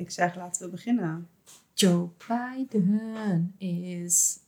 Ik 0.00 0.10
zeg, 0.10 0.34
laten 0.34 0.62
we 0.64 0.68
beginnen. 0.70 1.28
Joe 1.74 2.08
Biden 2.28 3.54
is... 3.58 4.38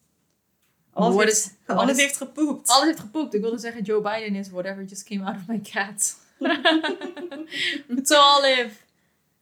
Alles, 0.93 1.17
heeft, 1.17 1.31
is- 1.67 1.75
alles 1.75 1.97
heeft 1.97 2.17
gepoept. 2.17 2.69
Alles 2.69 2.85
heeft 2.85 3.01
gepoept. 3.01 3.35
Ik 3.35 3.40
wilde 3.40 3.58
zeggen 3.58 3.83
Joe 3.83 4.01
Biden 4.01 4.35
is 4.35 4.51
whatever 4.51 4.85
just 4.85 5.03
came 5.04 5.25
out 5.25 5.37
of 5.37 5.47
my 5.47 5.61
cat. 5.61 6.17
so 8.08 8.17
Olive. 8.37 8.71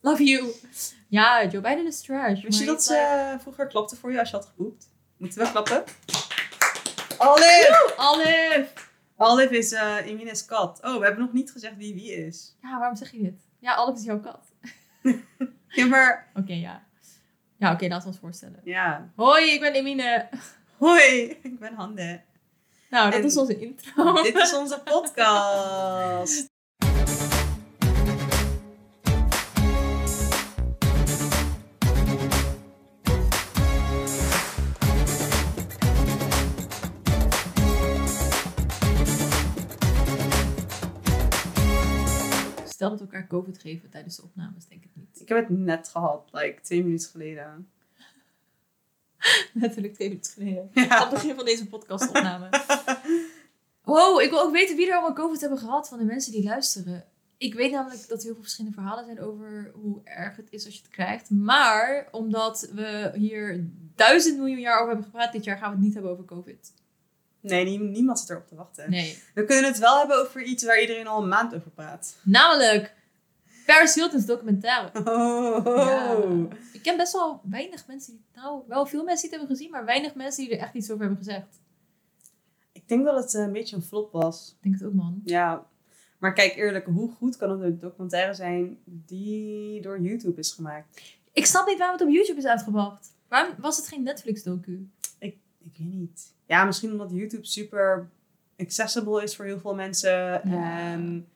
Love 0.01 0.25
you. 0.25 0.52
Ja, 1.09 1.45
Joe 1.46 1.61
Biden 1.61 1.87
is 1.87 2.01
trash. 2.01 2.42
Wist 2.42 2.59
je 2.59 2.65
dat 2.66 2.77
it's 2.77 2.88
like- 2.88 3.01
ze 3.33 3.37
vroeger 3.41 3.66
klapte 3.66 3.97
voor 3.97 4.12
je 4.12 4.19
als 4.19 4.30
je 4.30 4.37
had 4.37 4.47
gepoept? 4.47 4.88
Moeten 5.16 5.42
we 5.42 5.51
klappen? 5.51 5.84
Olive! 7.19 7.95
Olive! 7.97 8.69
Olive 9.16 9.56
is 9.59 9.73
eh 9.73 9.97
Emine's 10.06 10.45
kat. 10.45 10.79
Oh, 10.83 10.98
we 10.98 11.05
hebben 11.05 11.24
nog 11.24 11.33
niet 11.33 11.51
gezegd 11.51 11.77
wie 11.77 11.95
wie 11.95 12.12
is. 12.12 12.56
Ja, 12.62 12.79
waarom 12.79 12.97
zeg 12.97 13.11
je 13.11 13.23
dit? 13.23 13.41
Ja, 13.59 13.77
Olive 13.77 13.98
is 13.98 14.05
jouw 14.05 14.20
kat. 14.20 14.41
Ja, 15.70 15.87
maar... 15.87 16.27
Oké, 16.34 16.52
ja. 16.52 16.83
Ja, 17.56 17.73
oké, 17.73 17.87
laten 17.87 18.01
we 18.02 18.06
ons 18.09 18.19
voorstellen. 18.19 18.60
Ja. 18.65 19.09
Hoi, 19.16 19.51
ik 19.51 19.60
ben 19.60 19.73
Emine. 19.73 20.29
Hoi, 20.79 21.38
ik 21.43 21.59
ben 21.59 21.74
Hande. 21.74 22.20
Nou, 22.91 23.10
dat 23.10 23.20
En- 23.20 23.24
is 23.27 23.37
onze 23.37 23.59
intro. 23.60 24.23
Dit 24.23 24.37
is 24.37 24.55
onze 24.55 24.80
podcast. 24.84 26.49
Stel 42.80 42.90
dat 42.90 43.00
we 43.00 43.04
elkaar 43.04 43.26
COVID 43.26 43.59
geven 43.59 43.90
tijdens 43.90 44.16
de 44.16 44.23
opnames, 44.23 44.66
denk 44.66 44.84
ik 44.84 44.90
niet. 44.95 45.20
Ik 45.20 45.28
heb 45.28 45.38
het 45.38 45.59
net 45.59 45.88
gehad, 45.88 46.28
like 46.32 46.60
twee 46.60 46.82
minuten 46.84 47.10
geleden. 47.10 47.70
Letterlijk 49.52 49.95
twee 49.95 50.09
minuten 50.09 50.32
geleden. 50.32 50.70
Ja. 50.74 50.88
Aan 50.88 51.01
het 51.01 51.10
begin 51.10 51.34
van 51.34 51.45
deze 51.45 51.68
podcastopname. 51.68 52.48
Wow, 53.82 54.20
ik 54.20 54.30
wil 54.30 54.40
ook 54.40 54.52
weten 54.52 54.76
wie 54.76 54.86
er 54.86 54.92
allemaal 54.92 55.12
COVID 55.12 55.40
hebben 55.40 55.58
gehad 55.58 55.88
van 55.88 55.98
de 55.98 56.04
mensen 56.04 56.32
die 56.32 56.45
luisteren. 56.45 57.04
Ik 57.36 57.54
weet 57.54 57.73
namelijk 57.73 58.08
dat 58.08 58.18
er 58.18 58.24
heel 58.24 58.32
veel 58.32 58.42
verschillende 58.42 58.76
verhalen 58.76 59.04
zijn 59.04 59.20
over 59.20 59.70
hoe 59.74 60.01
erg 60.04 60.36
het 60.36 60.51
is 60.51 60.64
als 60.64 60.74
je 60.74 60.82
het 60.82 60.90
krijgt. 60.90 61.30
Maar 61.30 62.08
omdat 62.10 62.70
we 62.74 63.12
hier 63.14 63.70
duizend 63.95 64.38
miljoen 64.38 64.60
jaar 64.60 64.76
over 64.76 64.88
hebben 64.88 65.04
gepraat 65.04 65.32
dit 65.32 65.44
jaar, 65.44 65.58
gaan 65.58 65.69
we 65.69 65.76
het 65.76 65.84
niet 65.84 65.94
hebben 65.94 66.12
over 66.12 66.25
COVID. 66.25 66.72
Nee, 67.41 67.65
nie- 67.65 67.78
niemand 67.78 68.19
zit 68.19 68.31
erop 68.31 68.49
te 68.49 68.55
wachten. 68.55 68.91
Nee. 68.91 69.19
We 69.34 69.44
kunnen 69.44 69.65
het 69.65 69.78
wel 69.78 69.99
hebben 69.99 70.21
over 70.21 70.43
iets 70.43 70.65
waar 70.65 70.81
iedereen 70.81 71.06
al 71.06 71.22
een 71.22 71.28
maand 71.28 71.55
over 71.55 71.71
praat. 71.71 72.16
Namelijk 72.22 72.94
Paris 73.66 73.94
Hilton's 73.94 74.27
documentaire. 74.27 74.91
Oh. 75.10 75.65
Ja. 75.65 76.16
Ik 76.72 76.82
ken 76.82 76.97
best 76.97 77.12
wel 77.12 77.41
weinig 77.44 77.87
mensen 77.87 78.12
die, 78.12 78.25
nou, 78.34 78.62
wel 78.66 78.87
veel 78.87 79.05
mensen 79.05 79.28
die 79.28 79.31
het 79.31 79.38
hebben 79.38 79.56
gezien, 79.56 79.71
maar 79.71 79.84
weinig 79.84 80.15
mensen 80.15 80.44
die 80.44 80.53
er 80.55 80.60
echt 80.62 80.75
iets 80.75 80.91
over 80.91 81.05
hebben 81.06 81.25
gezegd. 81.25 81.59
Ik 82.72 82.88
denk 82.88 83.05
dat 83.05 83.22
het 83.25 83.34
eh, 83.34 83.41
een 83.43 83.53
beetje 83.53 83.77
een 83.77 83.82
flop 83.82 84.12
was. 84.12 84.50
Ik 84.56 84.62
denk 84.62 84.75
het 84.75 84.84
ook, 84.84 84.94
man. 84.94 85.21
Ja. 85.25 85.66
Maar 86.19 86.32
kijk 86.32 86.54
eerlijk, 86.56 86.87
hoe 86.87 87.10
goed 87.10 87.37
kan 87.37 87.50
het 87.50 87.60
een 87.60 87.78
documentaire 87.78 88.34
zijn 88.34 88.78
die 88.84 89.81
door 89.82 90.00
YouTube 90.00 90.41
is 90.41 90.53
gemaakt? 90.53 91.00
Ik 91.32 91.47
snap 91.47 91.66
niet 91.66 91.78
waarom 91.78 91.97
het 91.99 92.06
op 92.06 92.12
YouTube 92.15 92.38
is 92.38 92.47
uitgebracht. 92.47 93.09
Waarom 93.28 93.54
was 93.59 93.77
het 93.77 93.87
geen 93.88 94.03
Netflix-docu? 94.03 94.88
Ik 95.19 95.37
weet 95.78 95.93
niet. 95.94 96.32
Ja, 96.50 96.65
misschien 96.65 96.91
omdat 96.93 97.10
YouTube 97.10 97.47
super 97.47 98.10
accessible 98.56 99.22
is 99.22 99.37
voor 99.37 99.44
heel 99.44 99.60
veel 99.60 99.75
mensen. 99.75 100.10
Ja. 100.10 100.78
En 100.78 101.28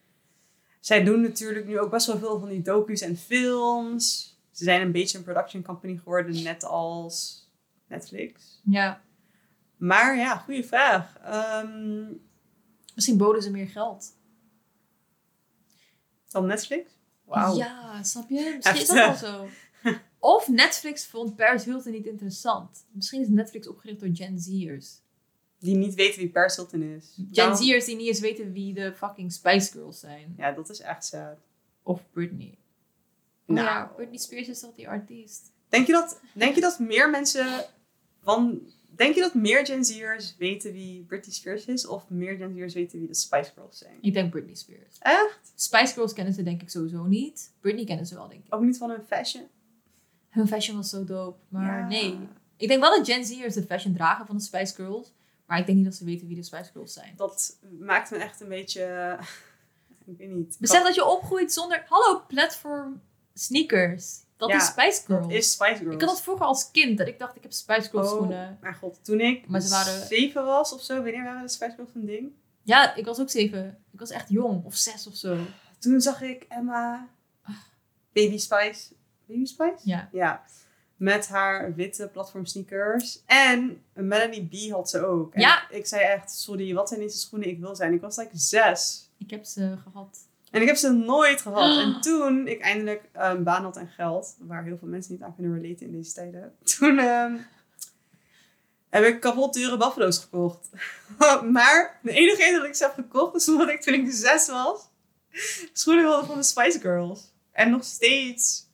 zij 0.81 1.05
doen 1.05 1.21
natuurlijk 1.21 1.67
nu 1.67 1.79
ook 1.79 1.91
best 1.91 2.07
wel 2.07 2.19
veel 2.19 2.39
van 2.39 2.49
die 2.49 2.63
docu's 2.63 3.01
en 3.01 3.17
films. 3.17 4.37
Ze 4.51 4.65
zijn 4.65 4.81
een 4.81 4.93
beetje 4.93 5.19
een 5.19 5.25
production 5.25 5.63
company 5.63 5.97
geworden, 5.97 6.43
net 6.43 6.65
als 6.65 7.47
Netflix. 7.89 8.61
Ja. 8.65 9.03
Maar 9.77 10.17
ja, 10.17 10.37
goede 10.37 10.65
vraag. 10.65 11.19
Ehm, 11.19 12.13
Misschien 12.95 13.17
boden 13.17 13.43
ze 13.43 13.51
meer 13.51 13.69
geld. 13.69 14.17
dan 16.29 16.47
Netflix? 16.47 16.91
Wauw. 17.25 17.57
Ja, 17.57 18.03
snap 18.03 18.29
je? 18.29 18.53
Misschien 18.57 18.81
is 18.81 18.87
dat 18.87 19.21
wel 19.21 19.31
zo. 19.31 19.49
Of 20.19 20.49
Netflix 20.49 21.07
vond 21.07 21.37
Paris 21.37 21.65
Hilton 21.65 21.93
niet 21.93 22.07
interessant. 22.07 22.87
Misschien 22.91 23.21
is 23.21 23.29
Netflix 23.29 23.69
opgericht 23.69 24.01
door 24.01 24.11
Gen 24.13 24.39
Z'ers. 24.39 25.03
Die 25.59 25.77
niet 25.77 25.95
weten 25.95 26.19
wie 26.21 26.31
Paris 26.31 26.57
Hilton 26.57 26.83
is. 26.83 27.19
Gen 27.33 27.57
Z'ers 27.57 27.85
die 27.85 27.97
niet 27.97 28.07
eens 28.07 28.21
weten 28.21 28.53
wie 28.53 28.75
de 28.75 28.93
fucking 28.95 29.33
Spice 29.33 29.71
Girls 29.73 30.01
zijn. 30.01 30.35
Ja, 30.37 30.53
dat 30.53 30.71
is 30.71 30.81
echt 30.81 31.05
sad. 31.05 31.37
Of 31.83 32.03
Britney. 32.13 32.59
Oh 33.47 33.55
Nou. 33.55 33.67
ja, 33.67 33.85
Britney 33.97 34.19
Spears 34.19 34.49
is 34.49 34.61
toch 34.61 34.75
die 34.75 34.89
artiest? 34.89 35.53
Denk 35.69 35.87
je 35.87 35.93
dat, 35.93 36.21
denk 36.33 36.55
je 36.55 36.61
dat 36.61 36.79
meer 36.79 37.11
mensen 37.11 37.65
van... 38.23 38.61
Denk 38.97 39.15
je 39.15 39.21
dat 39.21 39.35
meer 39.35 39.67
Gen 39.67 39.85
Z'ers 39.85 40.37
weten 40.39 40.73
wie 40.73 41.03
Britney 41.03 41.35
Spears 41.35 41.65
is? 41.65 41.87
Of 41.87 42.09
meer 42.09 42.37
Gen 42.37 42.55
Z'ers 42.55 42.75
weten 42.75 42.99
wie 42.99 43.09
de 43.09 43.15
Spice 43.15 43.51
Girls 43.55 43.79
zijn? 43.79 43.99
Ik 44.01 44.13
denk 44.13 44.31
Britney 44.31 44.55
Spears. 44.55 44.97
Echt? 44.99 45.53
Spice 45.55 45.93
Girls 45.93 46.13
kennen 46.13 46.35
ze 46.35 46.43
denk 46.43 46.63
ik 46.63 46.71
sowieso 46.71 47.05
niet. 47.05 47.53
Britney 47.61 47.85
kennen 47.85 48.07
ze 48.07 48.15
wel, 48.15 48.29
denk 48.29 48.45
ik. 48.45 48.55
Ook 48.55 48.63
niet 48.63 48.79
van 48.79 48.91
hun 48.91 49.03
fashion? 49.07 49.45
Hun 50.29 50.49
fashion 50.49 50.77
was 50.77 50.91
zo 50.91 51.05
dope. 51.05 51.39
Maar 51.49 51.79
Ja. 51.81 51.87
nee. 51.89 52.19
Ik 52.57 52.69
denk 52.69 52.81
wel 52.81 52.97
dat 52.97 53.07
Gen 53.07 53.25
Z'ers 53.25 53.55
de 53.55 53.63
fashion 53.63 53.95
dragen 53.95 54.27
van 54.27 54.37
de 54.37 54.43
Spice 54.43 54.75
Girls. 54.75 55.13
Maar 55.47 55.59
ik 55.59 55.67
denk 55.67 55.77
niet 55.79 55.87
dat 55.87 55.95
ze 55.95 56.05
weten 56.05 56.27
wie 56.27 56.37
de 56.37 56.43
Spice 56.43 56.71
Girls 56.73 56.93
zijn. 56.93 57.13
Dat 57.17 57.59
maakt 57.79 58.11
me 58.11 58.17
echt 58.17 58.41
een 58.41 58.49
beetje... 58.49 59.17
Ik 60.07 60.19
weet 60.19 60.31
niet. 60.31 60.57
Besef 60.61 60.83
dat 60.83 60.95
je 60.95 61.05
opgroeit 61.05 61.53
zonder... 61.53 61.85
Hallo, 61.89 62.23
platform 62.29 63.03
sneakers. 63.35 64.17
Dat 64.37 64.49
Ja, 64.49 64.57
is 64.57 64.67
Spice 64.67 65.03
Girls. 65.07 65.23
Dat 65.23 65.31
is 65.31 65.51
Spice 65.53 65.77
Girls. 65.77 65.95
Ik 65.95 66.01
had 66.01 66.11
dat 66.11 66.23
vroeger 66.23 66.47
als 66.47 66.71
kind. 66.71 66.99
Dat 66.99 67.07
ik 67.09 67.19
dacht, 67.19 67.37
ik 67.37 67.43
heb 67.43 67.53
Spice 67.53 67.91
Girls 67.91 68.07
Oh, 68.09 68.13
schoenen. 68.15 68.59
maar 68.61 68.75
god, 68.75 68.99
toen 69.05 69.21
ik 69.21 69.49
Maar 69.49 69.61
ze 69.61 69.69
waren- 69.71 70.07
zeven 70.07 70.45
was 70.45 70.73
of 70.73 70.83
zo, 70.83 70.95
wanneer 70.95 71.25
waren 71.25 71.43
de 71.43 71.49
Spice 71.49 71.75
Girls 71.75 71.95
een 71.95 72.07
ding? 72.07 72.33
Ja, 72.63 72.95
ik 72.95 73.05
was 73.05 73.21
ook 73.21 73.31
zeven. 73.31 73.79
Ik 73.93 73.99
was 73.99 74.11
echt 74.11 74.29
jong. 74.29 74.65
Of 74.65 74.75
zes 74.77 75.07
of 75.07 75.15
zo. 75.15 75.37
Toen 75.79 76.01
zag 76.01 76.23
ik 76.23 76.45
Emma, 76.49 77.09
Baby 78.13 78.39
Spice, 78.39 78.93
Baby 79.27 79.45
Spice? 79.45 79.77
Ja. 79.83 80.09
Ja. 80.13 80.45
Met 80.97 81.29
haar 81.29 81.75
witte 81.75 82.09
platform 82.13 82.47
sneakers. 82.47 83.23
En 83.27 83.83
Melanie 83.93 84.47
B 84.47 84.73
had 84.73 84.91
ze 84.91 85.07
ook. 85.07 85.35
En 85.35 85.41
Ja. 85.41 85.71
Ik 85.71 85.87
zei 85.87 86.03
echt, 86.03 86.31
sorry, 86.31 86.75
wat 86.75 86.89
zijn 86.89 87.01
deze 87.01 87.19
schoenen? 87.19 87.49
Ik 87.49 87.61
wil 87.61 87.77
zijn. 87.77 87.93
Ik 87.93 88.01
was 88.01 88.17
like 88.17 88.39
zes. 88.39 89.11
Ik 89.19 89.31
heb 89.31 89.45
ze 89.45 89.77
gehad. 89.83 90.19
En 90.51 90.61
ik 90.61 90.67
heb 90.67 90.77
ze 90.77 90.93
nooit 90.93 91.41
gehad. 91.41 91.79
En 91.79 92.01
toen 92.11 92.49
ik 92.49 92.61
eindelijk 92.61 93.09
een 93.13 93.43
baan 93.43 93.63
had 93.63 93.77
en 93.77 93.89
geld, 93.89 94.37
waar 94.39 94.65
heel 94.65 94.79
veel 94.79 94.89
mensen 94.89 95.13
niet 95.13 95.23
aan 95.23 95.35
kunnen 95.35 95.61
relaten 95.61 95.87
in 95.87 95.93
deze 95.93 96.13
tijden. 96.13 96.55
Toen 96.79 96.99
ehm, 96.99 97.37
heb 98.89 99.05
ik 99.05 99.21
kapot 99.21 99.55
dure 99.55 99.77
buffalo's 99.77 100.19
gekocht. 100.19 100.69
maar 101.57 102.01
de 102.03 102.13
enige 102.13 102.43
reden 102.43 102.59
dat 102.59 102.69
ik 102.69 102.75
ze 102.75 102.85
heb 102.85 102.95
gekocht 102.95 103.35
is 103.35 103.49
omdat 103.49 103.69
ik 103.69 103.81
toen 103.81 103.95
ik 103.95 104.07
zes 104.11 104.47
was, 104.47 104.81
schoenen 105.73 106.05
wilde 106.05 106.27
van 106.27 106.37
de 106.37 106.43
Spice 106.43 106.81
Girls. 106.81 107.33
En 107.53 107.71
nog 107.71 107.85
steeds, 107.85 108.67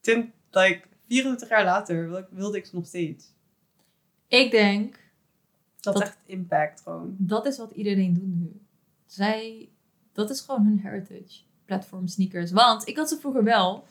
ten, 0.00 0.32
like 0.50 0.80
24 1.08 1.48
jaar 1.48 1.64
later, 1.64 2.26
wilde 2.30 2.56
ik, 2.58 2.64
ik 2.64 2.68
ze 2.70 2.74
nog 2.74 2.86
steeds. 2.86 3.24
Ik 4.28 4.50
denk, 4.50 4.98
Dat, 5.80 5.94
Dat- 5.94 6.02
echt 6.02 6.16
impact 6.26 6.80
gewoon. 6.80 7.14
dat 7.18 7.46
is 7.46 7.58
wat 7.58 7.70
iedereen 7.70 8.14
doet 8.14 8.34
nu. 8.38 8.60
Zij, 9.06 9.68
dat 10.12 10.30
is 10.30 10.40
gewoon 10.40 10.64
hun 10.64 10.78
heritage. 10.78 11.40
Platform 11.64 12.06
sneakers. 12.08 12.50
Want 12.52 12.86
ik 12.88 12.96
had 12.96 13.08
ze 13.08 13.18
vroeger 13.18 13.44
wel. 13.44 13.84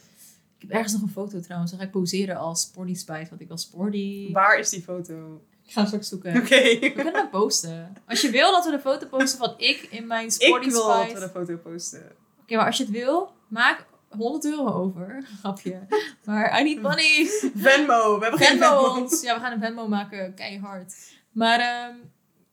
Ik 0.58 0.62
heb 0.62 0.72
ergens 0.72 0.94
nog 0.94 1.02
een 1.02 1.10
foto 1.10 1.40
trouwens. 1.40 1.72
Dan 1.72 1.80
ga 1.80 1.86
ik 1.86 1.92
poseren 1.92 2.38
als 2.38 2.62
Sporty 2.62 2.94
Spice. 2.96 3.30
Want 3.30 3.42
ik 3.42 3.48
was 3.50 3.62
sporty. 3.62 4.32
Waar 4.32 4.60
is 4.60 4.70
die 4.70 4.82
foto? 4.82 5.42
Ik 5.66 5.72
ga 5.72 5.80
hem 5.80 5.88
straks 5.88 6.08
zoeken. 6.10 6.36
Oké. 6.42 6.80
We 6.80 6.92
kunnen 6.96 7.14
hem 7.14 7.30
posten. 7.30 7.94
Als 8.08 8.22
je 8.22 8.30
wil 8.30 8.52
dat 8.52 8.66
we 8.66 8.72
een 8.72 8.80
foto 8.80 9.08
posten 9.08 9.40
van 9.40 9.54
ik 9.58 9.82
in 9.92 10.08
mijn 10.08 10.26
Ik 10.26 10.32
Sporty 10.32 10.70
wil 10.70 10.88
dat 10.88 11.00
Spice. 11.02 11.14
we 11.14 11.20
de 11.20 11.30
foto 11.30 11.58
posten. 11.58 12.12
Oké, 12.42 12.56
maar 12.56 12.66
als 12.66 12.78
je 12.78 12.84
het 12.84 12.92
wil, 12.92 13.32
maak 13.48 13.86
100 14.18 14.46
euro 14.46 14.72
over. 14.72 15.24
Grapje. 15.40 15.80
Maar 16.24 16.60
I 16.60 16.64
need 16.64 16.82
money. 16.82 17.26
Venmo, 17.56 18.20
we 18.20 18.22
hebben 18.22 18.40
geen 18.40 18.58
Venmo 18.58 19.00
ons. 19.00 19.22
Ja, 19.22 19.34
we 19.34 19.40
gaan 19.40 19.52
een 19.52 19.60
Venmo 19.60 19.88
maken. 19.88 20.34
Keihard. 20.34 20.94
Maar 21.32 21.60
ehm, 21.60 21.96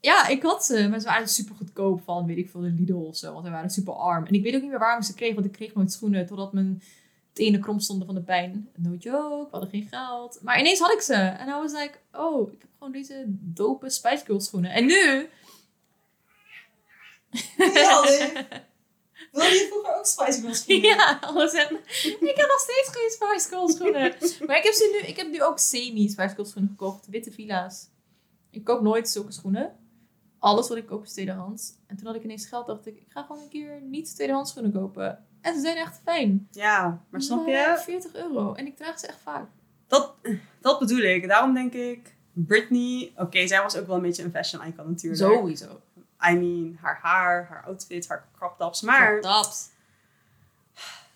ja, 0.00 0.26
ik 0.26 0.42
had 0.42 0.64
ze. 0.64 0.88
Maar 0.88 1.00
ze 1.00 1.06
waren 1.06 1.28
super 1.28 1.54
goedkoop 1.54 2.02
van, 2.02 2.26
weet 2.26 2.36
ik 2.36 2.50
veel, 2.50 2.60
de 2.60 2.74
Lidl 2.78 2.94
of 2.94 3.16
zo. 3.16 3.32
Want 3.32 3.44
we 3.44 3.50
waren 3.50 3.70
super 3.70 3.94
arm. 3.94 4.26
En 4.26 4.34
ik 4.34 4.42
weet 4.42 4.54
ook 4.54 4.60
niet 4.60 4.70
meer 4.70 4.78
waarom 4.78 5.00
ik 5.00 5.06
ze 5.06 5.14
kreeg. 5.14 5.34
Want 5.34 5.46
ik 5.46 5.52
kreeg 5.52 5.74
nooit 5.74 5.92
schoenen. 5.92 6.26
Totdat 6.26 6.52
mijn 6.52 6.82
tenen 7.32 7.60
krom 7.60 7.80
stonden 7.80 8.06
van 8.06 8.14
de 8.14 8.22
pijn. 8.22 8.68
No 8.76 8.94
joke. 8.98 9.44
We 9.44 9.50
hadden 9.50 9.70
geen 9.70 9.88
geld. 9.90 10.38
Maar 10.42 10.58
ineens 10.58 10.78
had 10.78 10.92
ik 10.92 11.00
ze. 11.00 11.14
En 11.14 11.48
I 11.48 11.50
was 11.50 11.72
like, 11.72 11.98
oh, 12.12 12.52
ik 12.52 12.60
heb 12.60 12.70
gewoon 12.78 12.92
deze 12.92 13.24
dope 13.28 13.90
Spice 13.90 14.24
Girls 14.24 14.44
schoenen. 14.44 14.70
En 14.70 14.86
nu... 14.86 15.28
Wil 19.32 19.44
je 19.44 19.66
vroeger 19.70 19.96
ook 19.96 20.06
Spice 20.06 20.40
Girls 20.40 20.64
Ja, 20.66 21.18
alles. 21.20 21.52
Ik 21.52 22.32
heb 22.36 22.48
nog 22.48 22.60
steeds 22.60 22.88
geen 22.92 23.10
Spice 23.10 23.48
Girls 23.48 23.72
schoenen. 23.72 24.14
Maar 24.46 24.56
ik 24.56 24.64
heb, 24.64 24.72
ze 24.72 24.98
nu, 25.00 25.08
ik 25.08 25.16
heb 25.16 25.30
nu 25.30 25.42
ook 25.42 25.58
semi 25.58 26.08
Spice 26.08 26.34
Girls 26.34 26.48
schoenen 26.50 26.70
gekocht. 26.70 27.06
Witte 27.06 27.30
villa's. 27.30 27.88
Ik 28.50 28.64
koop 28.64 28.80
nooit 28.80 29.08
zulke 29.08 29.32
schoenen. 29.32 29.76
Alles 30.38 30.68
wat 30.68 30.76
ik 30.76 30.86
koop 30.86 31.04
is 31.04 31.12
tweedehands. 31.12 31.72
En 31.86 31.96
toen 31.96 32.06
had 32.06 32.14
ik 32.14 32.24
ineens 32.24 32.46
geld, 32.46 32.66
dacht 32.66 32.86
ik, 32.86 32.96
ik 32.96 33.06
ga 33.08 33.22
gewoon 33.22 33.42
een 33.42 33.48
keer 33.48 33.80
niet 33.82 34.14
tweedehands 34.14 34.50
schoenen 34.50 34.72
kopen. 34.72 35.24
En 35.40 35.54
ze 35.54 35.60
zijn 35.60 35.76
echt 35.76 36.00
fijn. 36.04 36.48
Ja, 36.50 37.04
maar 37.10 37.22
snap 37.22 37.46
Maar 37.46 37.54
je? 37.54 37.80
40 37.84 38.14
euro. 38.14 38.52
En 38.52 38.66
ik 38.66 38.76
draag 38.76 38.98
ze 38.98 39.06
echt 39.06 39.20
vaak. 39.22 39.48
Dat, 39.86 40.14
dat 40.60 40.78
bedoel 40.78 41.00
ik. 41.00 41.28
Daarom 41.28 41.54
denk 41.54 41.72
ik, 41.72 42.14
Britney... 42.32 43.12
Oké, 43.16 43.46
zij 43.46 43.62
was 43.62 43.76
ook 43.76 43.86
wel 43.86 43.96
een 43.96 44.02
beetje 44.02 44.22
een 44.22 44.30
fashion 44.30 44.66
icon 44.66 44.88
natuurlijk. 44.88 45.22
Sowieso. 45.22 45.80
I 46.28 46.34
mean, 46.36 46.76
haar 46.80 46.98
haar, 47.02 47.46
haar 47.48 47.64
outfit, 47.64 48.08
haar 48.08 48.28
crop 48.36 48.58
tops. 48.58 48.80
Maar 48.82 49.20
Dat. 49.20 49.70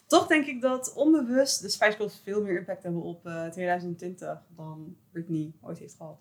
toch 0.07 0.27
denk 0.27 0.47
ik 0.47 0.61
dat 0.61 0.93
onbewust 0.93 1.61
de 1.63 1.69
Spice 1.69 1.97
Girls 1.97 2.21
veel 2.23 2.43
meer 2.43 2.59
impact 2.59 2.83
hebben 2.83 3.03
op 3.03 3.27
eh, 3.27 3.47
2020 3.47 4.43
dan 4.57 4.97
Britney 5.13 5.53
ooit 5.61 5.79
heeft 5.79 5.95
gehad. 5.97 6.19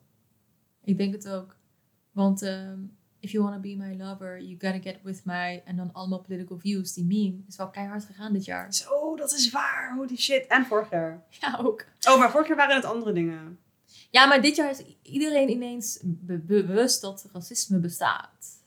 Ik 0.84 0.98
denk 0.98 1.14
het 1.14 1.30
ook. 1.30 1.56
Want 2.12 2.42
ehm, 2.42 2.80
if 3.20 3.32
you 3.32 3.44
wanna 3.44 3.60
be 3.60 3.76
my 3.78 3.96
lover, 3.98 4.42
you 4.42 4.52
gotta 4.60 4.80
get 4.92 5.00
with 5.04 5.26
me. 5.26 5.62
En 5.66 5.76
dan 5.76 5.94
allemaal 5.94 6.20
political 6.22 6.58
views. 6.60 6.94
Die 6.94 7.06
meme 7.06 7.44
is 7.48 7.56
wel 7.58 7.70
keihard 7.70 8.06
gegaan 8.06 8.34
dit 8.34 8.46
jaar. 8.46 8.74
Zo, 8.74 9.16
dat 9.16 9.32
is 9.34 9.52
waar. 9.52 9.94
Holy 9.96 10.16
shit. 10.18 10.48
En 10.48 10.66
vorig 10.66 10.90
jaar. 10.90 11.24
Ja, 11.40 11.60
ook. 11.62 11.86
Oh, 12.10 12.20
maar 12.20 12.32
vorig 12.32 12.48
jaar 12.48 12.58
waren 12.58 12.76
het 12.76 12.86
andere 12.86 13.14
dingen. 13.14 13.58
Ja, 14.10 14.26
maar 14.26 14.42
dit 14.42 14.56
jaar 14.56 14.70
is 14.70 14.84
iedereen 15.02 15.50
ineens 15.50 16.00
be- 16.04 16.38
bewust 16.40 17.02
dat 17.02 17.30
racisme 17.34 17.80
bestaat. 17.80 18.62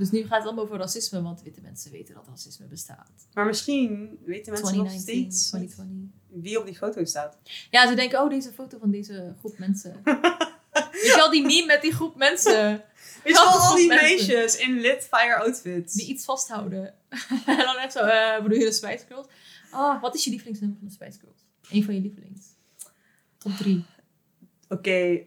Dus 0.00 0.10
nu 0.10 0.20
gaat 0.26 0.36
het 0.38 0.46
allemaal 0.46 0.64
over 0.64 0.78
racisme, 0.78 1.22
want 1.22 1.42
witte 1.42 1.60
mensen 1.60 1.90
weten 1.90 2.14
dat 2.14 2.26
racisme 2.28 2.66
bestaat. 2.66 3.10
Maar 3.34 3.46
misschien 3.46 4.18
weten 4.24 4.52
mensen 4.52 4.76
nog 4.76 4.86
2019, 4.86 5.32
steeds 5.32 5.48
2020. 5.48 6.42
wie 6.42 6.58
op 6.58 6.64
die 6.64 6.76
foto 6.76 7.04
staat. 7.04 7.38
Ja, 7.70 7.88
ze 7.88 7.94
denken, 7.94 8.22
oh, 8.22 8.30
deze 8.30 8.52
foto 8.52 8.78
van 8.78 8.90
deze 8.90 9.34
groep 9.38 9.58
mensen. 9.58 10.00
Weet 10.92 11.02
je 11.02 11.12
wel, 11.16 11.30
die 11.30 11.46
meme 11.46 11.66
met 11.66 11.82
die 11.82 11.92
groep 11.92 12.16
mensen 12.16 12.84
Weet 13.24 13.32
je 13.32 13.32
wel, 13.32 13.44
Welke 13.44 13.66
al 13.66 13.74
die 13.74 13.86
mensen? 13.88 14.08
meisjes 14.08 14.56
in 14.56 14.80
lit 14.80 15.08
fire 15.10 15.36
outfits. 15.36 15.92
die 15.94 16.06
iets 16.06 16.24
vasthouden. 16.24 16.94
en 17.46 17.56
dan 17.56 17.76
echt 17.76 17.92
zo, 17.92 17.98
eh 17.98 18.42
bedoel 18.42 18.58
je 18.58 18.64
de 18.64 18.72
Spice 18.72 19.04
Girls? 19.08 19.26
Oh, 19.72 20.00
wat 20.00 20.14
is 20.14 20.24
je 20.24 20.30
lievelingsnummer 20.30 20.78
van 20.78 20.88
de 20.88 20.94
Spice 20.94 21.18
Girls? 21.18 21.40
Eén 21.70 21.84
van 21.84 21.94
je 21.94 22.00
lievelings. 22.00 22.46
Top 23.38 23.52
drie. 23.52 23.84
Oké. 24.68 25.24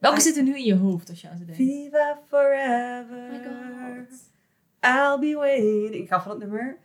Welke 0.00 0.18
I- 0.18 0.22
zit 0.22 0.36
er 0.36 0.42
nu 0.42 0.56
in 0.56 0.64
je 0.64 0.74
hoofd 0.76 1.08
als 1.08 1.20
je 1.20 1.28
aan 1.28 1.36
ze 1.38 1.44
denkt? 1.44 1.56
Viva 1.60 2.18
forever. 2.28 3.16
Oh 3.16 3.30
my 3.30 3.44
god. 3.44 4.18
I'll 4.82 5.18
be 5.18 5.34
waiting. 5.36 5.94
Ik 6.02 6.08
hou 6.08 6.22
van 6.22 6.30
het 6.30 6.40
nummer. 6.40 6.78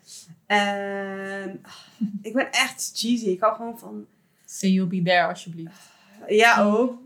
En 0.45 1.59
ah, 1.61 1.73
ik 2.21 2.33
ben 2.33 2.51
echt 2.51 2.91
cheesy. 2.93 3.27
Ik 3.27 3.39
hou 3.39 3.55
gewoon 3.55 3.79
van... 3.79 4.05
Say 4.45 4.69
you'll 4.69 4.87
be 4.87 5.01
there, 5.01 5.27
alsjeblieft. 5.27 5.79
Ja, 6.27 6.63
ook. 6.63 6.99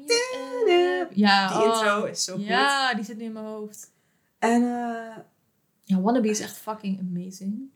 Ja, 1.14 1.48
Die 1.48 1.58
oh. 1.58 1.64
intro 1.64 2.04
is 2.06 2.24
zo 2.24 2.36
goed. 2.36 2.46
Ja, 2.46 2.94
die 2.94 3.04
zit 3.04 3.18
nu 3.18 3.24
in 3.24 3.32
mijn 3.32 3.46
hoofd. 3.46 3.92
En 4.40 4.64
eh, 4.64 5.18
Ja, 5.84 6.02
Wannabe 6.02 6.30
is 6.30 6.40
echt 6.40 6.58
fucking 6.58 7.00
amazing. 7.00 7.70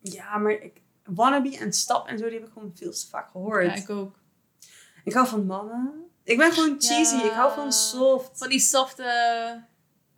ja, 0.00 0.38
maar 0.38 0.52
ik... 0.52 0.80
Wannabe 1.04 1.58
en 1.58 1.72
Stap 1.72 2.08
en 2.08 2.18
zo, 2.18 2.24
die 2.28 2.38
heb 2.38 2.46
ik 2.46 2.52
gewoon 2.52 2.72
veel 2.74 2.90
te 2.92 3.06
vaak 3.10 3.30
gehoord. 3.30 3.64
Ja, 3.66 3.74
ik 3.74 3.90
ook. 3.90 4.18
Ik 5.04 5.12
hou 5.12 5.26
van 5.26 5.46
mannen. 5.46 5.92
Ik 6.28 6.38
ben 6.38 6.52
gewoon 6.52 6.76
cheesy. 6.80 7.14
Ja. 7.16 7.24
Ik 7.24 7.30
hou 7.30 7.54
van 7.54 7.72
soft. 7.72 8.30
Van 8.38 8.48
die 8.48 8.58
softe 8.60 9.62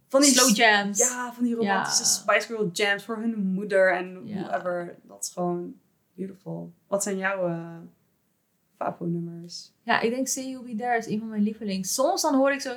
Van 0.09 0.21
die 0.21 0.31
slow 0.31 0.57
jams. 0.57 0.99
Ja, 0.99 1.33
van 1.33 1.45
die 1.45 1.55
romantische 1.55 2.03
Ja. 2.03 2.09
Spice 2.09 2.47
Girl 2.47 2.71
jams 2.73 3.05
voor 3.05 3.17
hun 3.17 3.39
moeder 3.53 3.93
en 3.97 4.21
Ja. 4.27 4.43
whoever. 4.49 4.97
Dat 5.03 5.23
is 5.25 5.31
gewoon 5.33 5.75
beautiful. 6.15 6.73
Wat 6.87 7.03
zijn 7.03 7.17
jouw 7.17 7.49
uh, 7.49 7.77
Favo-nummers? 8.77 9.71
Ja, 9.83 10.01
ik 10.01 10.11
denk 10.11 10.29
Say 10.29 10.45
You'll 10.45 10.65
Be 10.65 10.75
There 10.77 10.97
is 10.97 11.07
een 11.07 11.19
van 11.19 11.29
mijn 11.29 11.43
lievelings. 11.43 11.95
Soms 11.95 12.23
dan 12.23 12.35
hoor 12.35 12.53
ik 12.53 12.61
zo... 12.61 12.71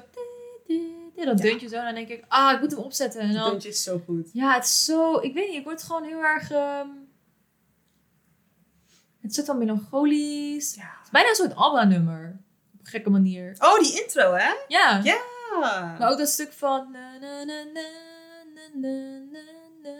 Dat 1.15 1.25
Ja. 1.25 1.33
deuntje 1.33 1.67
zo. 1.67 1.75
En 1.75 1.85
dan 1.85 1.93
denk 1.95 2.07
ik, 2.09 2.23
ah, 2.27 2.53
ik 2.53 2.59
moet 2.59 2.71
hem 2.71 2.79
opzetten. 2.79 3.21
En 3.21 3.27
Dat 3.27 3.37
dan, 3.37 3.49
deuntje 3.49 3.69
is 3.69 3.83
zo 3.83 4.01
goed. 4.05 4.29
ja, 4.33 4.53
het 4.53 4.63
is 4.63 4.85
zo... 4.85 5.19
Ik 5.19 5.33
weet 5.33 5.47
niet, 5.49 5.57
ik 5.57 5.63
word 5.63 5.83
gewoon 5.83 6.03
heel 6.03 6.23
erg... 6.23 6.51
ehm, 6.51 6.87
het 9.21 9.33
zit 9.33 9.45
dan 9.45 9.57
melancholisch. 9.57 10.75
Ja. 10.75 10.81
Het 10.83 11.03
is 11.05 11.09
bijna 11.11 11.29
een 11.29 11.35
soort 11.35 11.55
ABBA-nummer. 11.55 12.39
Gekke 12.93 13.09
manier. 13.09 13.55
Oh, 13.59 13.79
die 13.79 14.01
intro, 14.01 14.33
hè? 14.33 14.51
Ja. 14.67 14.99
Ja. 15.03 15.17
Maar 15.99 16.11
ook 16.11 16.17
dat 16.17 16.29
stuk 16.29 16.51
van... 16.53 16.91
na, 16.91 17.17
na, 17.21 17.43
na, 17.43 17.63
na, 17.73 17.87
na, 18.53 18.67
na, 18.73 18.95
na, 19.31 19.43
na, 19.81 19.91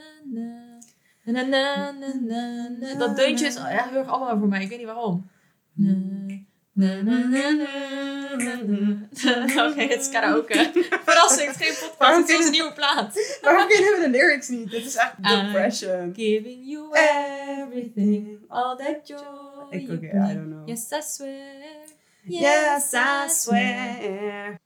na, 1.24 1.42
na, 1.42 1.42
na, 1.44 1.92
na, 1.92 2.14
na, 2.22 2.68
na. 2.80 2.96
Dat 2.96 3.16
deuntje 3.16 3.46
is 3.46 3.56
echt 3.56 3.90
heel 3.90 4.00
erg 4.00 4.08
allemaal 4.08 4.38
voor 4.38 4.48
mij. 4.48 4.62
Ik 4.62 4.70
weet 4.70 4.78
niet 4.78 4.88
waarom. 4.88 5.30
Oké, 9.68 9.82
het 9.82 10.00
is 10.02 10.10
karaoke. 10.10 10.72
Verrassing, 11.06 11.52
het 11.52 11.62
is 11.62 11.68
geen 11.68 11.90
podcast. 11.90 12.18
Het 12.18 12.40
is 12.40 12.46
een 12.46 12.52
nieuwe 12.52 12.74
plaat. 12.74 13.38
Waarom 13.42 13.68
kennen 13.68 13.92
we 13.94 14.00
de 14.02 14.10
lyrics 14.10 14.48
niet? 14.48 14.70
Dit 14.72 14.86
is 14.86 14.96
echt 14.96 15.14
Ah. 15.22 15.44
depression. 15.46 16.14
Giving 16.16 16.62
you 16.64 16.90
everything, 17.62 18.40
all 18.48 18.76
that 18.78 19.08
joy 19.08 19.18
Ik 19.70 19.92
ook, 19.92 20.02
I 20.04 20.10
don't 20.34 20.46
know. 20.50 20.68
Yes, 20.68 20.92
I 20.92 21.02
swear. 21.02 22.02
Yes, 22.26 22.94
I 22.94 23.30
swear. 23.30 24.60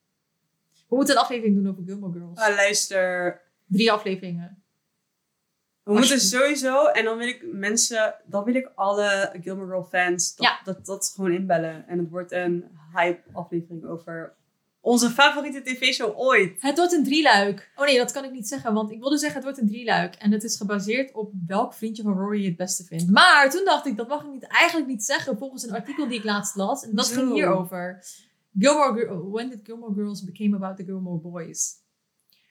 We 0.89 0.95
moeten 0.95 1.15
een 1.15 1.21
aflevering 1.21 1.55
doen 1.55 1.69
over 1.69 1.83
Gilmore 1.83 2.11
Girls. 2.19 2.39
Ah, 2.39 2.55
luister. 2.55 3.41
Drie 3.65 3.91
afleveringen. 3.91 4.61
We 5.83 5.93
moeten 5.93 6.19
sowieso, 6.19 6.85
en 6.85 7.05
dan 7.05 7.17
wil 7.17 7.27
ik 7.27 7.43
mensen, 7.51 8.15
dan 8.25 8.43
wil 8.43 8.55
ik 8.55 8.71
alle 8.75 9.33
Gilmore 9.41 9.67
Girl 9.67 9.83
fans, 9.83 10.35
dat, 10.35 10.45
Ja. 10.45 10.59
dat, 10.63 10.85
dat 10.85 11.11
gewoon 11.15 11.31
inbellen. 11.31 11.87
En 11.87 11.99
het 11.99 12.09
wordt 12.09 12.31
een 12.31 12.65
hype 12.93 13.21
aflevering 13.33 13.85
over 13.85 14.33
onze 14.87 15.09
favoriete 15.09 15.61
tv-show 15.61 16.19
ooit. 16.19 16.61
Het 16.61 16.77
wordt 16.77 16.93
een 16.93 17.03
drieluik. 17.03 17.71
Oh 17.75 17.85
nee, 17.85 17.97
dat 17.97 18.11
kan 18.11 18.23
ik 18.23 18.31
niet 18.31 18.47
zeggen, 18.47 18.73
want 18.73 18.91
ik 18.91 18.99
wilde 18.99 19.17
zeggen 19.17 19.35
het 19.35 19.45
wordt 19.45 19.61
een 19.61 19.67
drieluik. 19.67 20.15
En 20.15 20.31
het 20.31 20.43
is 20.43 20.57
gebaseerd 20.57 21.13
op 21.13 21.31
welk 21.47 21.73
vriendje 21.73 22.03
van 22.03 22.13
Rory 22.13 22.41
je 22.41 22.47
het 22.47 22.57
beste 22.57 22.83
vindt. 22.83 23.09
Maar 23.11 23.49
toen 23.49 23.65
dacht 23.65 23.85
ik, 23.85 23.97
dat 23.97 24.07
mag 24.07 24.23
ik 24.23 24.31
niet, 24.31 24.43
eigenlijk 24.47 24.87
niet 24.89 25.03
zeggen 25.03 25.37
volgens 25.37 25.63
een 25.63 25.73
artikel 25.73 26.07
die 26.07 26.17
ik 26.17 26.23
laatst 26.23 26.55
las. 26.55 26.83
En 26.83 26.95
dat 26.95 27.07
Zo. 27.07 27.13
ging 27.15 27.33
hierover. 27.33 28.05
Gilmore, 28.59 28.93
Gir- 28.93 29.29
when 29.31 29.49
did 29.49 29.59
Gilmore 29.63 29.93
Girls 29.93 30.23
became 30.23 30.55
about 30.55 30.77
the 30.77 30.83
Gilmore 30.83 31.19
Boys? 31.19 31.73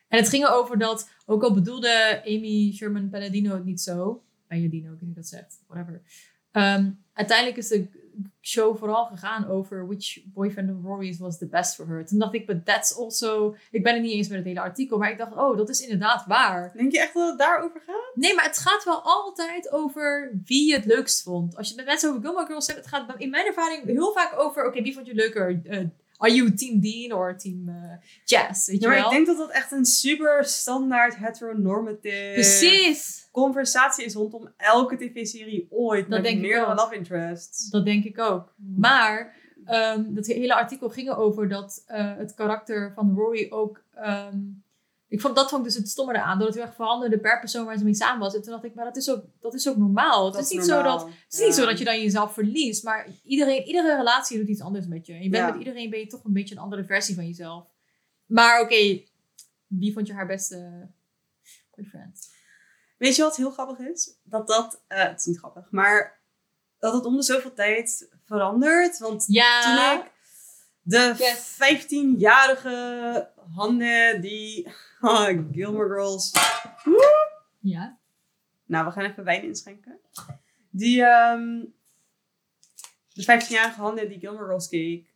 En 0.08 0.18
het 0.18 0.28
ging 0.28 0.44
erover 0.44 0.78
dat, 0.78 1.10
ook 1.26 1.42
al 1.42 1.54
bedoelde 1.54 2.22
Amy 2.26 2.72
Sherman 2.74 3.08
Palladino 3.08 3.54
het 3.54 3.64
niet 3.64 3.80
zo. 3.80 4.22
Palladino, 4.48 4.92
ik 4.92 4.98
weet 4.98 5.06
niet 5.08 5.16
dat 5.16 5.26
zegt, 5.26 5.60
whatever. 5.66 6.02
Ehm, 6.52 6.90
uiteindelijk 7.12 7.56
is 7.58 7.68
de 7.68 8.05
show 8.40 8.78
vooral 8.78 9.04
gegaan 9.06 9.48
over 9.48 9.86
which 9.86 10.18
boyfriend 10.24 10.70
of 10.70 10.76
Rory's 10.84 11.18
was 11.18 11.38
the 11.38 11.46
best 11.46 11.74
for 11.74 11.86
her. 11.86 12.06
Toen 12.06 12.18
dacht 12.18 12.34
ik, 12.34 12.46
but 12.46 12.64
that's 12.64 12.96
also... 12.96 13.56
Ik 13.70 13.82
ben 13.82 13.94
het 13.94 14.02
niet 14.02 14.12
eens 14.12 14.28
met 14.28 14.36
het 14.38 14.46
hele 14.46 14.60
artikel, 14.60 14.98
maar 14.98 15.10
ik 15.10 15.18
dacht, 15.18 15.36
oh, 15.36 15.56
dat 15.56 15.68
is 15.68 15.80
inderdaad 15.80 16.24
waar. 16.26 16.72
Denk 16.76 16.92
je 16.92 17.00
echt 17.00 17.14
dat 17.14 17.28
het 17.28 17.38
daarover 17.38 17.80
gaat? 17.86 18.14
Nee, 18.14 18.34
maar 18.34 18.44
het 18.44 18.58
gaat 18.58 18.84
wel 18.84 19.02
altijd 19.02 19.72
over 19.72 20.32
wie 20.44 20.68
je 20.68 20.74
het 20.74 20.84
leukst 20.84 21.22
vond. 21.22 21.56
Als 21.56 21.66
je 21.68 21.72
het 21.74 21.76
met 21.82 21.90
mensen 21.90 22.08
over 22.08 22.22
Gilmore 22.22 22.46
Girls 22.46 22.66
hebt, 22.66 22.78
het 22.78 22.88
gaat 22.88 23.14
in 23.18 23.30
mijn 23.30 23.46
ervaring 23.46 23.84
heel 23.84 24.12
vaak 24.12 24.38
over, 24.38 24.66
oké, 24.66 24.82
wie 24.82 24.94
vond 24.94 25.06
je 25.06 25.14
leuker? 25.14 25.60
Eh, 25.64 25.78
are 26.18 26.34
you 26.34 26.54
team 26.54 26.80
Dean 26.80 27.12
of 27.18 27.36
team 27.36 27.68
eh, 27.68 27.74
Jazz? 28.24 28.66
Weet 28.66 28.80
Ja, 28.80 28.88
je 28.88 28.94
maar 28.94 28.96
wel? 28.96 29.04
ik 29.04 29.10
denk 29.10 29.26
dat 29.26 29.36
dat 29.36 29.50
echt 29.50 29.72
een 29.72 29.84
super 29.84 30.44
standaard 30.44 31.16
heteronormative 31.16 32.30
Precies. 32.34 33.25
Conversatie 33.42 34.04
is 34.04 34.14
rondom 34.14 34.48
elke 34.56 34.96
tv-serie 34.96 35.66
ooit. 35.70 36.08
met 36.08 36.22
denk 36.22 36.36
ik 36.36 36.42
meerdere 36.42 36.70
ook. 36.70 36.78
love 36.78 36.94
interests. 36.94 37.70
Dat 37.70 37.84
denk 37.84 38.04
ik 38.04 38.18
ook. 38.18 38.54
Maar 38.76 39.36
ehm, 39.64 40.14
dat 40.14 40.26
hele 40.26 40.54
artikel 40.54 40.88
ging 40.88 41.10
over 41.10 41.48
dat 41.48 41.82
eh, 41.86 42.16
het 42.16 42.34
karakter 42.34 42.92
van 42.94 43.14
Rory 43.14 43.46
ook. 43.50 43.82
ehm, 43.94 44.38
ik 45.08 45.20
vond, 45.20 45.36
dat 45.36 45.48
vond 45.48 45.60
ik 45.60 45.66
dus 45.68 45.76
het 45.78 45.88
stomme 45.88 46.12
eraan. 46.14 46.38
Dat 46.38 46.46
het 46.46 46.56
heel 46.56 46.64
erg 46.66 46.74
veranderde 46.74 47.18
per 47.18 47.40
persoon 47.40 47.64
waar 47.64 47.78
ze 47.78 47.84
mee 47.84 47.94
samen 47.94 48.20
was. 48.20 48.34
En 48.34 48.42
toen 48.42 48.52
dacht 48.52 48.64
ik, 48.64 48.74
maar 48.74 48.84
dat 48.84 48.96
is 48.96 49.10
ook, 49.10 49.24
dat 49.40 49.54
is 49.54 49.68
ook 49.68 49.76
normaal. 49.76 50.26
Het 50.32 50.44
is, 50.44 50.50
niet, 50.50 50.64
zo 50.64 50.82
dat, 50.82 51.02
het 51.02 51.32
is 51.32 51.40
niet 51.40 51.54
zo 51.54 51.66
dat 51.66 51.78
je 51.78 51.84
dan 51.84 52.00
jezelf 52.00 52.32
verliest. 52.32 52.84
Maar 52.84 53.06
iedereen, 53.24 53.62
iedere 53.62 53.96
relatie 53.96 54.38
doet 54.38 54.48
iets 54.48 54.60
anders 54.60 54.86
met 54.86 55.06
je. 55.06 55.12
En 55.12 55.22
je 55.22 55.28
bent 55.28 55.42
Ja. 55.44 55.50
met 55.50 55.58
iedereen 55.58 55.90
ben 55.90 55.98
je 55.98 56.06
toch 56.06 56.24
een 56.24 56.32
beetje 56.32 56.54
een 56.54 56.60
andere 56.60 56.84
versie 56.84 57.14
van 57.14 57.26
jezelf. 57.26 57.66
Maar 58.26 58.60
oké, 58.60 59.00
wie 59.66 59.92
vond 59.92 60.06
je 60.06 60.12
haar 60.12 60.26
beste 60.26 60.88
boyfriend? 61.76 62.34
Weet 62.96 63.16
je 63.16 63.22
wat 63.22 63.36
heel 63.36 63.50
grappig 63.50 63.78
is? 63.86 64.14
Dat 64.22 64.46
dat, 64.46 64.82
eh, 64.86 65.02
het 65.02 65.18
is 65.18 65.24
niet 65.24 65.38
grappig, 65.38 65.70
maar 65.70 66.20
dat 66.78 66.92
het 66.94 67.04
om 67.04 67.16
de 67.16 67.22
zoveel 67.22 67.52
tijd 67.52 68.08
verandert. 68.24 68.98
Want 68.98 69.24
Ja. 69.28 69.62
toen 69.92 70.00
ik 70.00 70.12
de 70.82 71.14
Yes. 71.18 71.56
15-jarige 71.58 73.30
handen 73.54 74.20
die 74.20 74.68
ah, 75.00 75.38
Gilmore 75.52 75.88
Girls. 75.88 76.32
Ja. 77.60 77.98
Nou, 78.64 78.84
we 78.86 78.90
gaan 78.92 79.04
even 79.04 79.24
wijn 79.24 79.42
inschenken. 79.42 80.00
Die, 80.70 81.02
ehm, 81.04 81.64
de 83.12 83.22
15-jarige 83.22 83.80
handen 83.80 84.08
die 84.08 84.18
Gilmore 84.18 84.44
Girls 84.44 84.68
keek, 84.68 85.14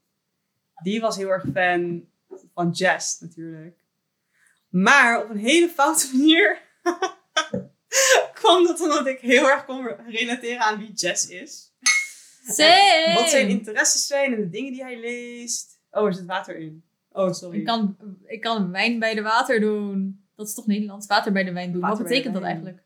die 0.83 1.01
was 1.01 1.17
heel 1.17 1.29
erg 1.29 1.45
fan 1.55 2.09
van 2.55 2.71
jazz 2.71 3.21
natuurlijk. 3.21 3.79
Maar 4.69 5.23
op 5.25 5.31
een 5.31 5.39
hele 5.39 5.69
foute 5.69 6.09
manier 6.17 6.63
kwam 8.41 8.67
dat 8.67 8.81
omdat 8.81 9.07
ik 9.07 9.21
heel 9.21 9.51
erg 9.51 9.65
kon 9.65 9.87
relateren 10.07 10.61
aan 10.61 10.79
wie 10.79 10.93
jazz 10.93 11.29
is. 11.29 11.73
Same. 12.47 13.13
Wat 13.19 13.31
zijn 13.31 13.49
interesses 13.49 14.07
zijn 14.07 14.35
en 14.35 14.41
de 14.41 14.49
dingen 14.49 14.73
die 14.73 14.83
hij 14.83 15.01
leest. 15.01 15.81
Oh, 15.91 16.07
er 16.07 16.15
zit 16.15 16.27
water 16.27 16.57
in. 16.57 16.85
Oh, 17.13 17.33
sorry. 17.33 17.59
Ik 17.59 17.65
kan, 17.65 17.97
ik 18.27 18.41
kan 18.41 18.71
wijn 18.71 18.99
bij 18.99 19.15
de 19.15 19.23
water 19.23 19.61
doen. 19.61 20.25
Dat 20.37 20.49
is 20.49 20.55
toch 20.55 20.67
Nederlands? 20.67 21.07
Water 21.07 21.33
bij 21.33 21.45
de 21.45 21.53
wijn 21.53 21.73
doen. 21.73 21.81
Water 21.81 21.99
Wat 21.99 22.07
betekent 22.09 22.35
dat 22.35 22.43
eigenlijk? 22.43 22.83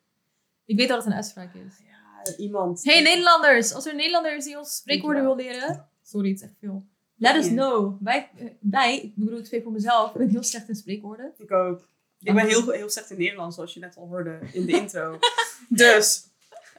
Ik 0.64 0.76
weet 0.76 0.88
dat 0.88 0.96
het 0.96 1.06
een 1.06 1.12
uitspraak 1.14 1.54
is. 1.54 1.78
Ja, 1.86 2.22
eh, 2.22 2.38
iemand. 2.38 2.84
Hey 2.84 3.02
Nederlanders, 3.02 3.72
als 3.72 3.84
er 3.84 3.90
een 3.90 3.96
Nederlander 3.96 4.36
is 4.36 4.44
die 4.44 4.58
ons 4.58 4.76
spreekwoorden 4.76 5.22
wil 5.22 5.36
leren. 5.36 5.88
Sorry, 6.02 6.28
het 6.28 6.38
is 6.40 6.44
echt 6.44 6.56
veel. 6.60 6.86
Let 7.16 7.36
us 7.36 7.46
Ja. 7.46 7.50
know. 7.52 7.96
Wij, 8.02 8.30
eh, 8.36 8.46
wij, 8.60 9.00
ik 9.00 9.14
bedoel, 9.16 9.44
spreek 9.44 9.62
voor 9.62 9.72
mezelf, 9.72 10.10
ik 10.10 10.18
ben 10.18 10.28
heel 10.28 10.42
slecht 10.42 10.68
in 10.68 10.74
spreekwoorden. 10.74 11.32
Ik 11.38 11.50
ook. 11.52 11.88
Ik 12.24 12.34
ben 12.34 12.46
heel, 12.46 12.70
heel 12.70 12.90
slecht 12.90 13.10
in 13.10 13.18
Nederlands, 13.18 13.54
zoals 13.54 13.74
je 13.74 13.80
net 13.80 13.96
al 13.96 14.08
hoorde 14.08 14.38
in 14.52 14.66
de 14.66 14.72
intro. 14.80 15.18
dus. 15.68 16.26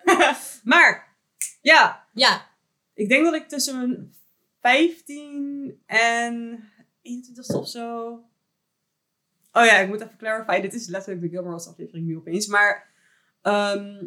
maar, 0.64 1.16
ja. 1.62 2.08
Ja, 2.14 2.48
Ik 2.94 3.10
denk 3.10 3.24
dat 3.24 3.34
ik 3.34 3.48
tussen 3.48 3.78
mijn 3.78 4.16
15 4.62 5.82
en 5.86 6.64
21 7.02 7.56
of 7.56 7.68
zo. 7.68 8.08
Oh 9.52 9.66
ja, 9.66 9.78
ik 9.78 9.88
moet 9.88 10.02
even 10.02 10.18
clarify. 10.18 10.62
Dit 10.62 10.74
is 10.74 10.88
letterlijk 10.88 11.22
de 11.22 11.30
Gilmore 11.30 11.50
Girls 11.50 11.68
aflevering 11.68 12.08
nu 12.08 12.18
opeens. 12.18 12.48
Maar 12.48 12.90
ehm, 13.42 14.06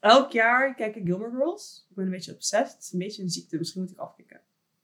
elk 0.00 0.32
jaar 0.32 0.74
kijk 0.74 0.96
ik 0.96 1.04
Gilmore 1.04 1.30
Girls. 1.30 1.86
Ik 1.90 1.96
ben 1.96 2.04
een 2.04 2.10
beetje 2.10 2.34
obsessed. 2.34 2.72
Het 2.72 2.82
is 2.82 2.92
een 2.92 2.98
beetje 2.98 3.22
een 3.22 3.30
ziekte. 3.30 3.58
Misschien 3.58 3.82
moet 3.82 3.90
ik 3.90 3.98
afkicken. 3.98 4.40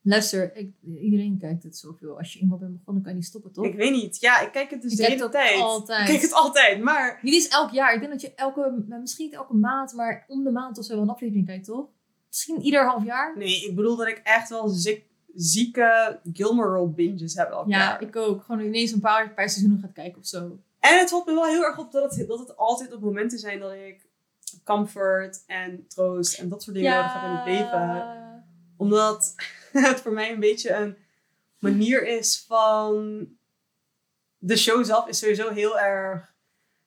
Luister, 0.09 0.55
ik, 0.55 0.73
iedereen 1.01 1.37
kijkt 1.39 1.63
het 1.63 1.77
zoveel. 1.77 2.17
Als 2.17 2.33
je 2.33 2.39
eenmaal 2.39 2.57
bent 2.57 2.77
begonnen, 2.77 3.03
kan 3.03 3.11
je 3.11 3.17
niet 3.17 3.27
stoppen, 3.27 3.51
toch? 3.51 3.65
Ik 3.65 3.75
weet 3.75 3.91
niet. 3.91 4.19
Ja, 4.19 4.39
ik 4.41 4.51
kijk 4.51 4.69
het 4.69 4.81
dus 4.81 4.91
Ik 4.91 4.97
de 4.97 5.03
hele 5.05 5.29
tijd. 5.29 5.59
altijd. 5.61 5.99
Ik 5.99 6.05
kijk 6.05 6.21
het 6.21 6.33
altijd. 6.33 6.81
Maar 6.83 7.19
Niet 7.21 7.33
eens 7.33 7.47
elk 7.47 7.71
jaar. 7.71 7.93
Ik 7.93 7.99
denk 7.99 8.11
dat 8.11 8.21
je 8.21 8.33
elke, 8.35 8.83
misschien 9.01 9.25
niet 9.25 9.35
elke 9.35 9.53
maand, 9.55 9.93
maar 9.93 10.25
om 10.27 10.43
de 10.43 10.51
maand 10.51 10.77
of 10.77 10.85
zo 10.85 10.93
wel 10.93 11.01
een 11.03 11.09
aflevering 11.09 11.45
kijkt, 11.45 11.65
toch? 11.65 11.87
Misschien 12.27 12.61
ieder 12.61 12.85
half 12.85 13.03
jaar. 13.05 13.37
nee, 13.37 13.65
ik 13.65 13.75
bedoel 13.75 13.95
dat 13.95 14.07
ik 14.07 14.21
echt 14.23 14.49
wel 14.49 14.67
ziek, 14.67 15.03
zieke 15.35 16.19
Gilmore 16.33 16.69
Girl 16.69 16.91
binges 16.91 17.33
heb 17.35 17.49
elk 17.51 17.67
Ja, 17.67 17.77
jaar. 17.77 18.01
ik 18.01 18.15
ook. 18.15 18.43
Gewoon 18.43 18.61
ineens 18.65 18.91
een 18.91 18.99
paar 18.99 19.33
per 19.33 19.49
seizoen 19.49 19.79
gaat 19.81 19.93
kijken 19.93 20.19
of 20.19 20.27
zo. 20.27 20.59
En 20.79 20.99
het 20.99 21.09
valt 21.09 21.25
me 21.25 21.33
wel 21.33 21.45
heel 21.45 21.63
erg 21.63 21.77
op 21.77 21.91
dat 21.91 22.15
het, 22.15 22.27
dat 22.27 22.39
het 22.39 22.57
altijd 22.57 22.93
op 22.93 23.01
momenten 23.01 23.39
zijn 23.39 23.59
dat 23.59 23.71
ik 23.71 24.07
comfort 24.63 25.43
en 25.47 25.85
troost 25.87 26.39
en 26.39 26.49
dat 26.49 26.63
soort 26.63 26.75
dingen 26.75 26.91
nodig 26.95 27.13
heb 27.13 27.23
in 27.23 27.35
het 27.35 27.45
leven. 27.45 28.17
Omdat 28.77 29.35
het 29.89 30.01
voor 30.01 30.13
mij 30.13 30.31
een 30.31 30.39
beetje 30.39 30.73
een 30.73 30.97
manier 31.59 32.07
is 32.07 32.45
van... 32.47 33.27
De 34.41 34.57
show 34.57 34.85
zelf 34.85 35.07
is 35.07 35.19
sowieso 35.19 35.49
heel 35.49 35.79
erg 35.79 36.33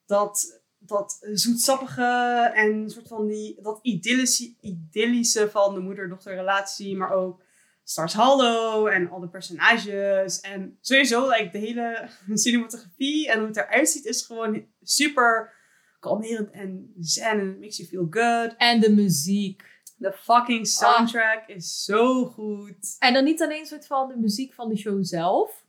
dat, 0.06 0.62
dat 0.78 1.18
zoetsappige 1.32 2.50
en 2.54 2.90
soort 2.90 3.08
van 3.08 3.26
die, 3.26 3.62
dat 3.62 3.78
idyllische, 3.82 4.54
idyllische 4.60 5.50
van 5.50 5.74
de 5.74 5.80
moeder-dochter 5.80 6.34
relatie, 6.34 6.96
maar 6.96 7.12
ook 7.12 7.42
Stars 7.84 8.14
Hollow 8.14 8.86
en 8.86 9.10
al 9.10 9.20
de 9.20 9.28
personages. 9.28 10.40
En 10.40 10.78
sowieso, 10.80 11.28
like, 11.28 11.50
de 11.50 11.58
hele 11.58 12.08
cinematografie 12.34 13.30
en 13.30 13.38
hoe 13.38 13.46
het 13.46 13.56
eruit 13.56 13.88
ziet 13.88 14.04
is 14.04 14.22
gewoon 14.22 14.66
super 14.82 15.52
kalmerend 16.00 16.50
en 16.50 16.92
zen 16.98 17.40
en 17.40 17.58
makes 17.58 17.76
you 17.76 17.88
feel 17.88 18.06
good. 18.10 18.56
En 18.56 18.80
de 18.80 18.90
muziek. 18.90 19.71
De 20.02 20.12
fucking 20.12 20.66
soundtrack 20.66 21.46
is 21.46 21.84
zo 21.84 22.24
goed. 22.24 22.96
En 22.98 23.12
dan 23.14 23.24
niet 23.24 23.42
alleen 23.42 23.60
een 23.60 23.66
soort 23.66 23.86
van 23.86 24.08
de 24.08 24.16
muziek 24.16 24.52
van 24.54 24.68
de 24.68 24.76
show 24.76 25.04
zelf. 25.04 25.64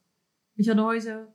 Weet 0.53 0.65
je 0.65 0.73
dan 0.73 0.83
hoor 0.83 0.93
je 0.93 0.99
zo... 0.99 1.25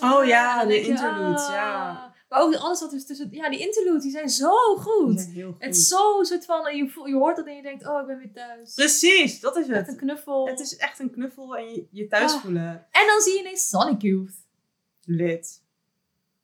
Oh 0.00 0.24
ja, 0.26 0.64
de 0.64 0.80
interludes, 0.80 1.42
ah. 1.46 1.48
ja. 1.52 2.12
Maar 2.28 2.40
ook 2.42 2.54
alles 2.54 2.80
wat 2.80 2.92
er 2.92 3.04
tussen... 3.06 3.28
Ja, 3.30 3.50
die 3.50 3.58
interludes, 3.58 4.02
die 4.02 4.10
zijn 4.12 4.28
zo 4.28 4.76
goed. 4.76 5.20
zijn 5.20 5.32
heel 5.32 5.52
goed. 5.52 5.62
Het 5.64 5.76
is 5.76 5.88
zo 5.88 6.22
soort 6.22 6.44
van... 6.44 6.76
Je, 6.76 6.84
je 7.04 7.14
hoort 7.14 7.36
het 7.36 7.46
en 7.46 7.56
je 7.56 7.62
denkt, 7.62 7.86
oh, 7.88 8.00
ik 8.00 8.06
ben 8.06 8.18
weer 8.18 8.32
thuis. 8.32 8.74
Precies, 8.74 9.40
dat 9.40 9.56
is 9.56 9.68
Echt 9.68 9.78
een 9.78 9.84
het. 9.86 9.96
knuffel. 9.96 10.46
Het 10.48 10.60
is 10.60 10.76
echt 10.76 10.98
een 10.98 11.10
knuffel 11.10 11.56
en 11.56 11.70
je, 11.72 11.86
je 11.90 12.06
thuis 12.06 12.32
Ah. 12.32 12.40
voelen. 12.40 12.86
En 12.90 13.06
dan 13.06 13.20
zie 13.20 13.32
je 13.32 13.38
ineens 13.40 13.68
Sonic 13.68 14.02
Youth. 14.02 14.34
Lid. 15.04 15.62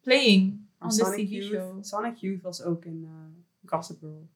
Playing 0.00 0.69
on 0.81 0.88
this 0.88 0.99
Sonic 0.99 1.19
TV 1.26 1.31
Youth, 1.31 1.45
show. 1.45 1.85
Sonic 1.85 2.17
Youth 2.17 2.43
was 2.43 2.62
ook 2.62 2.85
in 2.85 3.02
uh, 3.05 3.39
Gossip 3.70 3.98
Girl. 4.00 4.28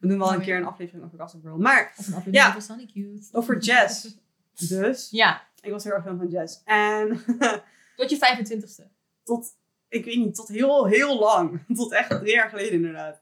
We 0.00 0.08
doen 0.08 0.18
wel 0.18 0.26
Oh, 0.28 0.34
een 0.34 0.40
keer 0.40 0.56
een 0.56 0.64
aflevering 0.64 1.04
over 1.04 1.18
Gossip 1.18 1.42
Girl. 1.42 1.56
Maar 1.58 1.94
Ja. 2.30 2.48
over 2.48 2.62
Sonic 2.62 2.90
Youth. 2.92 3.28
over 3.32 3.58
jazz. 3.58 4.08
Dus, 4.68 5.10
Ja, 5.10 5.46
ik 5.60 5.70
was 5.70 5.84
heel 5.84 5.92
erg 5.92 6.04
fan 6.04 6.18
van 6.18 6.28
jazz. 6.28 6.60
En 6.64 7.24
tot 7.96 8.10
je 8.10 8.16
25ste. 8.16 8.82
tot, 9.22 9.48
ik 9.88 10.04
weet 10.04 10.16
niet, 10.16 10.34
tot 10.34 10.48
heel, 10.48 10.86
heel 10.86 11.18
lang. 11.18 11.64
Tot 11.76 11.92
echt 11.92 12.10
drie 12.10 12.32
jaar 12.32 12.48
geleden 12.48 12.72
inderdaad. 12.72 13.20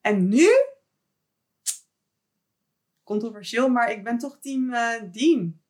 En 0.00 0.28
nu, 0.28 0.48
controversieel, 3.04 3.68
maar 3.68 3.90
ik 3.90 4.04
ben 4.04 4.18
toch 4.18 4.38
team 4.40 4.72
eh, 4.72 5.02
Dean. 5.12 5.60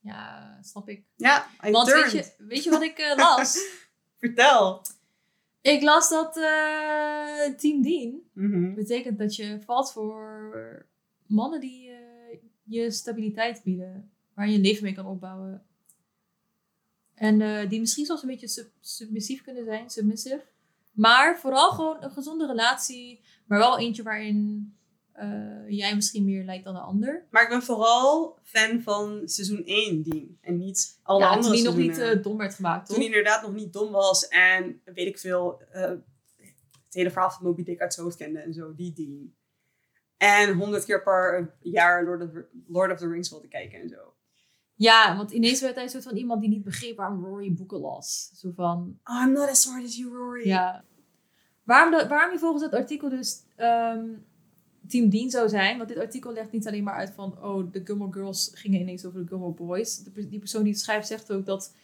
Ja, 0.00 0.58
snap 0.62 0.88
ik. 0.88 1.04
Ja, 1.16 1.46
I 1.66 1.70
Want 1.70 1.92
weet 1.92 2.10
je, 2.10 2.32
weet 2.38 2.64
je 2.64 2.70
wat 2.70 2.82
ik 2.82 2.98
eh, 2.98 3.16
las? 3.16 3.58
Vertel. 4.18 4.82
Ik 5.68 5.82
las 5.82 6.08
dat 6.08 6.36
eh, 6.36 7.54
Team 7.56 7.82
Dean 7.82 8.20
Mhm. 8.32 8.74
betekent 8.74 9.18
dat 9.18 9.36
je 9.36 9.58
valt 9.64 9.92
voor 9.92 10.86
mannen 11.26 11.60
die 11.60 11.90
eh, 11.90 12.38
je 12.62 12.90
stabiliteit 12.90 13.62
bieden. 13.64 14.10
Waar 14.34 14.48
je 14.48 14.54
een 14.54 14.60
leven 14.60 14.84
mee 14.84 14.94
kan 14.94 15.06
opbouwen. 15.06 15.62
En 17.14 17.40
eh, 17.40 17.68
die 17.68 17.80
misschien 17.80 18.04
zelfs 18.06 18.22
een 18.22 18.28
beetje 18.28 18.48
sub- 18.48 18.72
submissief 18.80 19.42
kunnen 19.42 19.64
zijn, 19.64 19.90
submissive. 19.90 20.42
Maar 20.92 21.38
vooral 21.38 21.70
gewoon 21.70 22.02
een 22.02 22.10
gezonde 22.10 22.46
relatie. 22.46 23.20
Maar 23.46 23.58
wel 23.58 23.78
eentje 23.78 24.02
waarin 24.02 24.72
eh, 25.18 25.68
jij 25.68 25.94
misschien 25.94 26.24
meer 26.24 26.44
lijkt 26.44 26.64
dan 26.64 26.74
de 26.74 26.80
ander. 26.80 27.26
Maar 27.30 27.42
ik 27.42 27.48
ben 27.48 27.62
vooral 27.62 28.38
fan 28.42 28.80
van 28.80 29.22
seizoen 29.24 29.62
1 29.64 30.02
Dean. 30.02 30.38
En 30.40 30.58
niet 30.58 30.98
alle 31.02 31.20
ja, 31.20 31.28
andere 31.28 31.46
toen 31.46 31.54
die 31.56 31.64
nog 31.64 31.76
niet 31.76 31.98
eh, 31.98 32.22
dom 32.22 32.36
werd 32.36 32.54
gemaakt, 32.54 32.86
toch? 32.86 32.96
Toen 32.96 33.04
hij 33.04 33.14
inderdaad 33.14 33.42
nog 33.42 33.54
niet 33.54 33.72
dom 33.72 33.92
was 33.92 34.28
en 34.28 34.80
weet 34.84 35.06
ik 35.06 35.18
veel, 35.18 35.62
eh, 35.72 35.82
het 35.82 36.94
hele 36.96 37.10
verhaal 37.10 37.30
van 37.30 37.46
Moby 37.46 37.62
Dick 37.62 37.80
uit 37.80 37.94
zijn 37.94 38.06
hoofd 38.06 38.18
kende 38.18 38.38
en 38.38 38.52
zo, 38.52 38.74
die 38.74 38.92
Dean. 38.92 39.32
En 40.16 40.54
honderd 40.54 40.84
keer 40.84 41.02
per 41.02 41.54
jaar 41.60 42.04
Lord 42.04 42.22
of, 42.22 42.30
Lord 42.66 42.92
of 42.92 42.98
the 42.98 43.08
Rings 43.08 43.30
wilde 43.30 43.48
kijken 43.48 43.80
en 43.80 43.88
zo. 43.88 44.12
Ja, 44.74 45.16
want 45.16 45.30
ineens 45.30 45.60
werd 45.60 45.74
hij 45.74 45.84
een 45.84 45.90
soort 45.90 46.04
van 46.04 46.16
iemand 46.16 46.40
die 46.40 46.50
niet 46.50 46.64
begreep 46.64 46.96
waarom 46.96 47.24
Rory 47.24 47.52
boeken 47.52 47.80
las. 47.80 48.30
Zo 48.34 48.50
van, 48.54 48.98
Oh, 49.04 49.22
I'm 49.24 49.32
not 49.32 49.48
as 49.48 49.62
smart 49.62 49.84
as 49.84 49.96
you, 49.96 50.14
Rory. 50.16 50.46
ja. 50.46 50.84
Waarom, 51.64 51.98
de, 51.98 52.08
waarom 52.08 52.32
je 52.32 52.38
volgens 52.38 52.62
het 52.62 52.74
artikel 52.74 53.08
dus 53.08 53.42
ehm, 53.56 54.04
Team 54.88 55.08
Dean 55.08 55.30
zou 55.30 55.48
zijn. 55.48 55.76
Want 55.76 55.88
dit 55.88 55.98
artikel 55.98 56.32
legt 56.32 56.52
niet 56.52 56.66
alleen 56.66 56.84
maar 56.84 56.94
uit 56.94 57.12
van, 57.14 57.42
oh, 57.42 57.72
de 57.72 57.80
Gilmore 57.84 58.12
Girls 58.12 58.50
gingen 58.54 58.80
ineens 58.80 59.04
over 59.04 59.20
de 59.20 59.26
Gilmore 59.26 59.52
Boys. 59.52 59.98
De, 59.98 60.28
die 60.28 60.38
persoon 60.38 60.62
die 60.62 60.72
het 60.72 60.80
schrijft 60.80 61.06
zegt 61.06 61.32
ook 61.32 61.46
dat 61.46 61.74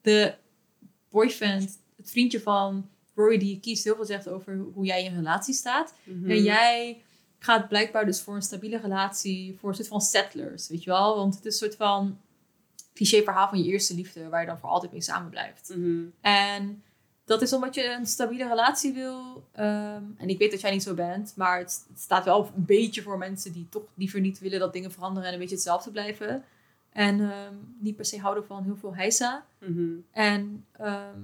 de 0.00 0.34
boyfriend, 1.08 1.78
het 1.96 2.10
vriendje 2.10 2.40
van 2.40 2.88
Rory 3.14 3.38
die 3.38 3.50
je 3.50 3.60
kiest, 3.60 3.84
heel 3.84 3.94
veel 3.94 4.04
zegt 4.04 4.28
over 4.28 4.58
hoe 4.74 4.84
jij 4.84 5.04
in 5.04 5.10
een 5.10 5.16
relatie 5.16 5.54
staat. 5.54 5.94
Mhm. 6.04 6.30
En 6.30 6.42
jij 6.42 7.02
gaat 7.38 7.68
blijkbaar 7.68 8.06
dus 8.06 8.20
voor 8.20 8.34
een 8.34 8.42
stabiele 8.42 8.78
relatie, 8.78 9.56
voor 9.58 9.68
een 9.68 9.74
soort 9.74 9.88
van 9.88 10.00
settlers, 10.00 10.68
weet 10.68 10.84
je 10.84 10.90
wel? 10.90 11.16
Want 11.16 11.34
het 11.34 11.44
is 11.44 11.52
een 11.52 11.66
soort 11.66 11.76
van 11.76 12.18
cliché 12.94 13.22
verhaal 13.22 13.48
van 13.48 13.58
je 13.58 13.70
eerste 13.70 13.94
liefde, 13.94 14.28
waar 14.28 14.40
je 14.40 14.46
dan 14.46 14.58
voor 14.58 14.68
altijd 14.68 14.92
mee 14.92 15.00
samen 15.00 15.30
blijft. 15.30 15.68
Mhm. 15.76 16.04
En 16.20 16.82
dat 17.24 17.42
is 17.42 17.52
omdat 17.52 17.74
je 17.74 17.92
een 17.92 18.06
stabiele 18.06 18.48
relatie 18.48 18.92
wil. 18.92 19.48
ehm, 19.52 20.02
en 20.16 20.28
ik 20.28 20.38
weet 20.38 20.50
dat 20.50 20.60
jij 20.60 20.70
niet 20.70 20.82
zo 20.82 20.94
bent, 20.94 21.32
maar 21.36 21.58
het, 21.58 21.84
het 21.88 22.00
staat 22.00 22.24
wel 22.24 22.50
een 22.56 22.64
beetje 22.64 23.02
voor 23.02 23.18
mensen 23.18 23.52
die 23.52 23.66
toch 23.68 23.82
liever 23.94 24.20
niet 24.20 24.38
willen 24.38 24.58
dat 24.58 24.72
dingen 24.72 24.92
veranderen 24.92 25.28
en 25.28 25.34
een 25.34 25.40
beetje 25.40 25.54
hetzelfde 25.54 25.90
blijven. 25.90 26.44
En 26.92 27.20
ehm, 27.20 27.54
niet 27.78 27.96
per 27.96 28.04
se 28.04 28.20
houden 28.20 28.46
van 28.46 28.64
heel 28.64 28.76
veel 28.76 28.94
heisa. 28.94 29.46
Mhm. 29.58 29.92
En 30.10 30.64
ehm, 30.72 31.20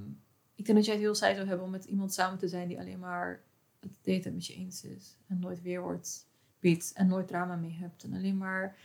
ik 0.54 0.64
denk 0.64 0.78
dat 0.78 0.86
jij 0.86 0.94
het 0.94 1.04
heel 1.04 1.14
saai 1.14 1.34
zou 1.34 1.46
hebben 1.46 1.66
om 1.66 1.72
met 1.72 1.84
iemand 1.84 2.12
samen 2.12 2.38
te 2.38 2.48
zijn 2.48 2.68
die 2.68 2.78
alleen 2.78 2.98
maar 2.98 3.40
het 3.80 3.90
tijd 4.00 4.32
met 4.32 4.46
je 4.46 4.54
eens 4.54 4.84
is. 4.84 5.16
En 5.26 5.38
nooit 5.38 5.62
weerwoord 5.62 6.24
biedt 6.60 6.92
en 6.94 7.06
nooit 7.06 7.28
drama 7.28 7.56
mee 7.56 7.76
hebt. 7.80 8.04
En 8.04 8.14
alleen 8.14 8.36
maar 8.36 8.76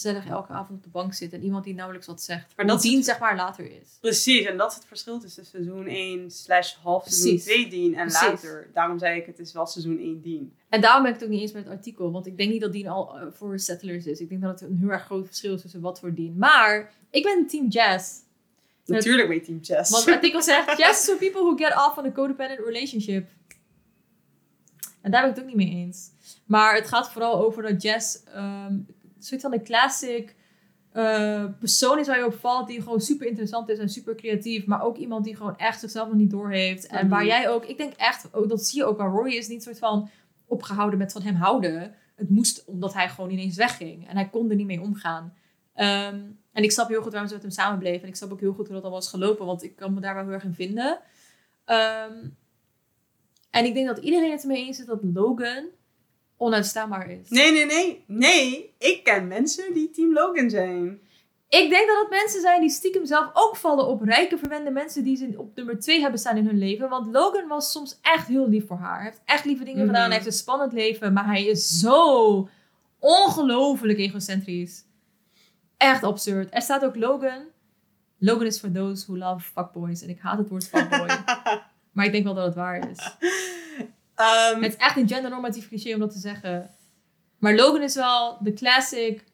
gezellig 0.00 0.26
elke 0.26 0.52
avond 0.52 0.78
op 0.78 0.82
de 0.84 0.90
bank 0.90 1.14
zit. 1.14 1.32
En 1.32 1.42
iemand 1.42 1.64
die 1.64 1.74
nauwelijks 1.74 2.06
wat 2.06 2.22
zegt. 2.22 2.46
Maar 2.56 2.66
dat 2.66 2.74
dat 2.74 2.76
is 2.76 2.82
die 2.90 2.96
het- 2.96 3.06
zeg 3.06 3.18
maar 3.18 3.36
later 3.36 3.70
is. 3.80 3.98
Precies, 4.00 4.46
en 4.46 4.56
dat 4.56 4.70
is 4.70 4.76
het 4.76 4.86
verschil 4.86 5.18
tussen 5.18 5.44
seizoen 5.46 5.86
1 5.86 6.30
slash 6.30 6.74
half 6.82 7.02
seizoen 7.06 7.28
Precies. 7.30 7.44
2 7.44 7.68
Dean 7.68 7.94
en 7.94 8.06
Precies. 8.06 8.20
later. 8.28 8.70
Daarom 8.72 8.98
zei 8.98 9.20
ik, 9.20 9.26
het 9.26 9.38
is 9.38 9.52
wel 9.52 9.66
seizoen 9.66 9.98
1 9.98 10.22
Dean. 10.22 10.52
En 10.68 10.80
daarom 10.80 11.02
ben 11.02 11.12
ik 11.12 11.18
het 11.18 11.24
ook 11.28 11.32
niet 11.34 11.42
eens 11.42 11.52
met 11.52 11.64
het 11.64 11.72
artikel. 11.72 12.10
Want 12.12 12.26
ik 12.26 12.36
denk 12.36 12.50
niet 12.50 12.60
dat 12.60 12.72
Dean 12.72 12.86
al 12.92 13.18
eh, 13.18 13.26
voor 13.32 13.58
settlers 13.58 14.06
is. 14.06 14.20
Ik 14.20 14.28
denk 14.28 14.42
dat 14.42 14.60
het 14.60 14.70
een 14.70 14.76
heel 14.76 14.88
erg 14.90 15.04
groot 15.04 15.26
verschil 15.26 15.54
is 15.54 15.60
tussen 15.60 15.80
wat 15.80 15.98
voor 16.00 16.14
Dean. 16.14 16.36
Maar 16.38 16.92
ik 17.10 17.22
ben 17.22 17.46
team 17.46 17.68
Jazz. 17.68 18.12
Natuurlijk 18.86 19.28
weet 19.28 19.44
Team 19.44 19.58
Chess. 19.62 19.90
Want 19.90 20.04
het 20.04 20.14
artikel 20.14 20.42
zegt, 20.42 20.76
Jazz 20.78 20.98
is 20.98 21.04
for 21.04 21.16
people 21.16 21.40
who 21.40 21.56
get 21.56 21.72
off 21.88 21.96
on 21.98 22.04
a 22.06 22.12
codependent 22.12 22.60
relationship. 22.66 23.28
En 25.00 25.10
daar 25.10 25.20
ben 25.22 25.30
ik 25.30 25.36
het 25.36 25.44
ook 25.44 25.50
niet 25.54 25.66
mee 25.68 25.74
eens. 25.84 26.10
Maar 26.46 26.74
het 26.74 26.88
gaat 26.88 27.10
vooral 27.12 27.44
over 27.44 27.62
dat 27.62 27.82
Jazz 27.82 28.16
ehm, 28.24 28.76
soort 29.28 29.40
van 29.40 29.52
een 29.52 29.64
classic 29.64 30.36
eh, 30.92 31.44
persoon 31.58 31.98
is 31.98 32.06
waar 32.06 32.18
je 32.18 32.26
op 32.26 32.34
valt. 32.34 32.66
Die 32.68 32.82
gewoon 32.82 33.00
super 33.00 33.26
interessant 33.26 33.68
is 33.68 33.78
en 33.78 33.88
super 33.88 34.14
creatief. 34.14 34.66
Maar 34.66 34.82
ook 34.82 34.96
iemand 34.96 35.24
die 35.24 35.36
gewoon 35.36 35.56
echt 35.56 35.80
zichzelf 35.80 36.08
nog 36.08 36.16
niet 36.16 36.30
doorheeft. 36.30 36.86
En 36.86 36.98
Mhm. 36.98 37.08
waar 37.08 37.26
jij 37.26 37.48
ook, 37.48 37.64
ik 37.64 37.76
denk 37.76 37.92
echt, 37.92 38.34
ook, 38.34 38.48
dat 38.48 38.64
zie 38.64 38.78
je 38.78 38.84
ook 38.86 38.98
waar 38.98 39.10
Rory 39.10 39.32
is 39.34 39.48
niet 39.48 39.62
soort 39.62 39.78
van 39.78 40.10
opgehouden 40.46 40.98
met 40.98 41.12
van 41.12 41.22
hem 41.22 41.34
houden. 41.34 41.94
Het 42.16 42.30
moest 42.30 42.64
omdat 42.64 42.94
hij 42.94 43.08
gewoon 43.08 43.30
ineens 43.30 43.56
wegging. 43.56 44.08
En 44.08 44.16
hij 44.16 44.28
kon 44.28 44.50
er 44.50 44.56
niet 44.56 44.66
mee 44.66 44.80
omgaan. 44.80 45.34
Ehm, 45.74 46.20
en 46.52 46.62
ik 46.62 46.70
snap 46.72 46.88
heel 46.88 47.02
goed 47.02 47.10
waarom 47.10 47.28
ze 47.28 47.34
met 47.34 47.42
hem 47.44 47.52
samen 47.52 47.78
bleven. 47.78 48.02
En 48.02 48.08
ik 48.08 48.16
snap 48.16 48.32
ook 48.32 48.40
heel 48.40 48.52
goed 48.52 48.66
hoe 48.66 48.74
dat 48.76 48.84
al 48.84 48.90
was 48.90 49.08
gelopen. 49.08 49.46
Want 49.46 49.62
ik 49.62 49.76
kan 49.76 49.94
me 49.94 50.00
daar 50.00 50.14
wel 50.14 50.24
heel 50.24 50.32
erg 50.32 50.44
in 50.44 50.54
vinden. 50.54 51.00
Ehm, 51.64 52.28
En 53.50 53.64
ik 53.64 53.74
denk 53.74 53.86
dat 53.86 53.98
iedereen 53.98 54.30
het 54.30 54.42
ermee 54.42 54.66
eens 54.66 54.78
is 54.78 54.86
dat 54.86 55.00
Logan 55.14 55.64
onuitstaanbaar 56.38 57.10
is. 57.10 57.28
Nee, 57.28 57.52
nee, 57.52 57.66
nee. 57.66 58.04
Nee, 58.06 58.74
ik 58.78 59.04
ken 59.04 59.28
mensen 59.28 59.72
die 59.74 59.90
Team 59.90 60.12
Logan 60.12 60.50
zijn. 60.50 61.00
Ik 61.48 61.70
denk 61.70 61.86
dat 61.88 61.98
het 62.00 62.10
mensen 62.10 62.40
zijn 62.40 62.60
die 62.60 62.70
stiekem 62.70 63.06
zelf 63.06 63.30
ook 63.32 63.56
vallen 63.56 63.86
op 63.86 64.02
rijke, 64.02 64.38
verwende 64.38 64.70
mensen 64.70 65.04
die 65.04 65.16
ze 65.16 65.34
op 65.36 65.56
nummer 65.56 65.80
2 65.80 66.00
hebben 66.00 66.20
staan 66.20 66.36
in 66.36 66.46
hun 66.46 66.58
leven. 66.58 66.88
Want 66.88 67.12
Logan 67.12 67.48
was 67.48 67.70
soms 67.72 67.98
echt 68.02 68.26
heel 68.28 68.48
lief 68.48 68.66
voor 68.66 68.76
haar. 68.76 68.96
Hij 68.96 69.04
heeft 69.04 69.20
echt 69.24 69.44
lieve 69.44 69.64
dingen 69.64 69.78
Mhm. 69.80 69.86
gedaan. 69.88 70.04
Hij 70.04 70.14
heeft 70.14 70.26
een 70.26 70.32
spannend 70.32 70.72
leven. 70.72 71.12
Maar 71.12 71.26
hij 71.26 71.44
is 71.46 71.78
zo 71.80 72.48
ongelooflijk 72.98 73.98
egocentrisch. 73.98 74.84
Echt 75.76 76.02
absurd. 76.02 76.54
Er 76.54 76.62
staat 76.62 76.84
ook 76.84 76.96
Logan. 76.96 77.42
Logan 78.18 78.46
is 78.46 78.58
for 78.58 78.72
those 78.72 79.04
who 79.06 79.16
love 79.16 79.40
fuckboys. 79.52 80.02
En 80.02 80.08
ik 80.08 80.18
haat 80.20 80.38
het 80.38 80.48
woord 80.48 80.68
fuckboy. 80.68 81.08
maar 81.92 82.04
ik 82.04 82.12
denk 82.12 82.24
wel 82.24 82.34
dat 82.34 82.44
het 82.46 82.54
waar 82.54 82.90
is. 82.90 83.16
Ehm, 84.18 84.62
Het 84.62 84.72
is 84.72 84.78
echt 84.78 84.96
een 84.96 85.08
gendernormatief 85.08 85.68
cliché 85.68 85.94
om 85.94 86.00
dat 86.00 86.10
te 86.12 86.18
zeggen. 86.18 86.70
Maar 87.38 87.54
Logan 87.54 87.82
is 87.82 87.94
wel 87.94 88.38
de 88.42 88.52
classic. 88.52 89.24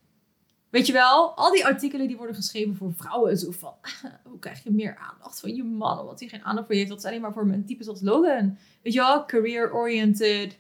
Weet 0.70 0.86
je 0.86 0.92
wel, 0.92 1.34
al 1.36 1.52
die 1.52 1.64
artikelen 1.66 2.06
die 2.06 2.16
worden 2.16 2.34
geschreven 2.34 2.76
voor 2.76 2.92
vrouwen. 2.94 3.38
Zo 3.38 3.50
van, 3.50 3.74
hoe 4.30 4.38
krijg 4.38 4.62
je 4.64 4.70
meer 4.70 4.96
aandacht 4.96 5.40
van 5.40 5.54
je 5.54 5.64
man? 5.64 5.98
Omdat 5.98 6.20
hij 6.20 6.28
geen 6.28 6.44
aandacht 6.44 6.66
voor 6.66 6.74
je 6.74 6.80
heeft. 6.80 6.92
Dat 6.92 7.02
is 7.04 7.10
alleen 7.10 7.20
maar 7.20 7.32
voor 7.32 7.42
een 7.42 7.64
type 7.64 7.84
zoals 7.84 8.00
Logan. 8.00 8.58
Weet 8.82 8.92
je 8.92 8.98
wel, 8.98 9.24
career-oriented. 9.26 10.58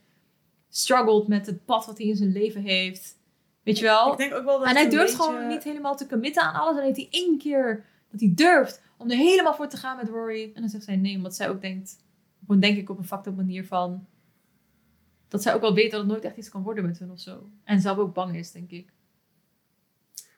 Struggled 0.68 1.28
met 1.28 1.46
het 1.46 1.64
pad 1.64 1.86
wat 1.86 1.98
hij 1.98 2.06
in 2.06 2.16
zijn 2.16 2.32
leven 2.32 2.62
heeft. 2.62 3.16
Weet 3.62 3.78
je 3.78 3.84
wel? 3.84 4.12
ik 4.12 4.18
denk 4.18 4.34
ook 4.34 4.44
wel 4.44 4.58
dat 4.58 4.68
En 4.68 4.74
hij 4.74 4.88
durft 4.88 5.16
beetje- 5.16 5.22
gewoon 5.32 5.46
niet 5.48 5.62
helemaal 5.64 5.96
te 5.96 6.06
committen 6.06 6.42
aan 6.42 6.54
alles. 6.60 6.76
En 6.76 6.82
heeft 6.84 6.96
hij 6.96 7.08
één 7.10 7.38
keer 7.38 7.84
dat 8.10 8.20
hij 8.20 8.32
durft 8.34 8.82
om 8.98 9.10
er 9.10 9.16
helemaal 9.16 9.54
voor 9.54 9.68
te 9.68 9.76
gaan 9.76 9.96
met 9.96 10.08
Rory. 10.08 10.50
En 10.54 10.60
dan 10.60 10.70
zegt 10.70 10.84
zij 10.84 10.96
nee, 10.96 11.16
omdat 11.16 11.34
zij 11.34 11.48
ook 11.48 11.60
denkt, 11.60 11.96
gewoon 12.46 12.60
denk 12.60 12.76
ik 12.78 12.90
op 12.90 12.98
een 12.98 13.04
fucked 13.04 13.26
up 13.26 13.36
manier 13.36 13.66
van, 13.66 14.06
dat 15.28 15.42
zij 15.42 15.54
ook 15.54 15.60
wel 15.60 15.74
weet 15.74 15.90
dat 15.90 16.00
het 16.00 16.08
nooit 16.08 16.24
echt 16.24 16.36
iets 16.36 16.48
kan 16.48 16.62
worden 16.62 16.86
met 16.86 16.98
hun 16.98 17.10
of 17.10 17.20
zo. 17.20 17.50
En 17.64 17.80
zelf 17.80 17.98
ook 17.98 18.14
bang 18.14 18.36
is, 18.36 18.52
denk 18.52 18.70
ik. 18.70 18.92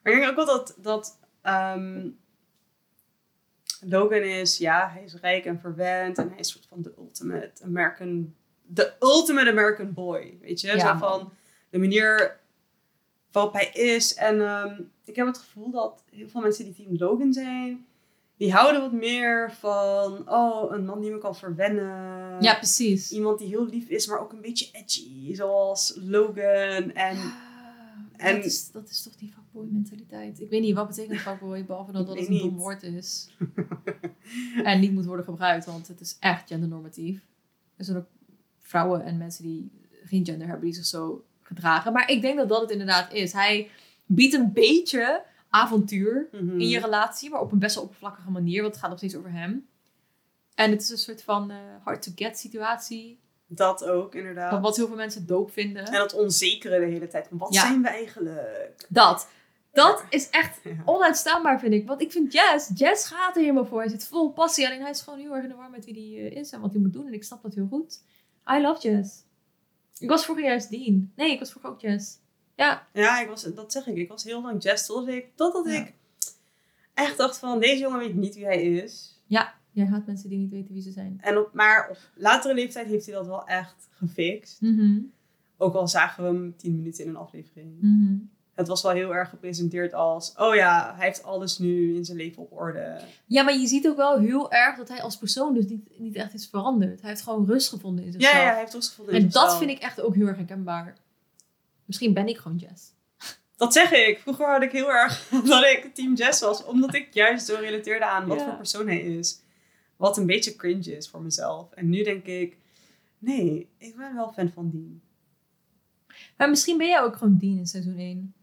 Maar 0.02 0.12
ik 0.12 0.18
denk 0.18 0.30
ook 0.30 0.46
wel 0.46 0.56
dat, 0.56 0.76
dat 0.78 1.18
ehm, 1.42 2.08
Logan 3.80 4.22
is, 4.22 4.58
ja, 4.58 4.90
hij 4.92 5.02
is 5.02 5.14
rijk 5.14 5.44
en 5.44 5.60
verwend 5.60 6.18
en 6.18 6.28
hij 6.28 6.38
is 6.38 6.50
soort 6.50 6.66
van 6.66 6.82
de 6.82 6.94
ultimate 6.98 7.62
American, 7.64 8.34
de 8.62 8.94
ultimate 9.00 9.50
American 9.50 9.92
boy, 9.92 10.38
weet 10.40 10.60
je? 10.60 10.66
Ja, 10.66 10.78
Zo 10.78 10.98
van 10.98 11.32
de 11.70 11.78
manier 11.78 12.40
waarop 13.30 13.52
hij 13.52 13.70
is. 13.72 14.14
En 14.14 14.40
ehm, 14.40 14.80
ik 15.04 15.16
heb 15.16 15.26
het 15.26 15.38
gevoel 15.38 15.70
dat 15.70 16.04
heel 16.10 16.28
veel 16.28 16.40
mensen 16.40 16.64
die 16.64 16.74
Team 16.74 16.96
Logan 16.98 17.32
zijn, 17.32 17.86
die 18.36 18.52
houden 18.52 18.80
wat 18.80 18.92
meer 18.92 19.52
van, 19.52 20.30
oh, 20.30 20.72
een 20.72 20.84
man 20.84 21.00
die 21.00 21.10
me 21.10 21.18
kan 21.18 21.36
verwennen. 21.36 22.25
Ja, 22.40 22.54
precies. 22.54 23.12
Iemand 23.12 23.38
die 23.38 23.48
heel 23.48 23.66
lief 23.66 23.88
is, 23.88 24.06
maar 24.06 24.20
ook 24.20 24.32
een 24.32 24.40
beetje 24.40 24.68
edgy, 24.72 25.34
zoals 25.34 25.98
Logan. 26.04 26.92
En 26.92 27.16
en- 28.16 28.36
dat, 28.36 28.44
is, 28.44 28.70
dat 28.70 28.88
is 28.88 29.02
toch 29.02 29.16
die 29.16 29.28
fuckboy 29.32 29.66
mentaliteit. 29.70 30.40
Ik 30.40 30.50
weet 30.50 30.60
niet, 30.60 30.74
wat 30.74 30.88
betekent 30.88 31.20
fuckboy, 31.20 31.64
behalve 31.64 31.92
dat 31.92 32.06
dat 32.06 32.18
het 32.18 32.28
een 32.28 32.38
dom 32.38 32.56
woord 32.56 32.82
is. 32.82 33.28
en 34.64 34.80
niet 34.80 34.92
moet 34.92 35.04
worden 35.04 35.24
gebruikt, 35.24 35.64
want 35.66 35.88
het 35.88 36.00
is 36.00 36.16
echt 36.20 36.48
gendernormatief. 36.48 37.20
Er 37.76 37.84
zijn 37.84 37.96
ook 37.96 38.06
vrouwen 38.58 39.04
en 39.04 39.16
mensen 39.16 39.44
die 39.44 39.70
geen 40.04 40.24
gender 40.24 40.46
hebben, 40.46 40.64
die 40.64 40.74
zich 40.74 40.86
zo 40.86 41.24
gedragen. 41.42 41.92
Maar 41.92 42.10
ik 42.10 42.20
denk 42.20 42.36
dat 42.36 42.48
dat 42.48 42.60
het 42.60 42.70
inderdaad 42.70 43.12
is. 43.12 43.32
Hij 43.32 43.70
biedt 44.06 44.34
een 44.34 44.52
beetje 44.52 45.22
avontuur 45.50 46.28
Mhm. 46.32 46.60
in 46.60 46.68
je 46.68 46.80
relatie, 46.80 47.30
maar 47.30 47.40
op 47.40 47.52
een 47.52 47.58
best 47.58 47.74
wel 47.74 47.84
oppervlakkige 47.84 48.30
manier, 48.30 48.60
want 48.60 48.72
het 48.72 48.80
gaat 48.82 48.90
nog 48.90 48.98
steeds 48.98 49.16
over 49.16 49.32
hem. 49.32 49.66
En 50.56 50.70
het 50.70 50.82
is 50.82 50.90
een 50.90 50.98
soort 50.98 51.22
van 51.22 51.50
eh, 51.50 51.56
hard-to-get 51.84 52.38
situatie, 52.38 53.18
Dat 53.46 53.84
ook, 53.84 54.14
inderdaad. 54.14 54.50
van 54.50 54.60
wat 54.62 54.76
heel 54.76 54.86
veel 54.86 54.96
mensen 54.96 55.26
doop 55.26 55.52
vinden. 55.52 55.84
En 55.86 55.92
dat 55.92 56.12
onzekere 56.14 56.78
de 56.78 56.86
hele 56.86 57.08
tijd. 57.08 57.26
Wat 57.30 57.54
Ja. 57.54 57.60
zijn 57.60 57.82
we 57.82 57.88
eigenlijk? 57.88 58.74
Dat. 58.88 59.28
Dat 59.72 60.04
is 60.10 60.30
echt 60.30 60.58
Ja. 60.64 60.70
onuitstaanbaar, 60.84 61.60
vind 61.60 61.72
ik. 61.72 61.86
Want 61.86 62.00
ik 62.00 62.12
vind 62.12 62.32
Jazz, 62.32 62.70
Jazz 62.74 63.08
gaat 63.08 63.34
er 63.36 63.40
helemaal 63.40 63.66
voor. 63.66 63.80
Hij 63.80 63.88
zit 63.88 64.06
vol 64.06 64.32
passie. 64.32 64.66
Alleen 64.66 64.80
hij 64.80 64.90
is 64.90 65.00
gewoon 65.00 65.18
heel 65.18 65.34
erg 65.34 65.42
in 65.42 65.48
de 65.48 65.54
war 65.54 65.70
met 65.70 65.84
wie 65.84 65.94
hij 66.20 66.30
eh, 66.30 66.36
is 66.40 66.50
en 66.52 66.60
wat 66.60 66.72
hij 66.72 66.80
moet 66.80 66.92
doen. 66.92 67.06
En 67.06 67.12
ik 67.12 67.24
snap 67.24 67.42
dat 67.42 67.54
heel 67.54 67.66
goed. 67.70 68.02
I 68.56 68.60
love 68.60 68.88
Jazz. 68.88 69.14
Ik 69.98 70.08
was 70.08 70.24
vroeger 70.24 70.44
juist 70.44 70.70
Dean. 70.70 71.12
Nee, 71.16 71.30
ik 71.32 71.38
was 71.38 71.50
vroeger 71.50 71.70
ook 71.70 71.80
Jazz. 71.80 72.14
Ja, 72.54 72.86
Ja, 72.92 73.20
ik 73.20 73.28
was, 73.28 73.42
dat 73.42 73.72
zeg 73.72 73.86
ik. 73.86 73.96
Ik 73.96 74.08
was 74.08 74.24
heel 74.24 74.42
lang 74.42 74.62
jazz 74.62 74.86
totdat 74.86 75.14
ik, 75.14 75.26
totdat 75.34 75.66
Ja. 75.66 75.72
ik 75.72 75.92
echt 76.94 77.16
dacht 77.16 77.38
van 77.38 77.60
deze 77.60 77.78
jongen 77.80 77.98
weet 77.98 78.14
niet 78.14 78.34
wie 78.34 78.44
hij 78.44 78.62
is. 78.62 79.20
Jij 79.76 79.86
haat 79.86 80.06
mensen 80.06 80.28
die 80.28 80.38
niet 80.38 80.50
weten 80.50 80.72
wie 80.72 80.82
ze 80.82 80.90
zijn. 80.90 81.18
En 81.20 81.38
op, 81.38 81.50
maar 81.52 81.88
op 81.90 81.98
latere 82.14 82.54
leeftijd 82.54 82.86
heeft 82.86 83.06
hij 83.06 83.14
dat 83.14 83.26
wel 83.26 83.46
echt 83.46 83.88
gefixt. 83.90 84.60
Mhm. 84.60 84.98
Ook 85.56 85.74
al 85.74 85.88
zagen 85.88 86.22
we 86.24 86.28
hem 86.28 86.54
tien 86.56 86.76
minuten 86.76 87.04
in 87.04 87.10
een 87.10 87.16
aflevering. 87.16 87.76
Mhm. 87.80 88.14
Het 88.54 88.68
was 88.68 88.82
wel 88.82 88.92
heel 88.92 89.14
erg 89.14 89.28
gepresenteerd 89.28 89.92
als... 89.94 90.32
Oh 90.36 90.54
ja, 90.54 90.94
hij 90.96 91.06
heeft 91.06 91.22
alles 91.22 91.58
nu 91.58 91.94
in 91.96 92.04
zijn 92.04 92.16
leven 92.16 92.42
op 92.42 92.52
orde. 92.52 92.98
Ja, 93.26 93.42
maar 93.42 93.56
je 93.58 93.66
ziet 93.66 93.86
ook 93.88 93.96
wel 93.96 94.18
heel 94.18 94.52
erg 94.52 94.76
dat 94.76 94.88
hij 94.88 95.02
als 95.02 95.16
persoon 95.18 95.54
dus 95.54 95.66
niet, 95.66 95.98
niet 95.98 96.14
echt 96.14 96.34
is 96.34 96.46
veranderd. 96.46 97.00
Hij 97.00 97.10
heeft 97.10 97.22
gewoon 97.22 97.46
rust 97.46 97.68
gevonden 97.68 98.04
in 98.04 98.10
Ja, 98.12 98.18
zichzelf. 98.18 98.42
ja, 98.44 98.50
hij 98.50 98.58
heeft 98.60 98.74
rust 98.74 98.88
gevonden 98.88 99.14
in 99.14 99.20
en 99.20 99.26
dat 99.28 99.34
zichzelf. 99.42 99.58
vind 99.58 99.70
ik 99.70 99.78
echt 99.82 100.00
ook 100.00 100.14
heel 100.14 100.26
erg 100.26 100.36
herkenbaar. 100.36 100.94
Misschien 101.84 102.12
ben 102.14 102.26
ik 102.28 102.36
gewoon 102.36 102.56
Jazz. 102.56 102.84
Dat 103.56 103.72
zeg 103.72 103.92
ik. 103.92 104.18
Vroeger 104.18 104.52
had 104.52 104.62
ik 104.62 104.72
heel 104.72 104.90
erg 104.92 105.28
dat 105.48 105.64
ik 105.64 105.90
team 105.94 106.14
Jess 106.14 106.40
was. 106.40 106.64
Omdat 106.64 106.94
ik 106.94 107.14
juist 107.14 107.46
zo 107.46 107.56
relateerde 107.60 108.04
aan 108.04 108.26
wat 108.26 108.38
Ja. 108.38 108.44
voor 108.44 108.56
persoon 108.56 108.86
hij 108.86 109.00
is. 109.00 109.40
Wat 109.96 110.16
een 110.16 110.26
beetje 110.26 110.56
cringe 110.56 110.96
is 110.96 111.08
voor 111.08 111.22
mezelf. 111.22 111.72
En 111.72 111.88
nu 111.88 112.02
denk 112.02 112.26
ik... 112.26 112.56
Nee, 113.18 113.68
ik 113.78 113.96
ben 113.96 114.14
wel 114.14 114.32
fan 114.32 114.50
van 114.50 114.70
Dean. 114.70 115.00
Maar 116.36 116.50
misschien 116.50 116.78
ben 116.78 116.86
jij 116.86 117.02
ook 117.02 117.16
gewoon 117.16 117.36
Dean 117.38 117.58
in 117.58 117.66
seizoen 117.66 117.98
1. 117.98 118.34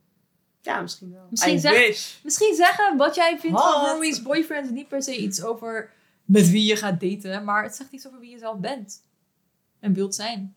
Ja, 0.62 0.82
misschien 0.82 1.12
wel. 1.12 1.28
Misschien 1.30 1.60
wish. 1.62 2.24
Misschien 2.24 2.56
zeggen 2.56 2.98
wat 2.98 3.16
jij 3.16 3.40
vindt 3.40 3.62
van? 3.62 3.86
Rory's 3.86 4.22
boyfriend 4.22 4.72
niet 4.72 4.88
per 4.88 5.04
se 5.04 5.18
iets 5.18 5.44
over 5.44 5.94
met 6.26 6.50
wie 6.50 6.66
je 6.66 6.76
gaat 6.76 7.00
daten, 7.00 7.44
maar 7.44 7.64
het 7.64 7.76
zegt 7.76 7.92
iets 7.92 8.08
over 8.08 8.20
wie 8.20 8.30
je 8.30 8.38
zelf 8.38 8.60
bent 8.60 9.06
en 9.80 9.94
wilt 9.94 10.16
zijn. 10.16 10.56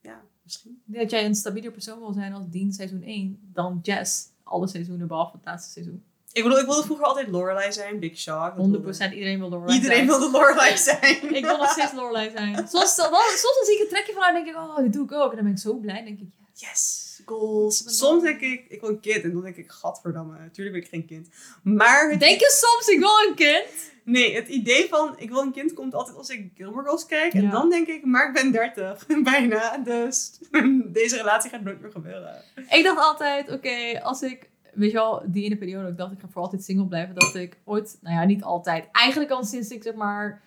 Ja, 0.00 0.22
misschien. 0.42 0.82
Dat 0.84 1.10
jij 1.10 1.24
een 1.24 1.34
stabieler 1.34 1.72
persoon 1.72 1.98
wil 1.98 2.12
zijn 2.12 2.32
als 2.32 2.48
Dean 2.50 2.72
seizoen 2.72 3.02
1 3.02 3.38
dan 3.52 3.78
Jess 3.82 4.28
alle 4.42 4.66
seizoenen 4.66 5.06
behalve 5.06 5.36
het 5.36 5.44
laatste 5.44 5.72
seizoen. 5.72 6.04
100% 6.34 6.36
Ik 6.36 6.42
bedoel, 6.42 6.58
ik 6.58 6.66
wilde 6.66 6.82
vroeger 6.84 7.04
altijd 7.06 7.28
Lorelai 7.28 7.72
zijn. 7.72 7.98
Big 7.98 8.16
shock. 8.18 8.56
Dat 8.56 8.66
wilde- 8.66 9.14
iedereen 9.14 9.38
wil 9.38 9.48
Lorelai 9.48 9.74
Iedereen 9.74 9.96
zijn. 9.96 10.06
wilde 10.06 10.30
Lorelai 10.38 10.76
zijn. 10.88 11.34
Ik 11.34 11.44
wil 11.44 11.56
nog 11.56 11.70
steeds 11.70 11.92
Lorelai 11.92 12.30
zijn. 12.30 12.54
Soms, 12.56 12.96
dan, 12.96 13.06
soms 13.36 13.56
dan 13.56 13.64
zie 13.66 13.74
ik 13.74 13.80
een 13.80 13.88
trekje 13.88 14.12
van 14.12 14.22
haar 14.22 14.34
en 14.34 14.44
denk 14.44 14.56
ik, 14.56 14.62
oh, 14.62 14.76
dit 14.78 14.92
doe 14.92 15.04
ik 15.04 15.12
ook. 15.12 15.30
En 15.30 15.36
dan 15.36 15.44
ben 15.44 15.52
ik 15.54 15.58
zo 15.58 15.74
blij. 15.74 16.04
Denk 16.04 16.18
ik, 16.20 16.26
ja. 16.54 16.68
Yes, 16.68 17.20
goals. 17.24 17.76
Soms 17.76 17.98
dan- 17.98 18.20
denk 18.20 18.40
ik, 18.40 18.64
ik 18.68 18.80
wil 18.80 18.90
een 18.90 19.00
kind. 19.00 19.22
En 19.24 19.32
dan 19.32 19.42
denk 19.42 19.56
ik, 19.56 19.70
gadverdamme. 19.70 20.50
Tuurlijk 20.52 20.76
ben 20.76 20.84
ik 20.84 20.90
geen 20.90 21.06
kind. 21.06 21.28
Maar 21.62 22.10
het 22.10 22.20
Denk 22.20 22.40
je 22.40 22.50
soms, 22.64 22.88
ik 22.88 22.98
wil 22.98 23.28
een 23.28 23.34
kind? 23.34 23.92
Nee, 24.04 24.34
het 24.34 24.48
idee 24.48 24.88
van 24.88 25.14
ik 25.18 25.28
wil 25.30 25.40
een 25.40 25.52
kind 25.52 25.72
komt 25.72 25.94
altijd 25.94 26.16
als 26.16 26.28
ik 26.28 26.50
Gilmore 26.56 26.82
Girls 26.82 27.06
kijk. 27.06 27.32
En 27.32 27.50
dan 27.50 27.70
denk 27.70 27.86
ik, 27.86 28.04
maar 28.04 28.26
ik 28.28 28.32
ben 28.34 28.50
30. 28.52 29.06
Bijna. 29.22 29.76
Dus 29.78 30.30
deze 31.00 31.16
relatie 31.16 31.50
gaat 31.50 31.60
nooit 31.62 31.80
meer 31.80 31.90
gebeuren. 31.90 32.42
Ik 32.68 32.84
dacht 32.84 32.98
altijd, 33.00 33.50
oké, 33.52 34.00
als 34.02 34.22
ik, 34.22 34.48
weet 34.74 34.90
je 34.90 34.96
wel, 34.96 35.22
die 35.26 35.44
ene 35.44 35.56
periode, 35.56 35.88
ik 35.88 35.96
dacht 35.96 36.12
ik 36.12 36.20
ga 36.20 36.28
voor 36.28 36.42
altijd 36.42 36.64
single 36.64 36.86
blijven, 36.86 37.14
dat 37.14 37.34
ik 37.34 37.58
ooit, 37.64 37.98
nou 38.00 38.16
ja, 38.16 38.24
niet 38.24 38.42
altijd, 38.42 38.88
eigenlijk 38.92 39.30
al 39.30 39.44
sinds 39.44 39.70
ik 39.70 39.82
zeg 39.82 39.94
maar 39.94 40.42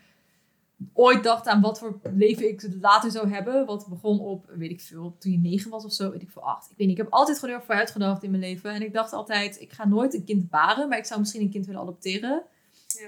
ooit 0.93 1.23
dacht 1.23 1.47
aan 1.47 1.61
wat 1.61 1.79
voor 1.79 1.99
leven 2.13 2.49
ik 2.49 2.67
later 2.81 3.11
zou 3.11 3.29
hebben, 3.29 3.65
wat 3.65 3.87
begon 3.89 4.19
op, 4.19 4.45
weet 4.55 4.71
ik 4.71 4.81
veel, 4.81 5.15
toen 5.19 5.31
je 5.31 5.37
negen 5.37 5.71
was 5.71 5.85
of 5.85 5.93
zo, 5.93 6.11
weet 6.11 6.21
ik 6.21 6.29
veel, 6.29 6.41
acht. 6.41 6.71
Ik 6.71 6.77
weet 6.77 6.87
niet, 6.87 6.97
ik 6.97 7.03
heb 7.03 7.13
altijd 7.13 7.39
gewoon 7.39 7.49
heel 7.49 7.59
erg 7.59 7.69
vooruit 7.69 7.91
gedacht 7.91 8.23
in 8.23 8.29
mijn 8.29 8.41
leven 8.41 8.71
en 8.71 8.81
ik 8.81 8.93
dacht 8.93 9.13
altijd, 9.13 9.61
ik 9.61 9.71
ga 9.71 9.87
nooit 9.87 10.13
een 10.13 10.23
kind 10.23 10.49
baren, 10.49 10.89
maar 10.89 10.97
ik 10.97 11.05
zou 11.05 11.19
misschien 11.19 11.41
een 11.41 11.49
kind 11.49 11.65
willen 11.65 11.81
adopteren. 11.81 12.43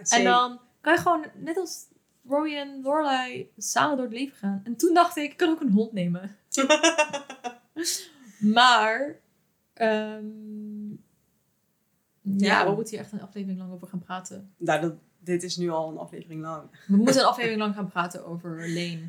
En 0.10 0.23
dan 0.23 0.60
kan 0.82 0.93
je 0.93 0.99
gewoon, 0.99 1.25
net 1.36 1.58
als 1.58 1.86
Rory 2.27 2.55
en 2.55 2.82
Lorelai, 2.84 3.51
samen 3.58 3.97
door 3.97 4.05
het 4.05 4.15
leven 4.15 4.38
gaan. 4.38 4.62
En 4.63 4.75
toen 4.75 4.93
dacht 4.93 5.17
ik, 5.17 5.32
ik 5.32 5.38
kan 5.38 5.49
ook 5.49 5.62
een 5.62 5.71
hond 5.71 5.91
nemen. 5.91 6.36
Maar, 8.39 9.19
ehm, 9.73 10.25
ja, 12.38 12.65
we 12.70 12.76
moeten 12.76 12.94
hier 12.94 13.04
echt 13.04 13.12
een 13.12 13.22
aflevering 13.22 13.60
lang 13.60 13.72
over 13.72 13.88
gaan 13.88 14.00
praten. 14.00 14.54
nou, 14.58 14.82
dat, 14.82 14.94
dit 15.20 15.44
is 15.44 15.58
nu 15.58 15.70
al 15.70 15.89
een 15.92 15.98
aflevering 15.98 16.42
lang. 16.42 16.63
We 16.88 16.96
moeten 17.04 17.22
een 17.22 17.28
aflevering 17.28 17.62
lang 17.62 17.76
gaan 17.76 17.88
praten 17.89 18.26
over 18.26 18.70
Lane. 18.70 19.02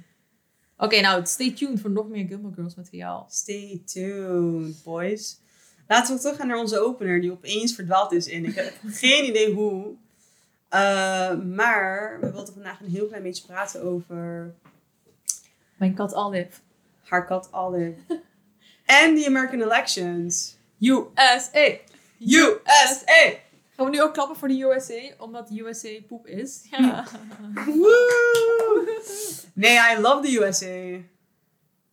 Oké, 0.77 1.01
nou, 1.01 1.27
stay 1.27 1.51
tuned 1.53 1.81
voor 1.81 1.91
nog 1.91 2.09
meer 2.09 2.27
Gilmore 2.27 2.55
Girls 2.55 2.75
materiaal. 2.75 3.27
Stay 3.31 3.83
tuned, 3.85 4.83
boys. 4.85 5.39
Laten 5.89 6.15
we 6.15 6.21
teruggaan 6.21 6.47
naar 6.47 6.59
onze 6.59 6.79
opener, 6.79 7.21
die 7.21 7.31
opeens 7.33 7.75
verdwaald 7.75 8.13
is 8.13 8.27
in. 8.27 8.45
Ik 8.45 8.55
heb 8.55 8.73
geen 9.03 9.25
idee 9.25 9.53
hoe. 9.55 9.85
Uh, 10.75 11.41
maar 11.41 12.19
we 12.21 12.31
wilden 12.31 12.55
vandaag 12.55 12.81
een 12.81 12.91
heel 12.91 13.07
klein 13.07 13.23
beetje 13.23 13.47
praten 13.47 13.83
over 13.83 14.55
Mijn 15.77 15.95
kat 15.95 16.15
Olive. 16.15 16.61
haar 17.05 17.27
kat 17.27 17.53
Olive. 17.53 17.95
en 19.03 19.15
de 19.15 19.27
American 19.27 19.61
elections. 19.61 20.57
USA! 20.81 21.69
USA! 22.21 23.39
Gaan 23.77 23.85
we 23.85 23.91
nu 23.91 24.03
ook 24.03 24.13
klappen 24.13 24.37
voor 24.37 24.49
de 24.49 24.63
USA, 24.63 25.15
omdat 25.19 25.51
USA 25.51 25.89
poep 26.07 26.27
is? 26.27 26.67
Ja. 26.71 27.07
Woe! 27.67 29.01
Nee, 29.55 29.77
I 29.77 30.01
love 30.01 30.27
the 30.27 30.41
USA. 30.41 31.05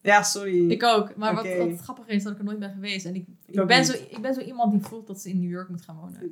Ja, 0.02 0.24
sorry. 0.24 0.72
Ik 0.72 0.84
ook. 0.84 1.16
Maar 1.16 1.36
wat, 1.36 1.58
wat 1.58 1.80
grappig 1.80 2.08
is, 2.08 2.24
dat 2.24 2.34
ik 2.34 2.40
er 2.40 2.46
nooit 2.46 2.60
ben 2.60 2.72
geweest. 2.74 3.06
En 3.06 3.16
ik, 3.16 3.26
ik, 3.46 3.66
ben, 3.66 3.78
niet. 3.78 3.88
zo, 3.88 3.94
ik 4.10 4.22
ben 4.22 4.34
zo 4.34 4.40
iemand 4.40 4.72
die 4.72 4.82
voelt 4.82 5.08
dat 5.08 5.22
ze 5.22 5.30
in 5.30 5.40
New 5.40 5.50
York 5.50 5.70
moet 5.70 5.82
gaan 5.82 5.96
wonen. 5.96 6.32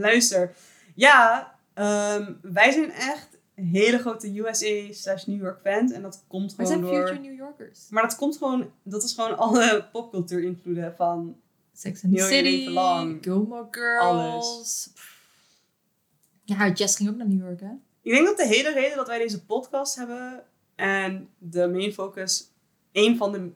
Luister. 0.00 0.54
Ja, 0.94 1.54
ehm, 1.74 2.32
wij 2.42 2.72
zijn 2.72 2.90
echt 2.92 3.38
hele 3.54 3.98
grote 3.98 4.38
USA 4.38 4.92
slash 4.92 5.24
New 5.24 5.40
York 5.40 5.60
fans. 5.60 5.92
En 5.92 6.02
dat 6.02 6.24
komt 6.28 6.50
gewoon 6.50 6.66
zijn 6.66 6.80
door... 6.80 7.06
future 7.06 7.18
New 7.20 7.36
Yorkers. 7.36 7.86
Maar 7.90 8.02
dat 8.02 8.16
komt 8.16 8.36
gewoon... 8.36 8.70
Dat 8.82 9.02
is 9.02 9.14
gewoon 9.14 9.36
alle 9.36 9.88
popcultuur 9.92 10.42
invloeden 10.42 10.94
van... 10.96 11.36
Sex 11.74 12.04
and 12.04 12.12
the 12.12 12.20
je 12.20 12.28
City. 12.28 12.64
Gilmore 13.20 13.66
Girls. 13.70 14.90
Ja, 16.44 16.72
Jess 16.72 16.96
ging 16.96 17.08
ook 17.08 17.16
naar 17.16 17.28
New 17.28 17.40
York, 17.40 17.60
hè? 17.60 17.70
Ik 18.02 18.12
denk 18.12 18.26
dat 18.26 18.36
de 18.36 18.46
hele 18.46 18.72
reden 18.72 18.96
dat 18.96 19.06
wij 19.06 19.18
deze 19.18 19.44
podcast 19.44 19.96
hebben... 19.96 20.44
En 20.74 21.28
de 21.38 21.68
main 21.68 21.92
focus... 21.92 22.52
Een 22.92 23.16
van 23.16 23.32
de 23.32 23.50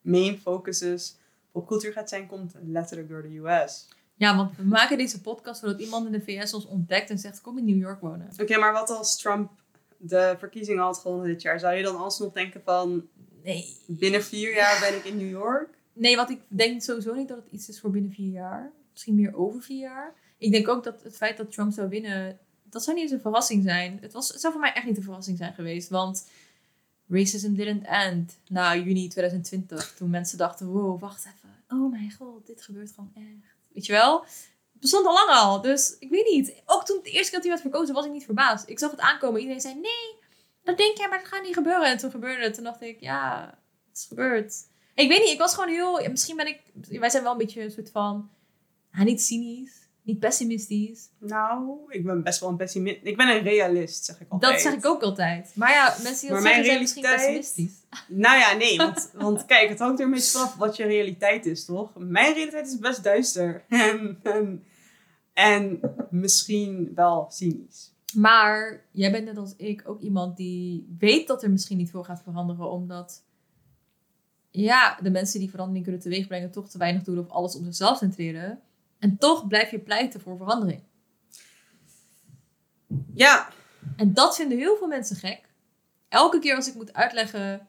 main 0.00 0.38
focuses 0.38 1.16
op 1.52 1.66
cultuur 1.66 1.92
gaat 1.92 2.08
zijn... 2.08 2.26
Komt 2.26 2.54
letterlijk 2.62 3.08
door 3.08 3.22
de 3.22 3.36
US. 3.36 3.88
Ja, 4.14 4.36
want 4.36 4.56
we 4.56 4.62
maken 4.62 4.98
deze 4.98 5.20
podcast 5.20 5.60
zodat 5.60 5.80
iemand 5.80 6.06
in 6.06 6.12
de 6.12 6.20
VS 6.20 6.54
ons 6.54 6.66
ontdekt 6.66 7.10
en 7.10 7.18
zegt: 7.18 7.40
Kom 7.40 7.58
in 7.58 7.64
New 7.64 7.78
York 7.78 8.00
wonen. 8.00 8.30
Oké, 8.40 8.58
maar 8.58 8.72
wat 8.72 8.90
als 8.90 9.16
Trump 9.16 9.50
de 9.96 10.36
verkiezingen 10.38 10.82
had 10.82 10.98
gewonnen 10.98 11.26
dit 11.26 11.42
jaar? 11.42 11.60
Zou 11.60 11.74
je 11.74 11.82
dan 11.82 11.96
alsnog 11.96 12.32
denken 12.32 12.60
van... 12.64 13.08
Nee. 13.42 13.76
Binnen 13.86 14.24
vier 14.24 14.54
jaar 14.54 14.80
ben 14.80 14.96
ik 14.96 15.04
in 15.04 15.16
New 15.16 15.30
York? 15.30 15.77
Nee, 15.98 16.16
want 16.16 16.30
ik 16.30 16.40
denk 16.48 16.82
sowieso 16.82 17.14
niet 17.14 17.28
dat 17.28 17.36
het 17.36 17.52
iets 17.52 17.68
is 17.68 17.80
voor 17.80 17.90
binnen 17.90 18.12
vier 18.12 18.30
jaar. 18.30 18.72
Misschien 18.92 19.14
meer 19.14 19.36
over 19.36 19.62
vier 19.62 19.78
jaar. 19.78 20.14
Ik 20.38 20.52
denk 20.52 20.68
ook 20.68 20.84
dat 20.84 21.02
het 21.02 21.16
feit 21.16 21.36
dat 21.36 21.52
Trump 21.52 21.72
zou 21.72 21.88
winnen, 21.88 22.38
dat 22.62 22.82
zou 22.84 22.96
niet 22.96 23.04
eens 23.04 23.14
een 23.14 23.20
verrassing 23.20 23.62
zijn. 23.62 23.98
Het, 24.00 24.12
was, 24.12 24.28
het 24.28 24.40
zou 24.40 24.52
voor 24.52 24.62
mij 24.62 24.72
echt 24.72 24.86
niet 24.86 24.96
een 24.96 25.02
verrassing 25.02 25.38
zijn 25.38 25.54
geweest. 25.54 25.88
Want 25.88 26.28
racism 27.08 27.54
didn't 27.54 27.86
end 27.86 28.38
na 28.48 28.76
juni 28.76 29.08
2020. 29.08 29.94
Toen 29.96 30.10
mensen 30.10 30.38
dachten, 30.38 30.66
wow, 30.66 31.00
wacht 31.00 31.26
even. 31.26 31.80
Oh 31.80 31.90
mijn 31.90 32.12
god, 32.12 32.46
dit 32.46 32.62
gebeurt 32.62 32.92
gewoon 32.94 33.12
echt. 33.14 33.54
Weet 33.72 33.86
je 33.86 33.92
wel? 33.92 34.20
Het 34.20 34.80
bestond 34.80 35.06
al 35.06 35.12
lang 35.12 35.30
al. 35.30 35.60
Dus 35.60 35.96
ik 35.98 36.10
weet 36.10 36.26
niet. 36.26 36.62
Ook 36.64 36.84
toen 36.84 37.00
de 37.02 37.10
eerste 37.10 37.30
keer 37.30 37.40
dat 37.40 37.42
hij 37.42 37.50
werd 37.50 37.60
verkozen, 37.60 37.94
was 37.94 38.06
ik 38.06 38.12
niet 38.12 38.24
verbaasd. 38.24 38.68
Ik 38.68 38.78
zag 38.78 38.90
het 38.90 39.00
aankomen. 39.00 39.40
Iedereen 39.40 39.60
zei, 39.60 39.74
nee, 39.74 40.16
dat 40.62 40.78
denk 40.78 40.96
jij, 40.96 41.08
maar 41.08 41.18
dat 41.18 41.28
gaat 41.28 41.42
niet 41.42 41.54
gebeuren. 41.54 41.86
En 41.86 41.98
toen 41.98 42.10
gebeurde 42.10 42.42
het. 42.42 42.54
Toen 42.54 42.64
dacht 42.64 42.82
ik, 42.82 43.00
ja, 43.00 43.58
het 43.88 43.98
is 43.98 44.04
gebeurd. 44.04 44.54
Ik 44.98 45.08
weet 45.08 45.20
niet, 45.20 45.32
ik 45.32 45.38
was 45.38 45.54
gewoon 45.54 45.68
heel... 45.68 46.10
misschien 46.10 46.36
ben 46.36 46.46
ik... 46.46 46.60
Wij 46.88 47.10
zijn 47.10 47.22
wel 47.22 47.32
een 47.32 47.38
beetje 47.38 47.62
een 47.62 47.70
soort 47.70 47.90
van... 47.90 48.30
ah, 48.92 49.04
niet 49.04 49.22
cynisch, 49.22 49.72
niet 50.02 50.18
pessimistisch. 50.18 51.08
Nou, 51.18 51.78
ik 51.88 52.04
ben 52.04 52.22
best 52.22 52.40
wel 52.40 52.48
een 52.48 52.56
pessimist. 52.56 52.98
Ik 53.02 53.16
ben 53.16 53.28
een 53.28 53.42
realist, 53.42 54.04
zeg 54.04 54.20
ik 54.20 54.26
altijd. 54.28 54.52
Dat 54.52 54.60
zeg 54.60 54.72
ik 54.72 54.86
ook 54.86 55.02
altijd. 55.02 55.52
Maar 55.54 55.70
ja, 55.70 55.96
mensen 56.02 56.26
die 56.26 56.30
dat 56.30 56.42
zeggen 56.42 56.64
zijn 56.64 56.80
misschien 56.80 57.02
pessimistisch. 57.02 57.72
Nou 58.08 58.38
ja, 58.38 58.52
nee, 58.52 58.76
want, 58.86 59.10
want 59.14 59.44
kijk, 59.44 59.68
het 59.68 59.78
hangt 59.78 59.98
er 59.98 60.04
een 60.04 60.12
beetje 60.12 60.38
vanaf 60.38 60.56
wat 60.56 60.76
je 60.76 60.84
realiteit 60.84 61.46
is, 61.46 61.64
toch? 61.64 61.90
Mijn 61.96 62.34
realiteit 62.34 62.66
is 62.66 62.78
best 62.78 63.02
duister. 63.02 63.64
En, 63.68 64.18
en, 64.22 64.64
en 65.32 65.80
misschien 66.10 66.92
wel 66.94 67.26
cynisch. 67.30 67.92
Maar 68.14 68.84
jij 68.90 69.10
bent 69.10 69.24
net 69.24 69.36
als 69.36 69.54
ik 69.56 69.82
ook 69.86 70.00
iemand 70.00 70.36
die 70.36 70.96
weet 70.98 71.26
dat 71.26 71.42
er 71.42 71.50
misschien 71.50 71.76
niet 71.76 71.90
veel 71.90 72.04
gaat 72.04 72.22
veranderen. 72.22 72.70
Omdat 72.70 73.22
ja, 74.62 74.98
de 75.02 75.10
mensen 75.10 75.40
die 75.40 75.50
verandering 75.50 75.84
kunnen 75.84 76.02
teweegbrengen 76.02 76.50
toch 76.50 76.68
te 76.68 76.78
weinig 76.78 77.02
doen 77.02 77.18
of 77.18 77.28
alles 77.28 77.56
op 77.56 77.64
zichzelf 77.64 77.98
centreren. 77.98 78.60
En 78.98 79.18
toch 79.18 79.46
blijf 79.46 79.70
je 79.70 79.78
pleiten 79.78 80.20
voor 80.20 80.36
verandering. 80.36 80.82
Ja, 83.14 83.48
En 83.96 84.14
dat 84.14 84.36
vinden 84.36 84.58
heel 84.58 84.76
veel 84.76 84.86
mensen 84.86 85.16
gek. 85.16 85.40
Elke 86.08 86.38
keer 86.38 86.56
als 86.56 86.68
ik 86.68 86.74
moet 86.74 86.92
uitleggen 86.92 87.68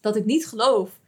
dat 0.00 0.16
ik 0.16 0.24
niet 0.24 0.46
geloof 0.46 1.00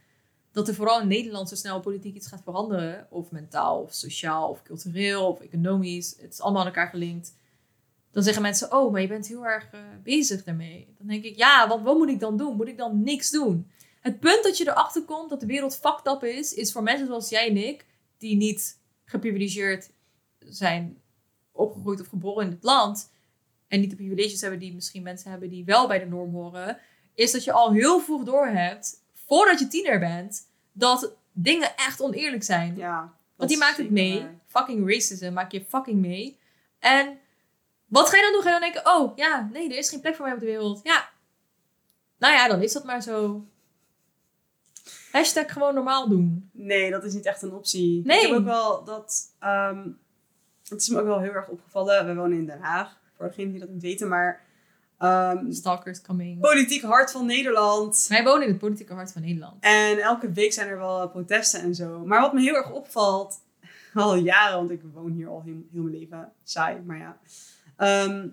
dat 0.51 0.67
er 0.67 0.75
vooral 0.75 1.01
in 1.01 1.07
Nederland 1.07 1.49
zo 1.49 1.55
snel 1.55 1.79
politiek 1.79 2.15
iets 2.15 2.27
gaat 2.27 2.43
veranderen, 2.43 3.07
of 3.09 3.31
mentaal, 3.31 3.81
of 3.81 3.93
sociaal, 3.93 4.49
of 4.49 4.63
cultureel, 4.63 5.27
of 5.27 5.39
economisch, 5.39 6.15
het 6.19 6.33
is 6.33 6.41
allemaal 6.41 6.61
aan 6.61 6.67
elkaar 6.67 6.89
gelinkt. 6.89 7.35
Dan 8.11 8.23
zeggen 8.23 8.41
mensen, 8.41 8.73
oh, 8.73 8.91
maar 8.91 9.01
je 9.01 9.07
bent 9.07 9.27
heel 9.27 9.45
erg 9.45 9.69
eh, 9.71 9.79
bezig 10.03 10.43
daarmee. 10.43 10.93
Dan 10.97 11.07
denk 11.07 11.23
ik, 11.23 11.35
ja, 11.35 11.67
want 11.67 11.83
wat 11.83 11.97
moet 11.97 12.09
ik 12.09 12.19
dan 12.19 12.37
doen? 12.37 12.55
Moet 12.55 12.67
ik 12.67 12.77
dan 12.77 13.03
niks 13.03 13.29
doen? 13.29 13.71
Het 14.07 14.19
punt 14.19 14.43
dat 14.43 14.57
je 14.57 14.67
erachter 14.67 15.01
komt 15.01 15.29
dat 15.29 15.39
de 15.39 15.45
wereld 15.45 15.77
fucked 15.77 16.07
up 16.07 16.23
is, 16.23 16.53
is 16.53 16.71
voor 16.71 16.83
mensen 16.83 17.07
zoals 17.07 17.29
jij 17.29 17.47
en 17.47 17.57
ik, 17.57 17.85
die 18.17 18.35
niet 18.35 18.79
geprivilegeerd 19.05 19.91
zijn 20.39 21.01
opgegroeid 21.51 22.01
of 22.01 22.07
geboren 22.07 22.45
in 22.45 22.51
het 22.51 22.63
land, 22.63 23.11
en 23.67 23.79
niet 23.79 23.89
de 23.89 23.95
privileges 23.95 24.41
hebben 24.41 24.59
die 24.59 24.73
misschien 24.73 25.03
mensen 25.03 25.31
hebben 25.31 25.49
die 25.49 25.65
wel 25.65 25.87
bij 25.87 25.99
de 25.99 26.05
norm 26.05 26.33
horen, 26.33 26.79
is 27.13 27.31
dat 27.31 27.43
je 27.43 27.51
al 27.51 27.71
heel 27.71 27.99
vroeg 27.99 28.23
doorhebt, 28.23 29.03
voordat 29.13 29.59
je 29.59 29.67
tiener 29.67 29.99
bent, 29.99 30.49
dat 30.71 31.15
dingen 31.31 31.75
echt 31.75 32.01
oneerlijk 32.01 32.43
zijn. 32.43 32.75
ja. 32.75 33.15
Want 33.35 33.49
die 33.49 33.59
maakt 33.59 33.77
het 33.77 33.89
mee. 33.89 34.19
waar. 34.19 34.35
Fucking 34.45 34.89
racism 34.89 35.33
maak 35.33 35.51
je 35.51 35.65
fucking 35.65 36.01
mee. 36.01 36.39
En 36.79 37.19
wat 37.85 38.09
ga 38.09 38.15
je 38.15 38.21
dan 38.21 38.31
doen? 38.31 38.41
Ga 38.41 38.53
je 38.53 38.59
dan 38.59 38.71
denken, 38.71 38.95
oh 38.95 39.17
ja, 39.17 39.49
nee, 39.51 39.69
er 39.69 39.77
is 39.77 39.89
geen 39.89 40.01
plek 40.01 40.15
voor 40.15 40.25
mij 40.25 40.33
op 40.33 40.39
de 40.39 40.45
wereld. 40.45 40.79
Ja. 40.83 41.09
Nou 42.17 42.33
ja, 42.33 42.47
dan 42.47 42.61
is 42.61 42.73
dat 42.73 42.83
maar 42.83 43.01
zo. 43.01 43.45
Hashtag 45.11 45.51
gewoon 45.53 45.73
normaal 45.73 46.09
doen. 46.09 46.49
Nee, 46.53 46.91
dat 46.91 47.03
is 47.03 47.13
niet 47.13 47.25
echt 47.25 47.41
een 47.41 47.53
optie. 47.53 48.05
Nee. 48.05 48.21
Ik 48.21 48.27
heb 48.27 48.37
ook 48.37 48.45
wel 48.45 48.83
dat... 48.83 49.33
ehm, 49.39 49.87
het 50.69 50.81
is 50.81 50.89
me 50.89 50.99
ook 50.99 51.05
wel 51.05 51.19
heel 51.19 51.33
erg 51.33 51.47
opgevallen. 51.47 52.05
We 52.07 52.15
wonen 52.15 52.37
in 52.37 52.45
Den 52.45 52.61
Haag. 52.61 52.97
Voor 53.17 53.27
degenen 53.27 53.51
die 53.51 53.59
dat 53.59 53.69
niet 53.69 53.81
weten, 53.81 54.07
maar... 54.07 54.41
ehm, 54.97 55.51
Stalkers 55.51 56.01
coming. 56.01 56.39
politiek 56.39 56.81
hart 56.81 57.11
van 57.11 57.25
Nederland. 57.25 58.05
Wij 58.09 58.23
wonen 58.23 58.43
in 58.43 58.49
het 58.49 58.59
politieke 58.59 58.93
hart 58.93 59.11
van 59.11 59.21
Nederland. 59.21 59.63
En 59.63 59.99
elke 59.99 60.31
week 60.31 60.53
zijn 60.53 60.67
er 60.67 60.77
wel 60.77 61.09
protesten 61.09 61.61
en 61.61 61.75
zo. 61.75 62.05
Maar 62.05 62.21
wat 62.21 62.33
me 62.33 62.41
heel 62.41 62.55
erg 62.55 62.71
opvalt, 62.71 63.35
al 63.93 64.15
jaren, 64.15 64.57
want 64.57 64.71
ik 64.71 64.81
woon 64.93 65.11
hier 65.11 65.27
al 65.27 65.41
heel, 65.45 65.63
heel 65.71 65.81
mijn 65.81 65.97
leven, 65.97 66.31
saai, 66.43 66.81
maar 66.85 66.97
ja. 66.97 67.17
ehm, 67.77 68.27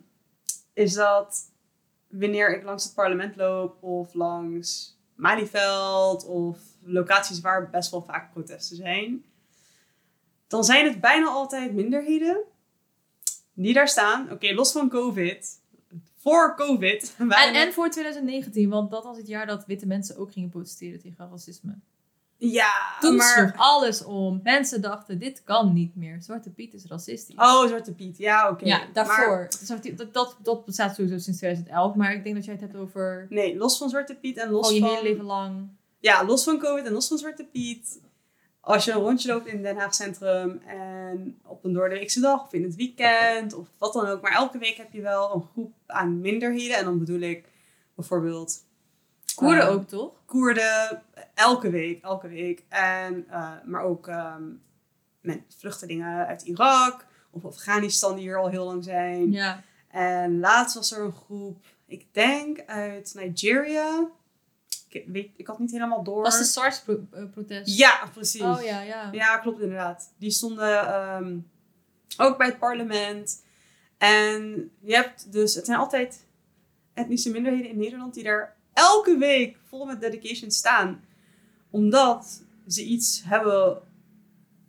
is 0.72 0.92
dat 0.94 1.52
wanneer 2.08 2.56
ik 2.56 2.64
langs 2.64 2.84
het 2.84 2.94
parlement 2.94 3.36
loop 3.36 3.82
of 3.82 4.14
langs 4.14 4.93
Malieveld 5.14 6.26
of 6.26 6.58
locaties 6.82 7.40
waar 7.40 7.70
best 7.70 7.90
wel 7.90 8.02
vaak 8.02 8.32
protesten 8.32 8.76
zijn, 8.76 9.24
dan 10.46 10.64
zijn 10.64 10.86
het 10.86 11.00
bijna 11.00 11.26
altijd 11.26 11.74
minderheden 11.74 12.42
die 13.52 13.74
daar 13.74 13.88
staan. 13.88 14.30
Oké, 14.30 14.54
los 14.54 14.72
van 14.72 14.88
COVID. 14.88 15.62
Voor 16.16 16.54
COVID. 16.56 17.16
En, 17.54 17.72
voor 17.72 17.90
2019, 17.90 18.68
want 18.68 18.90
dat 18.90 19.04
was 19.04 19.16
het 19.16 19.26
jaar 19.26 19.46
dat 19.46 19.66
witte 19.66 19.86
mensen 19.86 20.16
ook 20.16 20.32
gingen 20.32 20.50
protesteren 20.50 21.00
tegen 21.00 21.28
racisme. 21.30 21.78
Ja, 22.36 22.96
Toen 23.00 23.16
maar... 23.16 23.36
sloeg 23.36 23.52
alles 23.56 24.04
om. 24.04 24.40
Mensen 24.42 24.80
dachten, 24.80 25.18
dit 25.18 25.42
kan 25.44 25.72
niet 25.72 25.96
meer. 25.96 26.22
Zwarte 26.22 26.50
Piet 26.50 26.74
is 26.74 26.84
racistisch. 26.86 27.36
Oh, 27.36 27.66
Zwarte 27.66 27.94
Piet. 27.94 28.18
Ja, 28.18 28.50
oké. 28.50 28.64
ja, 28.64 28.82
daarvoor. 28.92 29.48
Dat, 29.96 30.14
dat, 30.14 30.36
dat 30.42 30.64
bestaat 30.64 30.94
sowieso 30.94 31.18
sinds 31.18 31.38
2011. 31.38 31.94
Maar 31.94 32.14
ik 32.14 32.24
denk 32.24 32.34
dat 32.34 32.44
jij 32.44 32.54
het 32.54 32.62
hebt 32.62 32.76
over 32.76 33.26
nee, 33.30 33.56
los 33.56 33.78
van 33.78 33.88
Zwarte 33.88 34.14
Piet 34.14 34.36
en 34.36 34.50
los 34.50 34.72
je 34.72 34.80
van... 34.80 34.88
hele 34.88 35.02
leven 35.02 35.24
lang. 35.24 35.68
Ja, 35.98 36.24
los 36.24 36.44
van 36.44 36.58
COVID 36.58 36.84
en 36.84 36.92
los 36.92 37.08
van 37.08 37.18
Zwarte 37.18 37.44
Piet. 37.44 38.00
Als 38.60 38.84
je 38.84 38.92
een 38.92 39.00
rondje 39.00 39.28
loopt 39.28 39.46
in 39.46 39.62
Den 39.62 39.76
Haag 39.76 39.94
Centrum 39.94 40.62
en 40.66 41.38
op 41.46 41.64
een 41.64 41.72
doordeweekse 41.72 42.20
dag 42.20 42.44
of 42.44 42.52
in 42.52 42.62
het 42.62 42.74
weekend 42.74 43.54
of 43.54 43.68
wat 43.78 43.92
dan 43.92 44.06
ook. 44.06 44.22
Maar 44.22 44.32
elke 44.32 44.58
week 44.58 44.76
heb 44.76 44.92
je 44.92 45.00
wel 45.00 45.34
een 45.34 45.46
groep 45.52 45.72
aan 45.86 46.20
minderheden. 46.20 46.76
En 46.76 46.84
dan 46.84 46.98
bedoel 46.98 47.20
ik 47.20 47.44
bijvoorbeeld 47.94 48.62
Koerden 49.34 49.66
eh, 49.66 49.72
ook, 49.72 49.88
toch? 49.88 50.12
Koerden, 50.26 51.02
elke 51.34 51.70
week, 51.70 52.02
elke 52.02 52.28
week. 52.28 52.64
En, 52.68 53.26
eh, 53.28 53.52
maar 53.64 53.82
ook 53.82 54.08
ehm, 54.08 54.42
met 55.20 55.40
vluchtelingen 55.58 56.26
uit 56.26 56.42
Irak 56.42 57.06
of 57.30 57.44
Afghanistan 57.44 58.14
die 58.14 58.24
hier 58.24 58.38
al 58.38 58.48
heel 58.48 58.64
lang 58.64 58.84
zijn. 58.84 59.32
Ja. 59.32 59.62
En 59.88 60.38
laatst 60.40 60.74
was 60.74 60.92
er 60.92 61.04
een 61.04 61.12
groep, 61.12 61.64
ik 61.86 62.06
denk 62.12 62.62
uit 62.66 63.14
Nigeria. 63.14 64.08
Ik, 64.88 65.04
weet, 65.06 65.30
ik 65.36 65.46
had 65.46 65.58
niet 65.58 65.70
helemaal 65.70 66.02
door. 66.02 66.22
Was 66.22 66.38
de 66.38 66.44
SARS-protest? 66.44 67.78
Ja, 67.78 68.08
precies. 68.12 68.42
Oh 68.42 68.62
ja, 68.62 68.80
ja. 68.80 69.08
Ja, 69.12 69.38
klopt 69.38 69.60
inderdaad. 69.60 70.12
Die 70.18 70.30
stonden 70.30 70.86
ehm, 70.86 71.38
ook 72.16 72.38
bij 72.38 72.46
het 72.46 72.58
parlement. 72.58 73.42
En 73.98 74.70
je 74.80 74.94
hebt 74.94 75.32
dus, 75.32 75.54
het 75.54 75.66
zijn 75.66 75.78
altijd 75.78 76.24
etnische 76.94 77.30
minderheden 77.30 77.70
in 77.70 77.78
Nederland 77.78 78.14
die 78.14 78.22
daar 78.22 78.56
elke 78.72 79.18
week 79.18 79.56
vol 79.68 79.84
met 79.84 80.00
dedication 80.00 80.50
staan. 80.50 81.04
Omdat 81.74 82.42
ze 82.66 82.84
iets 82.84 83.22
hebben 83.24 83.82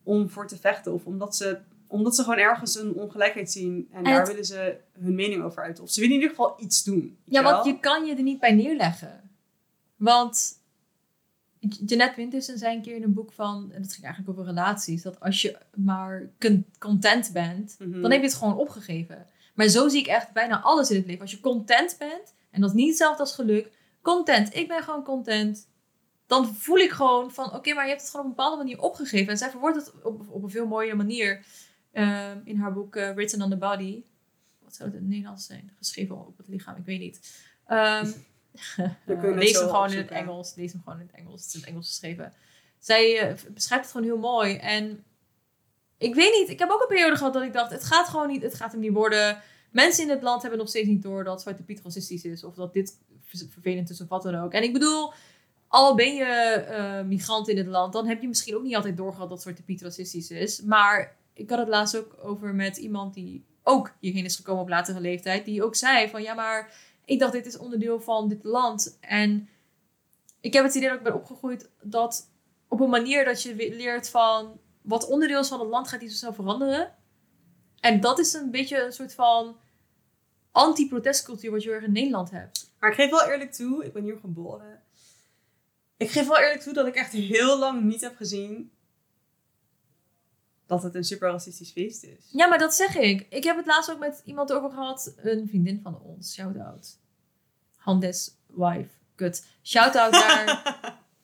om 0.04 0.30
voor 0.30 0.48
te 0.48 0.58
vechten. 0.58 0.94
Of 0.94 1.06
omdat 1.06 1.36
ze, 1.36 1.58
omdat 1.88 2.16
ze 2.16 2.24
gewoon 2.24 2.38
ergens 2.38 2.76
een 2.80 2.94
ongelijkheid 2.94 3.52
zien. 3.52 3.88
En, 3.92 3.98
En 3.98 4.04
daar 4.04 4.20
het- 4.20 4.28
willen 4.28 4.46
ze 4.46 4.78
hun 5.00 5.16
mening 5.16 5.44
over 5.44 5.64
uiten. 5.64 5.84
Of 5.84 5.90
ze 5.90 6.00
willen 6.00 6.16
in 6.16 6.22
ieder 6.22 6.36
geval 6.36 6.56
iets 6.62 6.84
doen. 6.84 7.18
Ja, 7.24 7.44
wel? 7.44 7.52
want 7.52 7.66
je 7.66 7.80
kan 7.80 8.06
je 8.06 8.16
er 8.16 8.24
niet 8.24 8.40
bij 8.40 8.54
neerleggen. 8.54 9.30
Want 9.96 10.60
Jeanette 11.60 12.16
Wintersen 12.16 12.58
zei 12.58 12.76
een 12.76 12.82
keer 12.82 12.96
in 12.96 13.04
een 13.04 13.14
boek 13.14 13.34
van, 13.34 13.72
en 13.72 13.82
dat 13.82 13.94
ging 13.94 14.06
eigenlijk 14.06 14.40
over 14.40 14.50
relaties, 14.54 15.02
dat 15.02 15.20
als 15.20 15.42
je 15.42 15.58
maar 15.76 16.30
con- 16.40 16.66
content 16.80 17.30
bent, 17.34 17.76
Mhm. 17.80 18.02
dan 18.02 18.12
heb 18.12 18.20
je 18.20 18.28
het 18.28 18.36
gewoon 18.36 18.58
opgegeven. 18.58 19.28
Maar 19.54 19.68
zo 19.68 19.88
zie 19.88 20.00
ik 20.00 20.08
echt 20.08 20.32
bijna 20.34 20.62
alles 20.62 20.90
in 20.90 20.96
het 20.98 21.06
leven. 21.06 21.22
Als 21.22 21.32
je 21.32 21.40
content 21.40 21.96
bent 22.00 22.34
En 22.52 22.62
dat 22.62 22.70
is 22.70 22.76
niet 22.76 22.88
hetzelfde 22.88 23.20
als 23.20 23.34
geluk. 23.36 23.72
Content. 24.02 24.56
Ik 24.56 24.68
ben 24.68 24.84
gewoon 24.84 25.04
content. 25.04 25.68
Dan 26.28 26.56
voel 26.56 26.78
ik 26.78 26.92
gewoon 26.92 27.32
van, 27.32 27.54
oké, 27.54 27.74
maar 27.74 27.84
je 27.84 27.90
hebt 27.90 28.02
het 28.02 28.10
gewoon 28.10 28.26
op 28.26 28.32
een 28.32 28.38
bepaalde 28.38 28.64
manier 28.64 28.82
opgegeven. 28.82 29.32
En 29.32 29.38
zij 29.38 29.50
verwoordt 29.50 29.78
het 29.78 30.04
op, 30.04 30.30
op 30.30 30.44
een 30.44 30.50
veel 30.50 30.68
mooiere 30.68 30.96
manier 30.96 31.46
ehm, 31.92 32.38
in 32.44 32.60
haar 32.60 32.74
boek 32.74 32.96
eh, 32.96 33.12
Written 33.12 33.42
on 33.42 33.50
the 33.50 33.58
Body. 33.58 34.04
Wat 34.64 34.76
zou 34.76 34.90
het 34.90 34.98
in 34.98 35.04
het 35.04 35.12
Nederlands 35.12 35.46
zijn? 35.46 35.72
Geschreven 35.78 36.28
op 36.28 36.38
het 36.38 36.48
lichaam, 36.48 36.76
ik 36.76 36.86
weet 36.86 37.00
niet. 37.00 37.44
Ehm, 37.66 38.06
eh, 39.06 39.36
lees 39.36 39.60
hem 39.60 39.70
gewoon 39.70 39.92
in 39.92 39.98
het. 39.98 40.10
Engels. 40.10 40.56
Lees 40.56 40.72
hem 40.72 40.82
gewoon 40.84 41.00
in 41.00 41.06
het 41.06 41.16
Engels. 41.16 41.42
Het 41.42 41.48
is 41.48 41.54
in 41.54 41.60
het 41.60 41.70
Engels 41.70 41.88
geschreven. 41.88 42.34
Zij 42.80 43.20
eh, 43.20 43.36
beschrijft 43.54 43.84
het 43.84 43.92
gewoon 43.92 44.08
heel 44.08 44.18
mooi. 44.18 44.56
En 44.56 45.04
ik 45.98 46.16
weet 46.16 46.34
niet, 46.40 46.50
ik 46.50 46.60
heb 46.60 46.70
ook 46.70 46.82
een 46.82 46.88
periode 46.88 47.16
gehad 47.16 47.34
dat 47.34 47.44
ik 47.44 47.54
dacht, 47.54 47.72
het 47.72 47.84
gaat 47.84 48.08
gewoon 48.08 48.28
niet, 48.28 48.42
het 48.42 48.54
gaat 48.54 48.72
hem 48.72 48.82
niet 48.82 48.94
worden. 48.94 49.42
Mensen 49.72 50.04
in 50.04 50.10
het 50.10 50.22
land 50.22 50.42
hebben 50.42 50.60
nog 50.60 50.70
steeds 50.70 50.88
niet 50.88 51.02
door 51.02 51.24
dat 51.24 51.42
Zwarte 51.42 51.64
Piet 51.64 51.82
racistisch 51.82 52.24
is. 52.24 52.44
Of 52.44 52.56
dat 52.56 52.74
dit 52.74 52.98
ver- 53.24 53.48
vervelend 53.50 53.90
is 53.90 54.02
of 54.02 54.08
wat 54.08 54.24
dan 54.24 54.36
ook. 54.36 54.52
En 54.52 54.64
ik 54.64 54.74
bedoel, 54.74 55.14
al 55.76 55.96
ben 55.96 56.16
je 56.16 56.24
eh, 56.24 57.02
migrant 57.02 57.48
in 57.48 57.58
het 57.58 57.68
land, 57.68 57.94
dan 57.94 58.08
heb 58.08 58.22
je 58.22 58.28
misschien 58.28 58.56
ook 58.56 58.64
niet 58.64 58.76
altijd 58.76 58.98
doorgehad 58.98 59.30
dat 59.30 59.42
Zwarte 59.42 59.64
Piet 59.64 59.82
racistisch 59.82 60.32
is. 60.32 60.62
Maar 60.62 61.16
ik 61.34 61.50
had 61.50 61.60
het 61.60 61.68
laatst 61.68 61.98
ook 61.98 62.16
over 62.24 62.56
met 62.56 62.78
iemand 62.78 63.14
die 63.14 63.46
ook 63.64 63.94
hierheen 64.00 64.26
is 64.26 64.36
gekomen 64.36 64.62
op 64.62 64.70
latere 64.70 65.00
leeftijd. 65.00 65.46
Die 65.46 65.64
ook 65.64 65.76
zei 65.76 66.10
van, 66.10 66.22
ja 66.22 66.34
maar 66.34 66.74
ik 67.06 67.20
dacht 67.20 67.32
dit 67.32 67.46
is 67.46 67.58
onderdeel 67.58 68.02
van 68.02 68.28
dit 68.28 68.44
land. 68.44 68.98
En 69.00 69.50
ik 70.42 70.54
heb 70.54 70.64
het 70.64 70.76
idee 70.76 70.90
dat 70.90 70.98
ik 70.98 71.04
ben 71.04 71.14
opgegroeid 71.16 71.70
dat 71.82 72.30
op 72.68 72.80
een 72.80 72.90
manier 72.90 73.26
dat 73.26 73.42
je 73.42 73.56
leert 73.56 74.10
van 74.10 74.60
wat 74.82 75.08
onderdeel 75.08 75.40
is 75.40 75.48
van 75.48 75.60
het 75.60 75.70
land 75.70 75.88
gaat 75.88 76.02
niet 76.02 76.12
zo 76.12 76.18
snel 76.18 76.34
veranderen. 76.34 76.94
En 77.80 78.00
dat 78.00 78.20
is 78.20 78.34
een 78.34 78.52
beetje 78.52 78.84
een 78.84 78.94
soort 78.94 79.14
van 79.14 79.58
anti-protestcultuur 80.52 81.52
wat 81.52 81.64
je 81.64 81.72
heel 81.72 81.82
in 81.82 81.92
Nederland 81.92 82.32
hebt. 82.32 82.72
Maar 82.80 82.90
ik 82.90 82.96
geef 82.96 83.10
wel 83.10 83.30
eerlijk 83.30 83.52
toe, 83.52 83.86
ik 83.86 83.94
ben 83.94 84.04
hier 84.04 84.18
geboren. 84.18 84.84
Ik 85.98 86.12
geef 86.12 86.28
wel 86.28 86.38
eerlijk 86.38 86.62
toe 86.62 86.74
dat 86.74 86.88
ik 86.88 86.96
echt 86.96 87.12
heel 87.12 87.60
lang 87.60 87.84
niet 87.84 88.02
heb 88.02 88.16
gezien 88.16 88.72
dat 90.66 90.84
het 90.84 90.96
een 90.96 91.04
super 91.04 91.30
racistisch 91.30 91.72
feest 91.72 92.04
is. 92.04 92.30
Ja, 92.32 92.48
maar 92.48 92.58
dat 92.58 92.76
zeg 92.76 92.96
ik. 92.96 93.26
Ik 93.30 93.44
heb 93.44 93.58
het 93.58 93.66
laatst 93.66 93.92
ook 93.92 94.00
met 94.00 94.22
iemand 94.26 94.54
over 94.54 94.70
gehad. 94.70 95.14
Een 95.18 95.48
vriendin 95.48 95.80
van 95.84 96.00
ons. 96.02 96.34
Shout-out. 96.34 96.98
Handes 97.76 98.36
wife. 98.48 98.90
Kut. 99.16 99.46
Shout-out 99.64 100.12
naar... 100.22 100.74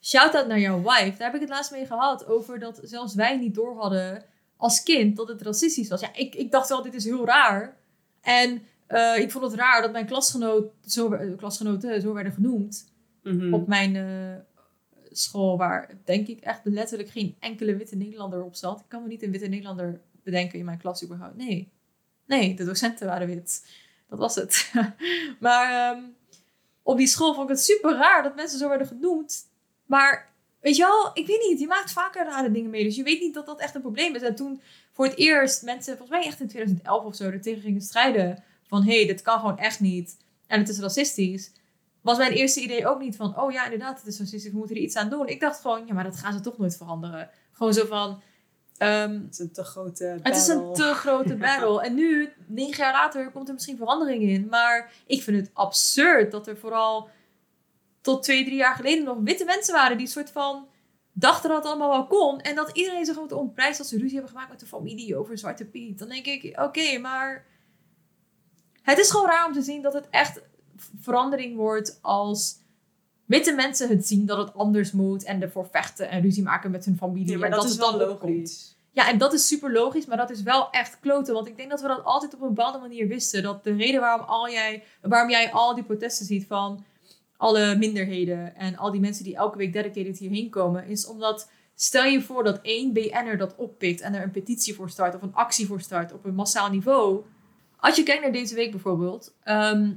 Shout-out 0.02 0.48
naar 0.48 0.60
jouw 0.60 0.78
wife. 0.78 1.18
Daar 1.18 1.32
heb 1.32 1.34
ik 1.34 1.42
het 1.42 1.50
laatst 1.50 1.72
mee 1.72 1.86
gehad. 1.86 2.26
Over 2.26 2.60
dat 2.60 2.80
zelfs 2.84 3.16
wij 3.16 3.38
niet 3.38 3.56
door 3.56 3.78
hadden 3.78 4.26
als 4.58 4.84
kind 4.84 5.16
dat 5.16 5.28
het 5.28 5.42
racistisch 5.42 5.90
was. 5.90 6.02
Ja, 6.02 6.14
ik, 6.14 6.36
ik 6.36 6.52
dacht 6.52 6.70
wel, 6.70 6.82
dit 6.82 6.94
is 6.94 7.06
heel 7.06 7.26
raar. 7.26 7.78
En 8.22 8.62
eh, 8.88 9.18
ik 9.18 9.32
vond 9.32 9.44
het 9.44 9.54
raar 9.54 9.82
dat 9.82 9.92
mijn 9.92 10.06
klasgenoot, 10.06 10.72
zo, 10.86 11.14
eh, 11.14 11.38
klasgenoten 11.38 12.02
zo 12.02 12.14
werden 12.14 12.34
genoemd. 12.34 12.92
Mhm. 13.24 13.54
Op 13.54 13.68
mijn 13.68 13.96
eh, 13.96 14.36
school, 15.12 15.58
waar 15.58 15.90
denk 16.04 16.28
ik 16.28 16.40
echt 16.40 16.62
letterlijk 16.64 17.10
geen 17.10 17.36
enkele 17.40 17.76
witte 17.76 17.96
Nederlander 17.96 18.44
op 18.44 18.56
zat. 18.56 18.80
Ik 18.80 18.86
kan 18.88 19.02
me 19.02 19.08
niet 19.08 19.24
een 19.24 19.32
witte 19.32 19.48
Nederlander 19.48 20.02
bedenken 20.24 20.60
in 20.60 20.66
mijn 20.66 20.78
klas 20.78 21.04
überhaupt. 21.04 21.38
Nee. 21.38 21.72
Nee, 22.26 22.54
de 22.54 22.66
docenten 22.66 23.08
waren 23.08 23.28
wit. 23.28 23.66
Dat 24.10 24.20
was 24.20 24.36
het. 24.36 24.72
maar 25.40 25.72
ehm, 25.72 26.04
op 26.84 26.98
die 26.98 27.08
school 27.08 27.34
vond 27.34 27.50
ik 27.50 27.56
het 27.56 27.64
super 27.64 27.96
raar 27.96 28.24
dat 28.24 28.36
mensen 28.36 28.60
zo 28.60 28.70
werden 28.70 28.88
genoemd. 28.88 29.50
Maar 29.86 30.30
weet 30.60 30.76
je 30.76 30.84
wel, 30.84 31.12
ik 31.14 31.28
weet 31.28 31.48
niet, 31.50 31.60
je 31.60 31.68
maakt 31.68 31.92
vaker 31.92 32.26
rare 32.26 32.52
dingen 32.52 32.70
mee. 32.70 32.84
Dus 32.84 32.96
je 32.96 33.04
weet 33.04 33.20
niet 33.20 33.34
dat 33.34 33.46
dat 33.46 33.60
echt 33.60 33.76
een 33.76 33.82
probleem 33.82 34.16
is. 34.16 34.22
En 34.22 34.36
toen 34.36 34.62
voor 34.92 35.06
het 35.06 35.18
eerst 35.18 35.64
mensen, 35.64 35.98
volgens 35.98 36.18
mij 36.18 36.28
echt 36.28 36.40
in 36.40 36.48
2011 36.48 37.04
of 37.04 37.16
zo, 37.16 37.24
er 37.24 37.42
tegen 37.42 37.62
gingen 37.62 37.82
strijden. 37.82 38.44
Van 38.68 38.84
hé, 38.84 38.96
hey, 38.96 39.08
dit 39.08 39.22
kan 39.22 39.40
gewoon 39.40 39.58
echt 39.58 39.80
niet. 39.80 40.18
En 40.48 40.60
het 40.60 40.70
is 40.70 40.80
racistisch. 40.80 41.52
Was 42.02 42.18
mijn 42.18 42.32
eerste 42.32 42.62
idee 42.62 42.88
ook 42.88 43.00
niet 43.00 43.16
van, 43.16 43.40
oh 43.40 43.52
ja, 43.52 43.64
inderdaad, 43.64 43.98
het 43.98 44.08
is 44.08 44.20
racistisch, 44.20 44.52
we 44.52 44.58
moeten 44.58 44.76
er 44.76 44.82
iets 44.82 44.96
aan 44.96 45.10
doen. 45.10 45.28
Ik 45.28 45.40
dacht 45.40 45.62
gewoon, 45.62 45.86
ja, 45.86 45.94
maar 45.94 46.04
dat 46.04 46.18
gaan 46.18 46.34
ze 46.34 46.40
toch 46.40 46.58
nooit 46.58 46.78
veranderen. 46.78 47.30
Gewoon 47.52 47.74
zo 47.74 47.86
van, 47.86 48.22
ehm, 48.78 49.14
Het 49.14 49.34
is 49.34 49.40
een 49.40 49.52
te 49.52 49.64
grote 49.64 50.20
het 50.24 50.36
is 50.36 50.48
een 50.48 50.74
te 50.74 50.94
grote 50.94 51.36
battle. 51.46 51.82
En 51.82 51.94
nu, 51.94 52.34
negen 52.48 52.84
jaar 52.84 52.94
later, 52.94 53.32
komt 53.32 53.48
er 53.48 53.54
misschien 53.54 53.78
verandering 53.78 54.24
in. 54.24 54.48
Maar 54.50 54.92
ik 55.06 55.24
vind 55.24 55.38
het 55.38 55.50
absurd 55.54 56.32
dat 56.32 56.48
er 56.48 56.58
vooral 56.58 57.10
tot 58.02 58.24
twee, 58.24 58.44
drie 58.46 58.58
jaar 58.58 58.76
geleden 58.76 59.04
nog 59.04 59.18
witte 59.24 59.46
mensen 59.46 59.74
waren 59.74 59.98
die 59.98 60.08
soort 60.08 60.32
van 60.32 60.68
dachten 61.14 61.50
dat 61.50 61.58
het 61.58 61.68
allemaal 61.68 61.90
wel 61.90 62.08
kon. 62.08 62.42
En 62.42 62.56
dat 62.56 62.70
iedereen 62.74 63.06
zich 63.06 63.14
gewoon 63.14 63.32
ontprijst 63.32 63.80
als 63.80 63.90
ze 63.90 63.98
ruzie 63.98 64.14
hebben 64.14 64.32
gemaakt 64.32 64.50
met 64.50 64.60
de 64.60 64.66
familie 64.66 65.18
over 65.18 65.38
Zwarte 65.38 65.66
Piet. 65.66 66.00
Dan 66.00 66.10
denk 66.10 66.26
ik, 66.26 66.60
oké, 66.60 66.98
maar 66.98 67.46
het 68.82 68.98
is 68.98 69.12
gewoon 69.12 69.28
raar 69.28 69.46
om 69.46 69.54
te 69.54 69.62
zien 69.62 69.82
dat 69.82 69.94
het 69.94 70.08
echt 70.10 70.42
verandering 71.00 71.56
wordt 71.56 72.00
als 72.02 72.60
witte 73.26 73.54
mensen 73.54 73.90
het 73.90 74.08
zien 74.08 74.26
dat 74.26 74.38
het 74.38 74.54
anders 74.54 74.92
moet 74.92 75.24
en 75.24 75.42
ervoor 75.42 75.68
vechten 75.72 76.10
en 76.10 76.22
ruzie 76.22 76.44
maken 76.44 76.72
met 76.72 76.86
hun 76.86 76.98
familie. 76.98 77.32
Ja, 77.32 77.38
maar 77.38 77.50
en 77.50 77.56
dat, 77.56 77.64
is 77.64 77.72
het 77.72 77.80
dan 77.80 77.98
wel 77.98 78.10
opkomt. 78.10 78.34
logisch. 78.34 78.76
Ja, 78.94 79.10
en 79.10 79.18
dat 79.18 79.34
is 79.34 79.48
super 79.48 79.72
logisch, 79.72 80.06
maar 80.06 80.18
dat 80.18 80.30
is 80.30 80.42
wel 80.42 80.70
echt 80.70 81.00
kloten. 81.00 81.34
Want 81.34 81.48
ik 81.48 81.58
denk 81.58 81.70
dat 81.70 81.82
we 81.82 81.88
dat 81.88 82.04
altijd 82.04 82.34
op 82.34 82.42
een 82.42 82.48
bepaalde 82.48 82.80
manier 82.80 83.08
wisten. 83.08 83.44
Dat 83.44 83.64
de 83.64 83.76
reden 83.76 84.02
waarom, 84.02 84.26
al 84.26 84.50
jij, 84.50 84.84
waarom 85.02 85.30
jij 85.30 85.52
al 85.52 85.76
die 85.76 85.84
protesten 85.84 86.26
ziet 86.26 86.46
van 86.48 86.84
alle 87.38 87.76
minderheden 87.76 88.56
en 88.56 88.78
al 88.78 88.92
die 88.92 89.02
mensen 89.02 89.24
die 89.24 89.36
elke 89.36 89.58
week 89.58 89.74
dedicated 89.74 90.18
hierheen 90.18 90.50
komen, 90.50 90.88
is 90.88 91.08
omdat 91.08 91.50
stel 91.76 92.04
je 92.04 92.22
voor 92.22 92.44
dat 92.44 92.60
één 92.62 92.94
BN'er 92.94 93.38
dat 93.38 93.56
oppikt 93.56 94.02
en 94.02 94.14
er 94.14 94.24
een 94.24 94.32
petitie 94.32 94.76
voor 94.76 94.90
start 94.90 95.16
of 95.16 95.22
een 95.22 95.34
actie 95.34 95.68
voor 95.68 95.82
start 95.82 96.14
op 96.14 96.26
een 96.26 96.36
massaal 96.36 96.70
niveau. 96.70 97.24
Als 97.78 97.96
je 97.96 98.04
kijkt 98.04 98.22
naar 98.22 98.32
deze 98.32 98.56
week 98.56 98.72
bijvoorbeeld, 98.72 99.34
ehm, 99.44 99.92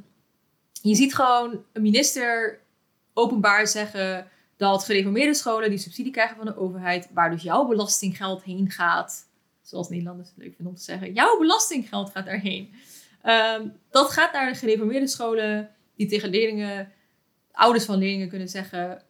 je 0.89 0.95
ziet 0.95 1.15
gewoon 1.15 1.65
een 1.73 1.83
minister 1.83 2.61
openbaar 3.13 3.67
zeggen 3.67 4.29
dat 4.57 4.85
gereformeerde 4.85 5.35
scholen 5.35 5.71
die 5.71 5.79
subsidie 5.79 6.13
krijgen 6.13 6.37
van 6.37 6.47
de 6.47 6.57
overheid, 6.57 7.09
waar 7.13 7.31
dus 7.31 7.43
jouw 7.43 7.67
belastinggeld 7.67 8.43
heen 8.43 8.71
gaat, 8.71 9.29
zoals 9.63 9.89
Nederlanders 9.89 10.29
het 10.29 10.39
leuk 10.39 10.55
vinden 10.55 10.67
om 10.67 10.75
te 10.75 10.85
zeggen, 10.85 11.13
jouw 11.13 11.39
belastinggeld 11.39 12.11
gaat 12.11 12.27
daarheen. 12.27 12.73
Ehm, 13.23 13.69
dat 13.91 14.11
gaat 14.11 14.33
naar 14.33 14.53
de 14.53 14.59
gereformeerde 14.59 15.07
scholen 15.07 15.71
die 15.97 16.07
tegen 16.07 16.29
leerlingen, 16.29 16.93
ouders 17.53 17.85
van 17.85 17.99
leerlingen 17.99 18.29
kunnen 18.29 18.49
zeggen, 18.49 19.03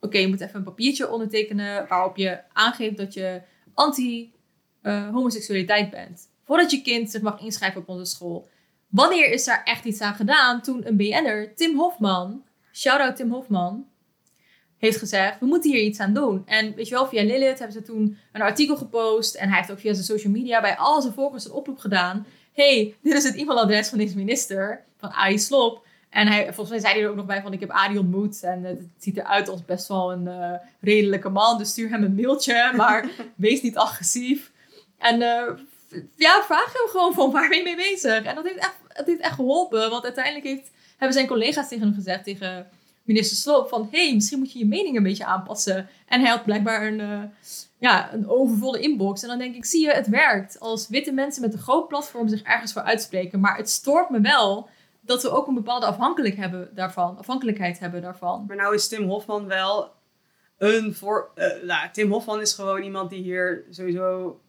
oké, 0.00 0.18
je 0.18 0.28
moet 0.28 0.40
even 0.40 0.56
een 0.56 0.64
papiertje 0.64 1.10
ondertekenen 1.10 1.88
waarop 1.88 2.16
je 2.16 2.40
aangeeft 2.52 2.96
dat 2.96 3.14
je 3.14 3.42
anti-homoseksualiteit 3.74 5.90
bent. 5.90 6.28
Voordat 6.44 6.70
je 6.70 6.82
kind 6.82 7.10
zich 7.10 7.22
mag 7.22 7.40
inschrijven 7.40 7.80
op 7.80 7.88
onze 7.88 8.04
school. 8.04 8.48
Wanneer 8.90 9.32
is 9.32 9.44
daar 9.44 9.62
echt 9.64 9.84
iets 9.84 10.00
aan 10.00 10.14
gedaan? 10.14 10.62
Toen 10.62 10.86
een 10.86 10.96
BN'er, 10.96 11.54
Tim 11.54 11.78
Hofman, 11.78 12.42
shout-out 12.72 13.16
Tim 13.16 13.32
Hofman, 13.32 13.86
heeft 14.78 14.98
gezegd, 14.98 15.40
we 15.40 15.46
moeten 15.46 15.70
hier 15.70 15.82
iets 15.82 16.00
aan 16.00 16.14
doen. 16.14 16.42
En 16.46 16.74
weet 16.74 16.88
je 16.88 16.94
wel, 16.94 17.06
via 17.06 17.22
Lilith 17.22 17.58
hebben 17.58 17.76
ze 17.76 17.82
toen 17.82 18.18
een 18.32 18.42
artikel 18.42 18.76
gepost. 18.76 19.34
En 19.34 19.48
hij 19.48 19.56
heeft 19.56 19.70
ook 19.70 19.78
via 19.78 19.92
zijn 19.92 20.04
social 20.04 20.32
media 20.32 20.60
bij 20.60 20.76
al 20.76 21.02
zijn 21.02 21.14
volgers 21.14 21.44
een 21.44 21.52
oproep 21.52 21.78
gedaan. 21.78 22.26
hey, 22.52 22.94
dit 23.02 23.14
is 23.14 23.24
het 23.24 23.36
e-mailadres 23.36 23.88
van 23.88 23.98
deze 23.98 24.16
minister, 24.16 24.84
van 24.96 25.10
AI 25.10 25.38
Slop. 25.38 25.86
En 26.10 26.26
hij, 26.26 26.44
volgens 26.44 26.68
mij 26.68 26.78
zei 26.78 26.92
hij 26.92 27.02
er 27.02 27.10
ook 27.10 27.16
nog 27.16 27.26
bij 27.26 27.42
van, 27.42 27.52
ik 27.52 27.60
heb 27.60 27.70
Adi 27.70 27.98
ontmoet. 27.98 28.42
En 28.42 28.64
het 28.64 28.80
ziet 28.98 29.16
eruit 29.16 29.48
als 29.48 29.64
best 29.64 29.88
wel 29.88 30.12
een 30.12 30.28
eh, 30.28 30.52
redelijke 30.80 31.28
man. 31.28 31.58
Dus 31.58 31.70
stuur 31.70 31.90
hem 31.90 32.02
een 32.02 32.14
mailtje, 32.14 32.72
maar 32.76 33.08
wees 33.34 33.62
niet 33.62 33.76
agressief. 33.76 34.50
En 34.98 35.22
eh, 35.22 35.52
ja, 36.16 36.42
vraag 36.42 36.72
hem 36.72 36.88
gewoon 36.88 37.14
van, 37.14 37.30
waar 37.30 37.48
ben 37.48 37.58
je 37.58 37.64
mee 37.64 37.76
bezig? 37.76 38.24
En 38.24 38.34
dat 38.34 38.44
heeft 38.44 38.58
echt, 38.58 38.76
het 38.88 39.06
heeft 39.06 39.20
echt 39.20 39.34
geholpen. 39.34 39.90
Want 39.90 40.04
uiteindelijk 40.04 40.44
heeft, 40.44 40.70
hebben 40.90 41.16
zijn 41.16 41.26
collega's 41.26 41.68
tegen 41.68 41.84
hem 41.84 41.94
gezegd, 41.94 42.24
tegen 42.24 42.68
minister 43.02 43.36
Sloop, 43.36 43.68
van... 43.68 43.88
hé, 43.90 44.04
hey, 44.04 44.14
misschien 44.14 44.38
moet 44.38 44.52
je 44.52 44.58
je 44.58 44.66
mening 44.66 44.96
een 44.96 45.02
beetje 45.02 45.24
aanpassen. 45.24 45.88
En 46.06 46.20
hij 46.20 46.30
had 46.30 46.44
blijkbaar 46.44 46.86
een, 46.86 47.00
eh, 47.00 47.22
ja, 47.78 48.12
een 48.12 48.28
overvolle 48.28 48.80
inbox. 48.80 49.22
En 49.22 49.28
dan 49.28 49.38
denk 49.38 49.54
ik, 49.54 49.64
zie 49.64 49.84
je, 49.84 49.90
het 49.90 50.08
werkt. 50.08 50.60
Als 50.60 50.88
witte 50.88 51.12
mensen 51.12 51.42
met 51.42 51.52
een 51.52 51.58
groot 51.58 51.88
platform 51.88 52.28
zich 52.28 52.42
ergens 52.42 52.72
voor 52.72 52.82
uitspreken. 52.82 53.40
Maar 53.40 53.56
het 53.56 53.70
stoort 53.70 54.10
me 54.10 54.20
wel 54.20 54.68
dat 55.00 55.22
we 55.22 55.30
ook 55.30 55.46
een 55.46 55.54
bepaalde 55.54 55.86
afhankelijk 55.86 56.36
hebben 56.36 56.70
daarvan, 56.74 57.18
afhankelijkheid 57.18 57.78
hebben 57.78 58.02
daarvan. 58.02 58.44
Maar 58.46 58.56
nou 58.56 58.74
is 58.74 58.88
Tim 58.88 59.08
Hofman 59.08 59.46
wel 59.46 59.92
een 60.58 60.94
voor... 60.94 61.30
nou, 61.62 61.90
Tim 61.92 62.10
Hofman 62.10 62.40
is 62.40 62.52
gewoon 62.52 62.82
iemand 62.82 63.10
die 63.10 63.22
hier 63.22 63.64
sowieso... 63.70 64.40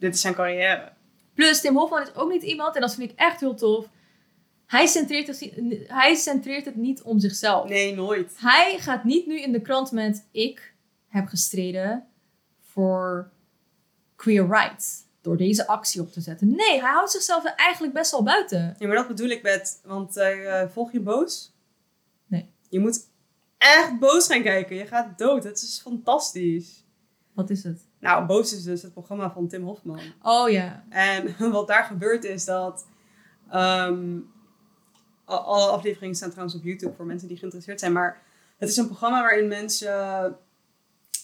Dit 0.00 0.14
is 0.14 0.20
zijn 0.20 0.34
carrière. 0.34 0.92
Plus, 1.34 1.60
Tim 1.60 1.76
Hofman 1.76 2.02
is 2.02 2.14
ook 2.14 2.30
niet 2.30 2.42
iemand, 2.42 2.74
en 2.74 2.80
dat 2.80 2.94
vind 2.94 3.10
ik 3.10 3.18
echt 3.18 3.40
heel 3.40 3.54
tof... 3.54 3.88
Hij 4.66 4.86
centreert, 4.86 5.26
het, 5.26 5.50
hij 5.86 6.14
centreert 6.14 6.64
het 6.64 6.76
niet 6.76 7.02
om 7.02 7.18
zichzelf. 7.18 7.68
Nee, 7.68 7.94
nooit. 7.94 8.34
Hij 8.36 8.78
gaat 8.78 9.04
niet 9.04 9.26
nu 9.26 9.40
in 9.40 9.52
de 9.52 9.60
krant 9.60 9.92
met... 9.92 10.28
Ik 10.30 10.74
heb 11.08 11.26
gestreden 11.26 12.06
voor 12.60 13.30
queer 14.16 14.46
rights. 14.46 15.02
Door 15.20 15.36
deze 15.36 15.66
actie 15.66 16.00
op 16.00 16.12
te 16.12 16.20
zetten. 16.20 16.48
Nee, 16.48 16.80
hij 16.80 16.92
houdt 16.92 17.10
zichzelf 17.10 17.44
er 17.44 17.54
eigenlijk 17.54 17.92
best 17.92 18.10
wel 18.10 18.22
buiten. 18.22 18.76
Ja, 18.78 18.86
maar 18.86 18.96
dat 18.96 19.08
bedoel 19.08 19.28
ik 19.28 19.42
met... 19.42 19.80
Want 19.84 20.16
eh, 20.16 20.62
volg 20.68 20.92
je 20.92 21.00
boos? 21.00 21.52
Nee. 22.26 22.50
Je 22.68 22.80
moet 22.80 23.08
echt 23.58 23.98
boos 23.98 24.26
gaan 24.26 24.42
kijken. 24.42 24.76
Je 24.76 24.86
gaat 24.86 25.18
dood. 25.18 25.44
Het 25.44 25.62
is 25.62 25.80
fantastisch. 25.82 26.84
Wat 27.34 27.50
is 27.50 27.62
het? 27.62 27.88
Nou, 28.00 28.26
Boos 28.26 28.52
is 28.52 28.62
dus 28.62 28.82
het 28.82 28.92
programma 28.92 29.30
van 29.30 29.48
Tim 29.48 29.62
Hofman. 29.64 30.00
Oh 30.22 30.50
ja. 30.50 30.84
En 30.88 31.34
wat 31.52 31.66
daar 31.66 31.84
gebeurt 31.84 32.24
is 32.24 32.44
dat... 32.44 32.86
ehm, 33.50 34.18
alle 35.24 35.70
afleveringen 35.70 36.14
staan 36.16 36.28
trouwens 36.30 36.56
op 36.56 36.64
YouTube 36.64 36.94
voor 36.96 37.06
mensen 37.06 37.28
die 37.28 37.36
geïnteresseerd 37.36 37.80
zijn. 37.80 37.92
Maar 37.92 38.20
het 38.58 38.68
is 38.68 38.76
een 38.76 38.86
programma 38.86 39.20
waarin 39.20 39.48
mensen 39.48 40.36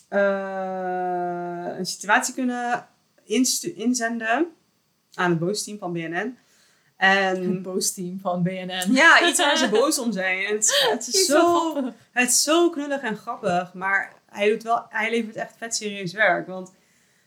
eh, 0.09 1.79
een 1.79 1.87
situatie 1.87 2.35
kunnen 2.35 2.87
inzenden 3.77 4.47
aan 5.15 5.31
het 5.31 5.39
boosteam 5.39 5.79
van 5.79 5.93
BNN. 5.93 6.39
Het 6.97 7.39
En 7.39 7.63
boos-team 7.63 8.19
van 8.21 8.43
BNN. 8.43 8.93
ja, 8.93 9.29
iets 9.29 9.39
waar 9.39 9.57
ze 9.57 9.69
boos 9.79 9.99
om 9.99 10.13
zijn. 10.13 10.45
En 10.47 10.55
het, 10.55 10.65
is- 10.65 10.87
het 10.91 11.07
is 11.15 11.27
zo 11.27 11.75
het 12.13 12.29
is 12.29 12.43
zo 12.43 12.71
knullig 12.71 13.01
en 13.03 13.17
grappig, 13.17 13.75
maar 13.75 14.13
hij, 14.37 14.49
doet 14.49 14.63
wel, 14.63 14.87
hij 14.89 15.11
levert 15.11 15.37
echt 15.37 15.57
vet 15.57 15.77
serieus 15.77 16.13
werk. 16.13 16.47
Want 16.47 16.75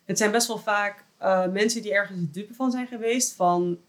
het 0.05 0.17
zijn 0.17 0.31
best 0.31 0.47
wel 0.47 0.57
vaak 0.57 1.05
eh, 1.17 1.47
mensen 1.47 1.81
die 1.81 1.93
ergens 1.93 2.19
de 2.19 2.29
dupe 2.29 2.53
van 2.53 2.71
zijn 2.71 2.87
geweest. 2.87 3.35
Van, 3.35 3.79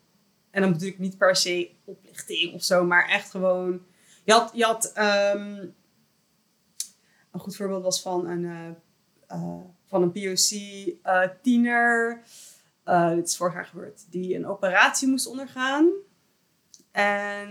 en 0.50 0.62
dan 0.62 0.83
ik 0.83 0.98
niet 0.98 1.18
per 1.18 1.37
se 1.37 1.70
oplichting 1.85 2.54
of 2.54 2.64
zo, 2.64 2.85
maar 2.85 3.09
echt 3.09 3.30
gewoon... 3.30 3.83
Je 4.24 4.33
had, 4.33 4.50
je 4.54 4.64
had 4.64 4.92
ehm, 4.92 5.66
een 7.30 7.40
goed 7.40 7.56
voorbeeld 7.56 7.83
was 7.83 8.02
van 8.02 8.26
een, 8.26 8.76
eh, 9.26 9.61
van 9.87 10.02
een 10.02 10.12
POC-tiener. 10.12 12.22
dit 13.14 13.28
is 13.28 13.37
vorig 13.37 13.54
jaar 13.54 13.66
gebeurd. 13.66 14.06
Die 14.11 14.37
een 14.37 14.46
operatie 14.46 15.09
moest 15.09 15.26
ondergaan. 15.26 15.90
En 16.92 17.48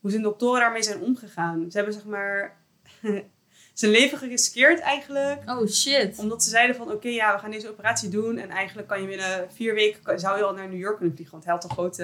hoe 0.00 0.10
zijn 0.10 0.22
doktoren 0.22 0.60
daarmee 0.60 0.82
zijn 0.82 1.00
omgegaan. 1.00 1.70
Ze 1.70 1.76
hebben 1.76 1.94
zeg 1.94 2.04
maar 2.04 2.60
zijn 3.72 3.90
leven 3.92 4.18
geriskeerd 4.18 4.80
eigenlijk. 4.80 5.50
Oh 5.50 5.66
shit. 5.68 6.18
Omdat 6.18 6.42
ze 6.42 6.50
zeiden 6.50 6.76
van 6.76 6.90
oké, 6.92 7.08
ja, 7.08 7.32
we 7.34 7.38
gaan 7.38 7.50
deze 7.50 7.70
operatie 7.70 8.08
doen. 8.08 8.38
En 8.38 8.50
eigenlijk 8.50 8.88
kan 8.88 9.00
je 9.00 9.06
binnen 9.06 9.52
vier 9.52 9.74
weken 9.74 10.20
zou 10.20 10.38
je 10.38 10.44
al 10.44 10.54
naar 10.54 10.68
New 10.68 10.78
York 10.78 10.96
kunnen 10.96 11.14
vliegen. 11.14 11.34
Want 11.34 11.44
hij 11.44 11.54
had 11.54 11.64
een 11.64 11.70
grote. 11.70 12.02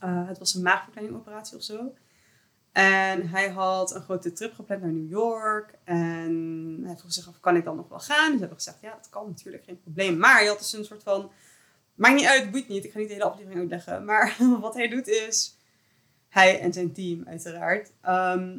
eh, 0.00 0.28
het 0.28 0.38
was 0.38 0.54
een 0.54 0.62
maagverkleiningoperatie 0.62 1.56
of 1.56 1.62
zo. 1.62 1.94
En 2.72 3.28
hij 3.28 3.48
had 3.48 3.94
een 3.94 4.02
grote 4.02 4.32
trip 4.32 4.54
gepland 4.54 4.82
naar 4.82 4.92
New 4.92 5.10
York. 5.10 5.74
En 5.84 6.80
hij 6.84 6.96
vroeg 6.96 7.12
zich 7.12 7.28
af, 7.28 7.40
kan 7.40 7.56
ik 7.56 7.64
dan 7.64 7.76
nog 7.76 7.88
wel 7.88 7.98
gaan? 8.00 8.24
Dus 8.24 8.32
ze 8.32 8.38
hebben 8.38 8.56
gezegd, 8.56 8.78
ja, 8.80 8.90
dat 8.94 9.08
kan 9.08 9.26
natuurlijk, 9.26 9.64
geen 9.64 9.80
probleem. 9.80 10.16
Maar 10.16 10.42
je 10.42 10.48
had 10.48 10.58
dus 10.58 10.72
een 10.72 10.84
soort 10.84 11.02
van, 11.02 11.30
maakt 11.94 12.14
niet 12.14 12.26
uit, 12.26 12.50
boeit 12.50 12.68
niet. 12.68 12.84
Ik 12.84 12.92
ga 12.92 12.98
niet 12.98 13.08
de 13.08 13.14
hele 13.14 13.26
aflevering 13.26 13.60
uitleggen. 13.60 14.04
Maar 14.04 14.36
wat 14.60 14.74
hij 14.74 14.88
doet 14.88 15.08
is, 15.08 15.56
hij 16.28 16.60
en 16.60 16.72
zijn 16.72 16.92
team 16.92 17.22
uiteraard. 17.26 17.92
ehm, 18.00 18.58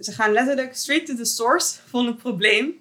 ze 0.00 0.12
gaan 0.12 0.32
letterlijk 0.32 0.76
straight 0.76 1.06
to 1.06 1.14
the 1.14 1.24
source 1.24 1.78
van 1.86 2.06
het 2.06 2.16
probleem. 2.16 2.74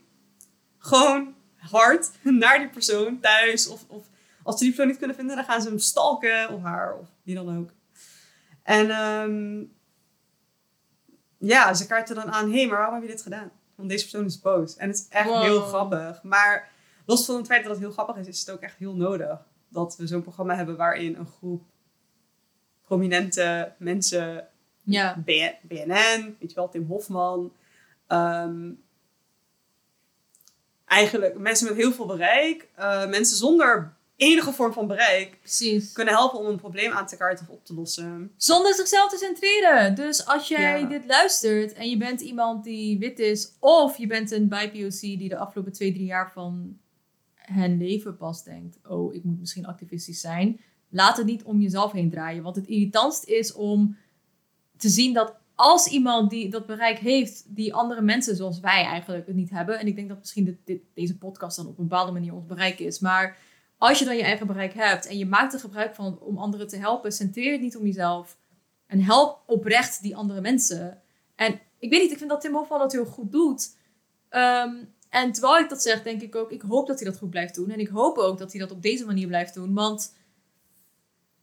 Gewoon 0.78 1.36
hard 1.56 2.12
naar 2.24 2.60
die 2.60 2.70
persoon 2.70 3.20
thuis. 3.20 3.68
Of, 3.68 3.86
of 3.88 4.08
als 4.44 4.58
ze 4.58 4.64
die 4.64 4.70
persoon 4.74 4.88
niet 4.90 4.98
kunnen 4.98 5.16
vinden, 5.16 5.36
dan 5.36 5.46
gaan 5.46 5.62
ze 5.62 5.68
hem 5.68 5.80
stalken. 5.80 6.50
Of 6.50 6.62
haar, 6.62 6.98
of 6.98 7.08
wie 7.24 7.36
dan 7.36 7.58
ook. 7.58 7.70
En 8.64 8.90
ehm, 8.90 9.64
ja, 11.38 11.74
ze 11.74 11.88
kaarten 11.88 12.16
dan 12.16 12.32
aan. 12.32 12.52
Hé, 12.52 12.58
hey, 12.58 12.68
maar 12.68 12.78
waarom 12.78 12.94
heb 12.96 13.04
je 13.04 13.10
dit 13.10 13.22
gedaan? 13.22 13.52
Want 13.76 13.90
deze 13.90 14.04
persoon 14.10 14.26
is 14.26 14.40
boos. 14.42 14.76
En 14.76 14.88
het 14.88 14.98
is 14.98 15.06
echt 15.10 15.28
Wow. 15.30 15.42
heel 15.42 15.62
grappig. 15.62 16.24
Maar 16.24 16.72
los 17.06 17.26
van 17.26 17.36
het 17.36 17.46
feit 17.46 17.64
dat 17.64 17.72
het 17.72 17.82
heel 17.82 17.92
grappig 17.92 18.16
is, 18.16 18.28
is 18.28 18.40
het 18.40 18.52
ook 18.52 18.62
echt 18.62 18.78
heel 18.78 18.96
nodig. 18.96 19.40
Dat 19.70 19.96
we 19.98 20.08
zo'n 20.08 20.22
programma 20.22 20.56
hebben 20.56 20.78
waarin 20.78 21.16
een 21.16 21.28
groep 21.28 21.64
prominente 22.82 23.74
mensen 23.78 24.48
Ja. 24.84 25.24
BNN, 25.26 26.36
weet 26.40 26.50
je 26.50 26.56
wel, 26.56 26.70
Tim 26.70 26.86
Hofman. 26.86 27.54
ehm, 28.08 28.70
eigenlijk 30.86 31.38
mensen 31.38 31.68
met 31.68 31.76
heel 31.78 31.92
veel 31.92 32.06
bereik, 32.06 32.68
eh, 32.76 33.08
mensen 33.10 33.38
zonder 33.38 33.98
enige 34.16 34.52
vorm 34.52 34.74
van 34.74 34.88
bereik, 34.88 35.38
Precies. 35.40 35.92
kunnen 35.92 36.14
helpen 36.14 36.40
om 36.40 36.46
een 36.46 36.58
probleem 36.58 36.92
aan 36.92 37.06
te 37.08 37.18
kaarten 37.18 37.46
of 37.50 37.54
op 37.54 37.66
te 37.66 37.74
lossen. 37.74 38.32
Zonder 38.38 38.74
zichzelf 38.74 39.10
te 39.12 39.18
centreren. 39.18 39.96
Dus 39.96 40.26
als 40.26 40.48
jij 40.48 40.80
Ja. 40.82 40.88
dit 40.88 41.06
luistert 41.06 41.74
en 41.74 41.90
je 41.90 41.98
bent 41.98 42.22
iemand 42.22 42.64
die 42.64 43.00
wit 43.00 43.20
is, 43.20 43.52
of 43.60 43.98
je 43.98 44.08
bent 44.08 44.32
een 44.32 44.48
BIPOC 44.48 45.00
die 45.02 45.30
de 45.30 45.38
afgelopen 45.38 45.72
twee, 45.74 45.94
drie 45.94 46.06
jaar 46.06 46.32
van 46.32 46.78
hen 47.36 47.78
leven 47.78 48.18
pas 48.18 48.44
denkt: 48.44 48.78
oh, 48.88 49.14
ik 49.14 49.24
moet 49.24 49.40
misschien 49.40 49.66
activistisch 49.66 50.22
zijn. 50.22 50.60
Laat 50.90 51.18
het 51.18 51.26
niet 51.26 51.44
om 51.44 51.62
jezelf 51.62 51.92
heen 51.92 52.10
draaien. 52.10 52.44
Want 52.44 52.56
het 52.56 52.68
irritantst 52.68 53.24
is 53.24 53.54
om 53.54 53.98
te 54.80 54.90
zien 54.90 55.14
dat 55.14 55.36
als 55.56 55.88
iemand 55.88 56.30
die 56.30 56.50
dat 56.50 56.66
bereik 56.66 56.98
heeft, 56.98 57.44
die 57.48 57.74
andere 57.74 58.02
mensen 58.02 58.36
zoals 58.36 58.60
wij 58.60 58.86
eigenlijk 58.86 59.28
het 59.28 59.36
niet 59.36 59.50
hebben. 59.50 59.80
En 59.80 59.88
ik 59.88 59.96
denk 59.96 60.10
dat 60.10 60.20
misschien 60.20 60.60
dit, 60.66 60.82
deze 60.94 61.18
podcast 61.18 61.58
dan 61.58 61.68
op 61.68 61.78
een 61.78 61.88
bepaalde 61.88 62.12
manier 62.12 62.34
ons 62.34 62.46
bereik 62.46 62.80
is. 62.80 63.00
Maar 63.00 63.38
als 63.78 64.00
je 64.00 64.06
dan 64.06 64.16
je 64.16 64.24
eigen 64.24 64.48
bereik 64.48 64.74
hebt 64.74 65.08
en 65.08 65.18
je 65.18 65.26
maakt 65.26 65.54
er 65.54 65.60
gebruik 65.60 65.96
van 65.96 66.20
om 66.20 66.38
anderen 66.38 66.68
te 66.68 66.78
helpen, 66.78 67.12
centreer 67.12 67.52
het 67.52 67.62
niet 67.62 67.78
om 67.78 67.86
jezelf. 67.86 68.38
En 68.88 69.02
help 69.02 69.44
oprecht 69.46 70.02
die 70.02 70.16
andere 70.16 70.42
mensen. 70.42 71.02
En 71.36 71.60
ik 71.80 71.90
weet 71.90 72.02
niet, 72.02 72.12
ik 72.12 72.18
vind 72.18 72.30
dat 72.30 72.42
Tim 72.42 72.54
Hofman 72.54 72.80
dat 72.80 72.92
heel 72.92 73.06
goed 73.06 73.32
doet. 73.32 73.76
Ehm, 74.30 74.76
en 75.10 75.32
terwijl 75.32 75.58
ik 75.58 75.70
dat 75.70 75.82
zeg, 75.82 76.04
denk 76.04 76.22
ik 76.22 76.36
ook, 76.36 76.52
ik 76.52 76.62
hoop 76.62 76.88
dat 76.88 77.00
hij 77.00 77.10
dat 77.10 77.20
goed 77.20 77.30
blijft 77.30 77.56
doen. 77.56 77.70
En 77.70 77.80
ik 77.80 77.88
hoop 77.88 78.18
ook 78.18 78.38
dat 78.38 78.52
hij 78.52 78.62
dat 78.62 78.72
op 78.72 78.82
deze 78.82 79.06
manier 79.06 79.28
blijft 79.28 79.54
doen. 79.54 79.74
Want 79.74 80.14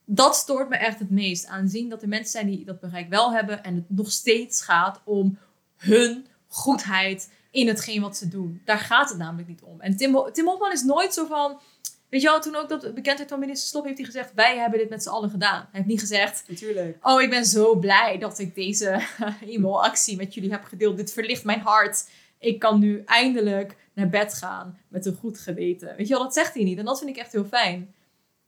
dat 0.06 0.36
stoort 0.36 0.68
me 0.68 0.76
echt 0.76 0.98
het 0.98 1.10
meest. 1.10 1.46
Aan 1.46 1.68
zien 1.68 1.88
dat 1.88 2.02
er 2.02 2.08
mensen 2.08 2.30
zijn 2.30 2.46
die 2.46 2.64
dat 2.64 2.80
bereik 2.80 3.08
wel 3.08 3.32
hebben. 3.32 3.62
En 3.64 3.74
het 3.74 3.84
nog 3.88 4.10
steeds 4.10 4.62
gaat 4.62 5.00
om 5.04 5.38
hun 5.76 6.26
goedheid 6.48 7.30
in 7.50 7.68
hetgeen 7.68 8.00
wat 8.00 8.16
ze 8.16 8.28
doen. 8.28 8.60
Daar 8.64 8.78
gaat 8.78 9.08
het 9.08 9.18
namelijk 9.18 9.48
niet 9.48 9.62
om. 9.62 9.80
En 9.80 9.96
Tim, 9.96 10.30
Tim 10.32 10.46
Hofman 10.46 10.72
is 10.72 10.82
nooit 10.82 11.14
zo 11.14 11.26
van... 11.26 11.60
Weet 12.08 12.22
je 12.22 12.28
wel, 12.28 12.40
toen 12.40 12.56
ook 12.56 12.68
dat 12.68 12.94
bekendheid 12.94 13.28
van 13.28 13.38
minister 13.38 13.68
Slop 13.68 13.84
heeft 13.84 13.96
hij 13.96 14.06
gezegd... 14.06 14.34
wij 14.34 14.58
hebben 14.58 14.78
dit 14.78 14.88
met 14.88 15.02
z'n 15.02 15.08
allen 15.08 15.30
gedaan. 15.30 15.60
Hij 15.60 15.68
heeft 15.70 15.86
niet 15.86 16.00
gezegd... 16.00 16.44
Natuurlijk. 16.48 17.06
Oh, 17.06 17.22
ik 17.22 17.30
ben 17.30 17.46
zo 17.46 17.74
blij 17.74 18.18
dat 18.18 18.38
ik 18.38 18.54
deze 18.54 19.00
e-mailactie 19.46 20.16
met 20.16 20.34
jullie 20.34 20.50
heb 20.50 20.64
gedeeld. 20.64 20.96
Dit 20.96 21.12
verlicht 21.12 21.44
mijn 21.44 21.60
hart. 21.60 22.08
Ik 22.38 22.58
kan 22.58 22.78
nu 22.78 23.02
eindelijk 23.06 23.76
naar 23.92 24.08
bed 24.08 24.34
gaan 24.34 24.78
met 24.88 25.06
een 25.06 25.16
goed 25.20 25.38
geweten. 25.38 25.96
Weet 25.96 26.08
je 26.08 26.14
wel, 26.14 26.22
dat 26.22 26.34
zegt 26.34 26.54
hij 26.54 26.64
niet. 26.64 26.78
En 26.78 26.84
dat 26.84 26.98
vind 26.98 27.10
ik 27.10 27.16
echt 27.16 27.32
heel 27.32 27.44
fijn. 27.44 27.94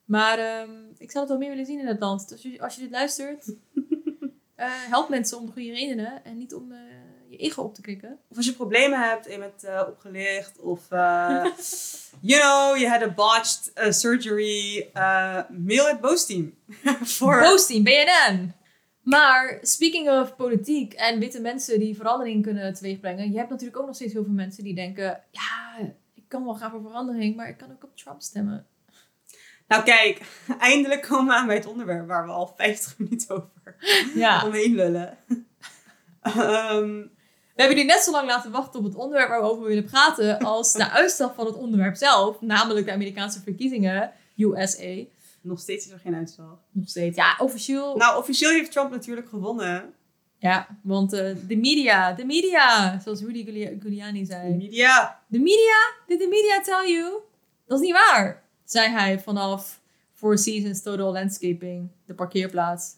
Maar 0.09 0.39
ehm, 0.39 0.71
ik 0.99 1.11
zou 1.11 1.25
het 1.25 1.29
wel 1.29 1.39
meer 1.39 1.51
willen 1.51 1.67
zien 1.67 1.81
in 1.81 1.87
het 1.87 2.01
land. 2.01 2.29
Dus 2.29 2.61
als 2.61 2.75
je, 2.75 2.81
dit 2.81 2.91
luistert, 2.91 3.47
eh, 4.55 4.71
help 4.71 5.09
mensen 5.09 5.39
om 5.39 5.47
de 5.47 5.53
goede 5.53 5.73
redenen. 5.73 6.25
En 6.25 6.37
niet 6.37 6.55
om 6.55 6.73
eh, 6.73 6.79
je 7.29 7.37
ego 7.37 7.63
op 7.63 7.75
te 7.75 7.81
krikken. 7.81 8.19
Of 8.29 8.37
als 8.37 8.47
je 8.47 8.53
problemen 8.53 9.01
hebt 9.09 9.27
en 9.27 9.33
je 9.33 9.39
bent 9.39 9.65
eh, 9.65 9.83
opgelicht 9.89 10.59
of 10.59 10.89
you 12.31 12.41
know, 12.41 12.77
je 12.77 12.89
had 12.89 13.03
a 13.03 13.11
botched 13.11 13.73
surgery, 13.95 14.91
mail 15.49 15.87
het 15.87 16.01
boosteam. 16.01 16.55
Voor 17.19 17.43
Posting, 17.43 17.85
BNN. 17.85 18.53
Maar 19.03 19.59
speaking 19.63 20.11
of 20.11 20.37
politiek 20.37 20.93
en 20.93 21.19
witte 21.19 21.41
mensen 21.41 21.79
die 21.79 21.97
verandering 21.97 22.43
kunnen 22.43 22.75
teweegbrengen. 22.75 23.31
Je 23.31 23.39
hebt 23.39 23.51
natuurlijk 23.51 23.79
ook 23.79 23.87
nog 23.87 23.95
steeds 23.95 24.13
heel 24.13 24.25
veel 24.25 24.33
mensen 24.33 24.65
die 24.65 24.75
denken... 24.75 25.23
Ja, 25.31 25.79
ik 26.15 26.25
kan 26.29 26.45
wel 26.45 26.55
gaan 26.55 26.71
voor 26.71 26.83
verandering, 26.83 27.37
maar 27.37 27.49
ik 27.49 27.57
kan 27.57 27.71
ook 27.71 27.85
op 27.85 27.97
Trump 27.97 28.23
stemmen. 28.23 28.67
Nou 29.69 29.83
kijk, 29.85 30.21
eindelijk 30.59 31.03
komen 31.03 31.27
we 31.27 31.35
aan 31.35 31.47
bij 31.47 31.57
het 31.57 31.67
onderwerp 31.67 32.07
waar 32.07 32.27
we 32.27 32.33
al 32.33 32.55
50 32.57 32.99
minuten 32.99 33.35
over 33.37 33.77
Ja. 34.15 34.45
omheen 34.47 34.75
lullen. 34.75 35.19
Ehm, 36.23 36.97
We 37.55 37.65
hebben 37.65 37.77
jullie 37.77 37.93
net 37.93 38.03
zo 38.03 38.11
lang 38.11 38.27
laten 38.29 38.51
wachten 38.51 38.79
op 38.79 38.85
het 38.85 38.95
onderwerp 38.95 39.29
waar 39.29 39.41
we 39.41 39.47
over 39.51 39.65
willen 39.67 39.85
praten... 39.85 40.39
als 40.39 40.73
de 40.73 40.91
uitslag 40.91 41.35
van 41.35 41.47
het 41.47 41.55
onderwerp 41.55 41.97
zelf. 41.97 42.41
Namelijk 42.41 42.87
de 42.87 42.93
Amerikaanse 42.93 43.41
verkiezingen, 43.41 44.13
USA. 44.37 45.05
nog 45.41 45.61
steeds 45.61 45.87
is 45.87 45.93
er 45.93 45.99
geen 45.99 46.15
uitslag. 46.15 46.59
Nog 46.73 46.89
steeds. 46.89 47.17
Ja, 47.17 47.35
officieel. 47.39 47.97
Nou, 47.97 48.19
officieel 48.19 48.51
heeft 48.51 48.73
Trump 48.73 48.91
natuurlijk 48.91 49.29
gewonnen. 49.29 49.93
Ja, 50.39 50.67
want 50.83 51.13
eh, 51.13 51.35
de 51.47 51.57
media, 51.57 52.13
de 52.13 52.25
media, 52.25 52.99
zoals 53.01 53.21
Rudy 53.21 53.45
Giulia- 53.45 53.73
Giuliani 53.81 54.21
De 54.21 54.27
zei. 54.27 54.55
media. 54.55 55.23
The 55.31 55.39
media? 55.39 55.77
Did 56.07 56.21
the 56.21 56.29
media 56.29 56.61
tell 56.61 56.93
you? 56.93 57.13
Dat 57.67 57.81
is 57.81 57.85
niet 57.87 57.95
waar, 57.95 58.43
zei 58.71 58.89
hij 58.89 59.21
vanaf 59.21 59.81
Four 60.13 60.39
Seasons 60.39 60.83
Total 60.83 61.13
Landscaping, 61.13 61.89
de 62.05 62.15
parkeerplaats. 62.15 62.97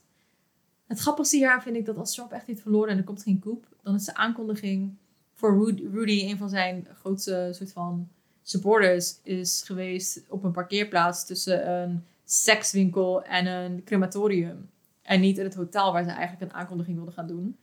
Het 0.86 0.98
grappigste 0.98 1.36
hier 1.36 1.60
vind 1.62 1.76
ik 1.76 1.84
dat 1.84 1.96
als 1.96 2.14
Trump 2.14 2.32
echt 2.32 2.46
heeft 2.46 2.60
verloren 2.60 2.92
en 2.92 2.98
er 2.98 3.04
komt 3.04 3.22
geen 3.22 3.38
coup, 3.38 3.66
dan 3.82 3.94
is 3.94 4.04
de 4.04 4.14
aankondiging 4.14 4.94
voor 5.34 5.64
Rudy, 5.64 5.86
Rudy 5.92 6.22
een 6.22 6.36
van 6.36 6.48
zijn 6.48 6.86
grootste 6.94 7.50
soort 7.52 7.72
van 7.72 8.08
supporters, 8.42 9.18
is 9.22 9.62
geweest 9.66 10.22
op 10.28 10.44
een 10.44 10.52
parkeerplaats 10.52 11.26
tussen 11.26 11.70
een 11.70 12.04
sekswinkel 12.24 13.22
en 13.22 13.46
een 13.46 13.84
crematorium. 13.84 14.70
En 15.02 15.20
niet 15.20 15.38
in 15.38 15.44
het 15.44 15.54
hotel 15.54 15.92
waar 15.92 16.04
ze 16.04 16.10
eigenlijk 16.10 16.52
een 16.52 16.58
aankondiging 16.58 16.96
wilden 16.96 17.14
gaan 17.14 17.26
doen. 17.26 17.56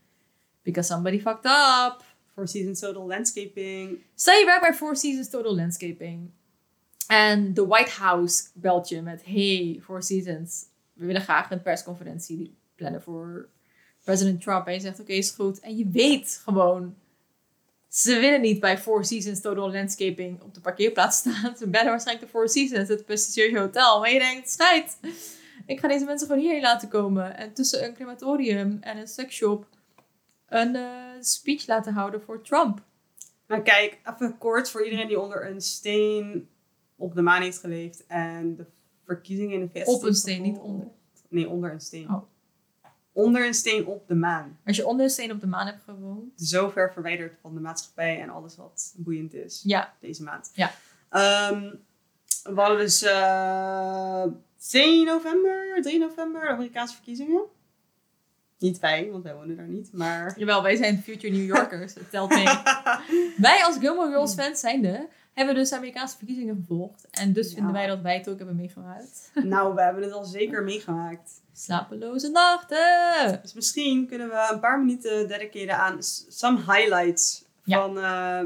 Because 0.61 0.91
somebody 0.91 1.19
fucked 1.19 1.45
up. 1.45 2.03
Four 2.33 2.47
Seasons 2.47 2.79
Total 2.79 3.07
Landscaping. 3.07 3.99
Stel 4.15 4.39
je 4.39 4.45
werkt 4.45 4.61
bij 4.61 4.73
Four 4.73 4.95
Seasons 4.95 5.29
Total 5.29 5.55
Landscaping. 5.55 6.29
En 7.07 7.53
de 7.53 7.65
White 7.65 7.91
House 7.91 8.43
belt 8.53 8.89
je 8.89 9.01
met... 9.01 9.25
Hey, 9.25 9.79
Four 9.83 10.03
Seasons. 10.03 10.65
We 10.93 11.05
willen 11.05 11.21
graag 11.21 11.51
een 11.51 11.61
persconferentie 11.61 12.57
plannen 12.75 13.01
voor 13.01 13.49
president 14.03 14.41
Trump. 14.41 14.67
En 14.67 14.73
je 14.73 14.79
zegt, 14.79 14.99
oké, 14.99 15.11
is 15.11 15.31
goed. 15.31 15.59
En 15.59 15.77
je 15.77 15.89
weet 15.89 16.41
gewoon... 16.43 16.95
Ze 17.87 18.19
willen 18.19 18.41
niet 18.41 18.59
bij 18.59 18.77
Four 18.77 19.05
Seasons 19.05 19.41
Total 19.41 19.71
Landscaping 19.71 20.41
op 20.41 20.53
de 20.53 20.61
parkeerplaats 20.61 21.17
staan. 21.17 21.57
Ze 21.57 21.67
bellen 21.67 21.89
waarschijnlijk 21.89 22.25
de 22.25 22.31
Four 22.31 22.49
Seasons, 22.49 22.89
het 22.89 23.05
prestigieuze 23.05 23.59
hotel. 23.59 23.99
Maar 23.99 24.11
je 24.11 24.19
denkt, 24.19 24.49
schijt. 24.49 24.97
Ik 25.65 25.79
ga 25.79 25.87
deze 25.87 26.05
mensen 26.05 26.27
gewoon 26.27 26.41
hierheen 26.41 26.61
laten 26.61 26.89
komen. 26.89 27.37
En 27.37 27.53
tussen 27.53 27.85
een 27.85 27.93
crematorium 27.93 28.77
en 28.81 28.97
een 28.97 29.07
seksshop 29.07 29.67
een 30.47 30.75
eh, 30.75 30.91
speech 31.19 31.67
laten 31.67 31.93
houden 31.93 32.21
voor 32.21 32.41
Trump. 32.41 32.81
Maar 33.47 33.61
kijk, 33.61 33.99
even 34.15 34.37
kort 34.37 34.69
voor 34.69 34.83
iedereen 34.83 35.07
die 35.07 35.19
onder 35.19 35.49
een 35.49 35.61
steen 35.61 36.49
op 36.97 37.15
de 37.15 37.21
maan 37.21 37.41
heeft 37.41 37.59
geleefd 37.59 38.05
en 38.07 38.55
de 38.55 38.65
verkiezingen 39.05 39.53
in 39.53 39.59
de 39.59 39.79
VS. 39.79 39.85
Op 39.85 40.03
een 40.03 40.15
steen, 40.15 40.41
niet 40.41 40.57
onder. 40.57 40.87
Nee, 41.29 41.49
onder 41.49 41.71
een 41.71 41.81
steen. 41.81 42.09
Oh. 42.09 42.23
Onder 43.11 43.45
een 43.45 43.53
steen 43.53 43.85
op 43.85 44.07
de 44.07 44.15
maan. 44.15 44.57
Als 44.65 44.75
je 44.75 44.87
onder 44.87 45.05
een 45.05 45.11
steen 45.11 45.31
op 45.31 45.39
de 45.39 45.47
maan 45.47 45.65
hebt 45.65 45.83
gewoond. 45.83 46.41
Zo 46.41 46.69
ver 46.69 46.93
verwijderd 46.93 47.37
van 47.41 47.53
de 47.53 47.59
maatschappij 47.59 48.21
en 48.21 48.29
alles 48.29 48.55
wat 48.55 48.93
boeiend 48.97 49.33
is 49.33 49.61
Ja, 49.63 49.93
deze 49.99 50.23
maand. 50.23 50.51
Ja. 50.53 50.71
Ehm, 51.09 51.73
we 52.43 52.61
hadden 52.61 52.77
dus 52.77 53.03
eh 53.03 54.23
2 54.57 55.05
november, 55.05 55.81
3 55.81 55.99
november, 55.99 56.41
de 56.41 56.47
Amerikaanse 56.47 56.95
verkiezingen. 56.95 57.41
Niet 58.59 58.79
wij, 58.79 59.09
want 59.11 59.23
wij 59.23 59.35
wonen 59.35 59.55
daar 59.57 59.67
niet, 59.67 59.89
maar... 59.93 60.39
jawel, 60.39 60.63
wij 60.63 60.75
zijn 60.75 61.01
future 61.01 61.33
New 61.33 61.45
Yorkers. 61.45 61.93
Het 61.93 62.09
telt 62.09 62.29
mee. 62.29 62.45
wij 63.47 63.63
als 63.63 63.77
Gilmore 63.77 64.09
Girls 64.09 64.33
fans 64.33 64.59
zijnde, 64.59 65.07
hebben 65.37 65.55
dus 65.55 65.69
de 65.69 65.75
Amerikaanse 65.75 66.17
verkiezingen 66.17 66.55
gevolgd. 66.55 67.07
En 67.11 67.33
dus 67.33 67.47
Ja. 67.49 67.53
vinden 67.55 67.73
wij 67.73 67.87
dat 67.87 68.01
wij 68.01 68.17
het 68.17 68.29
ook 68.29 68.37
hebben 68.37 68.55
meegemaakt. 68.55 69.31
nou, 69.43 69.75
we 69.75 69.81
hebben 69.81 70.03
het 70.03 70.11
al 70.11 70.25
zeker 70.25 70.63
meegemaakt. 70.63 71.31
Slapeloze 71.53 72.29
nachten! 72.29 73.39
Dus 73.41 73.53
misschien 73.53 74.07
kunnen 74.07 74.27
we 74.29 74.49
een 74.51 74.59
paar 74.59 74.79
minuten 74.79 75.27
dediceren 75.27 75.77
aan 75.77 75.97
some 76.29 76.57
highlights 76.57 77.45
Ja. 77.63 77.77
van 77.81 77.97
eh, 77.99 78.39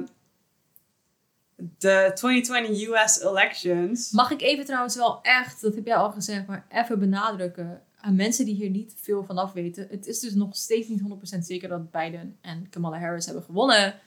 de 1.77 2.11
2020 2.13 2.87
US 2.87 3.21
elections. 3.21 4.11
Mag 4.11 4.31
ik 4.31 4.41
even 4.41 4.65
trouwens 4.65 4.95
wel 4.95 5.19
echt, 5.21 5.61
dat 5.61 5.75
heb 5.75 5.85
jij 5.85 5.95
al 5.95 6.11
gezegd, 6.11 6.47
maar 6.47 6.65
even 6.69 6.99
benadrukken 6.99 7.81
aan 7.99 8.15
mensen 8.15 8.45
die 8.45 8.55
hier 8.55 8.69
niet 8.69 8.93
veel 9.01 9.23
van 9.23 9.37
af 9.37 9.53
weten. 9.53 9.87
Het 9.89 10.07
is 10.07 10.19
dus 10.19 10.33
nog 10.33 10.55
steeds 10.55 10.87
niet 10.87 11.01
100% 11.35 11.39
zeker 11.39 11.69
dat 11.69 11.91
Biden 11.91 12.37
en 12.41 12.69
Kamala 12.69 12.99
Harris 12.99 13.25
hebben 13.25 13.43
gewonnen. 13.43 13.99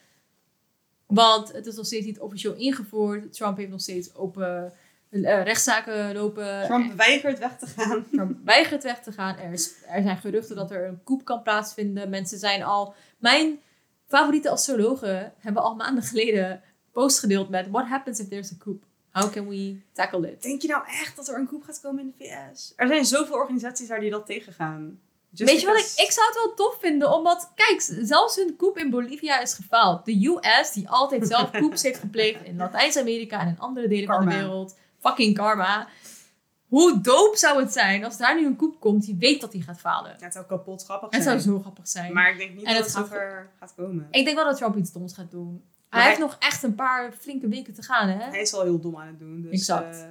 Want 1.07 1.53
het 1.53 1.67
is 1.67 1.77
nog 1.77 1.87
steeds 1.87 2.07
niet 2.07 2.21
officieel 2.21 2.55
ingevoerd. 2.55 3.33
Trump 3.33 3.57
heeft 3.57 3.71
nog 3.71 3.81
steeds 3.81 4.15
open 4.15 4.73
eh, 5.11 5.43
rechtszaken 5.43 6.15
lopen. 6.15 6.65
Trump 6.65 6.93
weigert 6.97 7.39
weg 7.39 7.59
te 7.59 7.67
gaan. 7.67 8.05
Trump 8.13 8.39
weigert 8.45 8.83
weg 8.83 9.03
te 9.03 9.13
gaan. 9.13 9.37
Er, 9.37 9.53
is, 9.53 9.75
er 9.87 10.03
zijn 10.03 10.17
geruchten 10.17 10.57
dat 10.57 10.71
er 10.71 10.89
een 10.89 11.01
coup 11.05 11.25
kan 11.25 11.43
plaatsvinden. 11.43 12.11
Mensen 12.11 12.39
zijn 12.39 12.63
al... 12.63 12.95
Mijn 13.19 13.59
favoriete 14.07 14.51
astrologen 14.51 15.33
hebben 15.39 15.63
al 15.63 15.75
maanden 15.75 16.03
geleden 16.03 16.63
post 16.93 17.19
gedeeld 17.19 17.49
met... 17.49 17.69
What 17.71 17.87
happens 17.87 18.21
if 18.21 18.29
there's 18.29 18.53
a 18.53 18.57
coup? 18.59 18.83
How 19.11 19.33
can 19.33 19.49
we 19.49 19.81
tackle 19.93 20.31
it? 20.31 20.43
Denk 20.43 20.63
je 20.63 20.69
nou 20.69 20.87
echt 20.87 21.17
dat 21.17 21.29
er 21.29 21.39
een 21.39 21.47
coup 21.47 21.63
gaat 21.63 21.81
komen 21.81 22.03
in 22.03 22.15
de 22.17 22.25
VS? 22.25 22.73
Er 22.77 22.87
zijn 22.87 23.05
zoveel 23.05 23.37
organisaties 23.37 23.89
daar 23.89 24.01
die 24.01 24.11
dat 24.11 24.27
tegengaan. 24.27 25.01
Just 25.35 25.51
Weet 25.51 25.61
je 25.61 25.66
wat 25.66 25.78
ik... 25.78 25.93
Ik 26.05 26.11
zou 26.11 26.26
het 26.26 26.37
wel 26.37 26.55
tof 26.55 26.76
vinden, 26.80 27.12
omdat... 27.12 27.51
Kijk, 27.55 27.80
zelfs 28.01 28.37
hun 28.37 28.55
coup 28.59 28.78
in 28.78 28.91
Bolivia 28.91 29.41
is 29.41 29.53
gefaald. 29.55 30.05
De 30.05 30.26
US, 30.43 30.72
die 30.72 30.89
altijd 30.89 31.26
zelf 31.26 31.51
coups 31.61 31.82
heeft 31.82 31.99
gepleegd 31.99 32.45
in 32.45 32.57
Latijns-Amerika 32.57 33.41
en 33.41 33.49
in 33.49 33.59
andere 33.59 33.89
delen 33.89 34.07
van 34.07 34.28
de 34.28 34.35
wereld. 34.35 34.76
Fucking 35.01 35.37
karma. 35.37 35.89
Hoe 36.68 37.01
dope 37.01 37.37
zou 37.39 37.61
het 37.62 37.72
zijn 37.72 38.05
als 38.05 38.16
daar 38.16 38.41
nu 38.41 38.47
een 38.47 38.57
coup 38.57 38.80
komt 38.80 39.05
die 39.05 39.16
weet 39.18 39.41
dat 39.41 39.53
hij 39.53 39.62
gaat 39.62 39.80
falen? 39.80 40.14
Ja, 40.18 40.24
het 40.24 40.32
zou 40.32 40.45
kapot 40.47 40.85
grappig 40.85 41.11
Het 41.11 41.22
zijn. 41.22 41.41
zou 41.41 41.55
zo 41.57 41.61
grappig 41.61 41.89
zijn. 41.89 42.12
Maar 42.12 42.30
ik 42.30 42.39
denk 42.39 42.55
niet 42.55 42.64
En 42.64 42.74
dat 42.74 42.85
het 42.85 42.87
het 42.87 42.95
gaat- 42.97 43.07
zover 43.07 43.51
gaat 43.59 43.74
komen. 43.76 44.07
Ik 44.11 44.24
denk 44.24 44.37
wel 44.37 44.45
dat 44.47 44.57
Trump 44.57 44.76
iets 44.76 44.93
doms 44.93 45.14
gaat 45.14 45.30
doen. 45.30 45.62
Hij 45.89 46.01
hij- 46.01 46.09
heeft 46.09 46.20
nog 46.22 46.37
echt 46.39 46.62
een 46.62 46.74
paar 46.74 47.12
flinke 47.20 47.49
weken 47.49 47.74
te 47.74 47.82
gaan, 47.82 48.09
hè? 48.09 48.24
Hij 48.30 48.41
is 48.41 48.53
al 48.55 48.62
heel 48.62 48.80
dom 48.80 48.97
aan 48.97 49.07
het 49.07 49.18
doen. 49.18 49.43
Dus 49.43 49.51
Exact. 49.53 49.97
eh, 49.97 50.03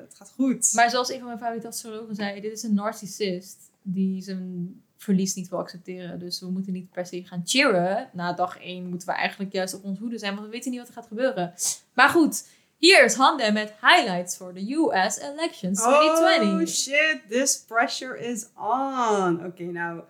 het 0.00 0.14
gaat 0.14 0.32
goed. 0.34 0.70
Maar 0.74 0.90
zoals 0.90 1.08
een 1.10 1.18
van 1.18 1.26
mijn 1.26 1.38
favoriete 1.38 1.66
astrologen 1.68 2.14
zei, 2.14 2.40
dit 2.40 2.52
is 2.52 2.62
een 2.62 2.74
narcissist 2.74 3.69
die 3.82 4.22
zijn 4.22 4.74
verlies 4.96 5.34
niet 5.34 5.48
wil 5.48 5.58
accepteren. 5.58 6.18
Dus 6.18 6.40
we 6.40 6.50
moeten 6.50 6.72
niet 6.72 6.90
per 6.90 7.06
se 7.06 7.24
gaan 7.26 7.42
cheeren. 7.44 8.10
Na 8.12 8.32
dag 8.32 8.58
1 8.60 8.86
moeten 8.88 9.08
we 9.08 9.14
eigenlijk 9.14 9.52
juist 9.52 9.74
op 9.74 9.84
ons 9.84 9.98
hoede 9.98 10.18
zijn, 10.18 10.32
want 10.34 10.46
we 10.46 10.52
weten 10.52 10.70
niet 10.70 10.80
wat 10.80 10.88
er 10.88 10.94
gaat 10.94 11.06
gebeuren. 11.06 11.54
Maar 11.94 12.08
goed, 12.08 12.48
hier 12.76 13.04
is 13.04 13.14
Hande 13.14 13.52
met 13.52 13.72
highlights 13.80 14.36
voor 14.36 14.54
de 14.54 14.72
US 14.74 15.18
elections 15.20 15.80
2020. 15.82 16.60
Oh 16.60 16.66
shit, 16.66 17.20
this 17.28 17.64
pressure 17.66 18.18
is 18.18 18.46
on. 18.56 19.46
Oké, 19.46 19.62
nou. 19.62 20.02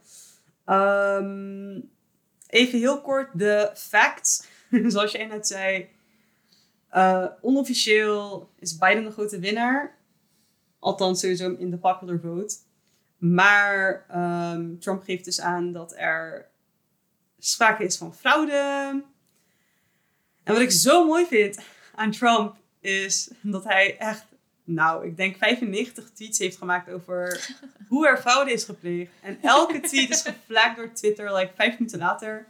ehm, 0.65 1.81
even 2.47 2.79
heel 2.79 3.01
kort 3.01 3.39
de 3.39 3.71
facts. 3.75 4.47
Zoals 4.87 5.13
jij 5.13 5.27
net 5.27 5.47
zei. 5.47 5.89
eh, 6.89 7.27
onofficieel 7.41 8.51
is 8.59 8.79
Biden 8.79 9.05
de 9.05 9.11
grote 9.11 9.39
winnaar. 9.39 9.99
Althans, 10.79 11.21
sowieso 11.21 11.55
in 11.59 11.71
de 11.71 11.77
popular 11.79 12.21
vote. 12.21 12.57
Maar 13.21 14.05
ehm, 14.09 14.79
Trump 14.79 15.03
geeft 15.03 15.25
dus 15.25 15.41
aan 15.41 15.73
dat 15.73 15.95
er 15.97 16.49
sprake 17.39 17.85
is 17.85 17.97
van 17.97 18.15
fraude. 18.15 18.53
En 20.45 20.55
wat 20.55 20.61
ik 20.61 20.71
zo 20.71 21.07
mooi 21.07 21.27
vind 21.27 21.59
aan 21.95 22.11
Trump 22.11 22.57
is 22.81 23.31
dat 23.41 23.65
hij 23.65 23.99
echt, 23.99 24.25
nou, 24.65 25.07
ik 25.07 25.17
denk 25.17 25.37
95 25.37 26.11
tweets 26.11 26.39
heeft 26.39 26.57
gemaakt 26.57 26.91
over 26.91 27.49
hoe 27.89 28.09
er 28.09 28.19
fraude 28.19 28.53
is 28.53 28.65
gepleegd. 28.65 29.13
En 29.23 29.39
elke 29.43 29.81
tweet 29.81 30.11
is 30.11 30.23
geflagd 30.23 30.77
door 30.77 30.93
Twitter, 30.93 31.35
like 31.35 31.53
vijf 31.55 31.79
minuten 31.79 31.99
later, 31.99 32.47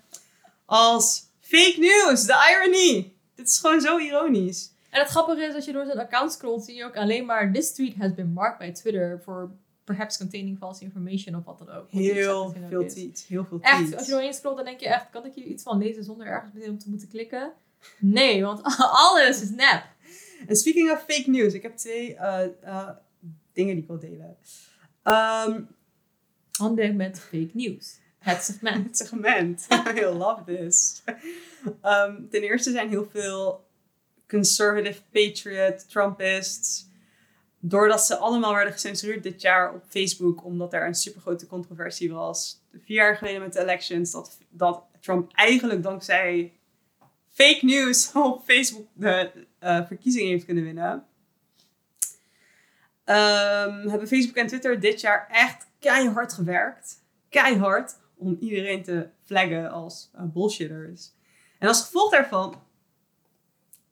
als 0.64 1.22
fake 1.40 1.76
news, 1.78 2.24
the 2.26 2.50
irony. 2.50 3.12
Dit 3.34 3.48
is 3.48 3.58
gewoon 3.58 3.80
zo 3.80 3.98
ironisch. 3.98 4.72
En 4.90 5.00
het 5.00 5.08
grappige 5.08 5.42
is, 5.42 5.54
als 5.54 5.64
je 5.64 5.72
door 5.72 5.84
zijn 5.84 5.98
account 5.98 6.32
scrolt, 6.32 6.64
zie 6.64 6.74
je 6.74 6.84
ook 6.84 6.96
alleen 6.96 7.26
maar... 7.26 7.52
This 7.52 7.72
tweet 7.72 7.96
has 7.96 8.14
been 8.14 8.32
marked 8.32 8.58
by 8.58 8.80
Twitter 8.80 9.20
for 9.24 9.50
perhaps 9.84 10.18
containing 10.18 10.58
false 10.58 10.84
information 10.84 11.34
of 11.34 11.44
wat 11.44 11.58
dan 11.58 11.70
ook. 11.70 11.90
Heel 11.90 12.50
veel 12.68 12.86
tweets, 12.86 13.26
heel 13.26 13.44
veel 13.44 13.58
tweets. 13.58 13.80
Echt, 13.80 13.96
als 13.96 14.06
je 14.06 14.12
doorheen 14.12 14.34
scrolt, 14.34 14.56
dan 14.56 14.64
denk 14.64 14.80
je 14.80 14.88
echt, 14.88 15.10
kan 15.10 15.26
ik 15.26 15.34
hier 15.34 15.44
iets 15.44 15.62
van 15.62 15.78
lezen 15.78 16.04
zonder 16.04 16.26
ergens 16.26 16.52
meteen 16.52 16.70
op 16.70 16.80
te 16.80 16.88
moeten 16.88 17.08
klikken? 17.08 17.52
Nee, 17.98 18.44
want 18.44 18.60
alles 19.06 19.42
is 19.42 19.50
nep. 19.50 19.84
En 20.46 20.56
speaking 20.56 20.90
of 20.90 21.04
fake 21.08 21.30
news, 21.30 21.52
ik 21.52 21.62
heb 21.62 21.76
twee 21.76 22.14
eh, 22.14 22.44
eh, 22.62 22.88
dingen 23.52 23.74
die 23.74 23.82
ik 23.82 23.88
wil 23.88 23.98
delen. 23.98 24.36
Ehm, 25.02 25.62
Handen 26.52 26.96
met 26.96 27.20
fake 27.20 27.50
news. 27.52 27.98
Het 28.18 28.42
segment. 28.42 28.86
het 28.86 28.96
segment. 28.96 29.66
I 29.96 30.04
love 30.04 30.44
this. 30.44 31.02
Ehm, 31.80 32.28
ten 32.30 32.42
eerste 32.42 32.70
zijn 32.70 32.88
heel 32.88 33.08
veel 33.12 33.64
conservative 34.28 35.00
patriot 35.10 35.88
Trumpists. 35.88 36.88
Doordat 37.62 38.06
ze 38.06 38.16
allemaal 38.16 38.54
werden 38.54 38.72
gecensureerd 38.72 39.22
dit 39.22 39.40
jaar 39.40 39.74
op 39.74 39.84
Facebook, 39.88 40.44
omdat 40.44 40.72
er 40.72 40.86
een 40.86 40.94
supergrote 40.94 41.46
controversie 41.46 42.12
was. 42.12 42.62
Vier 42.72 42.96
jaar 42.96 43.16
geleden 43.16 43.40
met 43.40 43.52
de 43.52 43.60
elections, 43.60 44.10
dat, 44.10 44.38
dat 44.48 44.82
Trump 45.00 45.32
eigenlijk 45.32 45.82
dankzij 45.82 46.52
fake 47.28 47.64
news 47.64 48.12
op 48.14 48.44
Facebook 48.44 48.86
de 48.92 49.30
eh, 49.58 49.86
verkiezingen 49.86 50.30
heeft 50.30 50.44
kunnen 50.44 50.64
winnen. 50.64 51.04
Ehm, 53.04 53.88
hebben 53.88 54.08
Facebook 54.08 54.36
en 54.36 54.46
Twitter 54.46 54.80
dit 54.80 55.00
jaar 55.00 55.28
echt 55.30 55.66
keihard 55.78 56.32
gewerkt. 56.32 57.02
Keihard 57.28 57.98
om 58.16 58.36
iedereen 58.40 58.82
te 58.82 59.08
flaggen 59.24 59.70
als 59.70 60.10
eh, 60.12 60.22
bullshitters. 60.24 61.12
En 61.58 61.68
als 61.68 61.82
gevolg 61.82 62.10
daarvan 62.10 62.62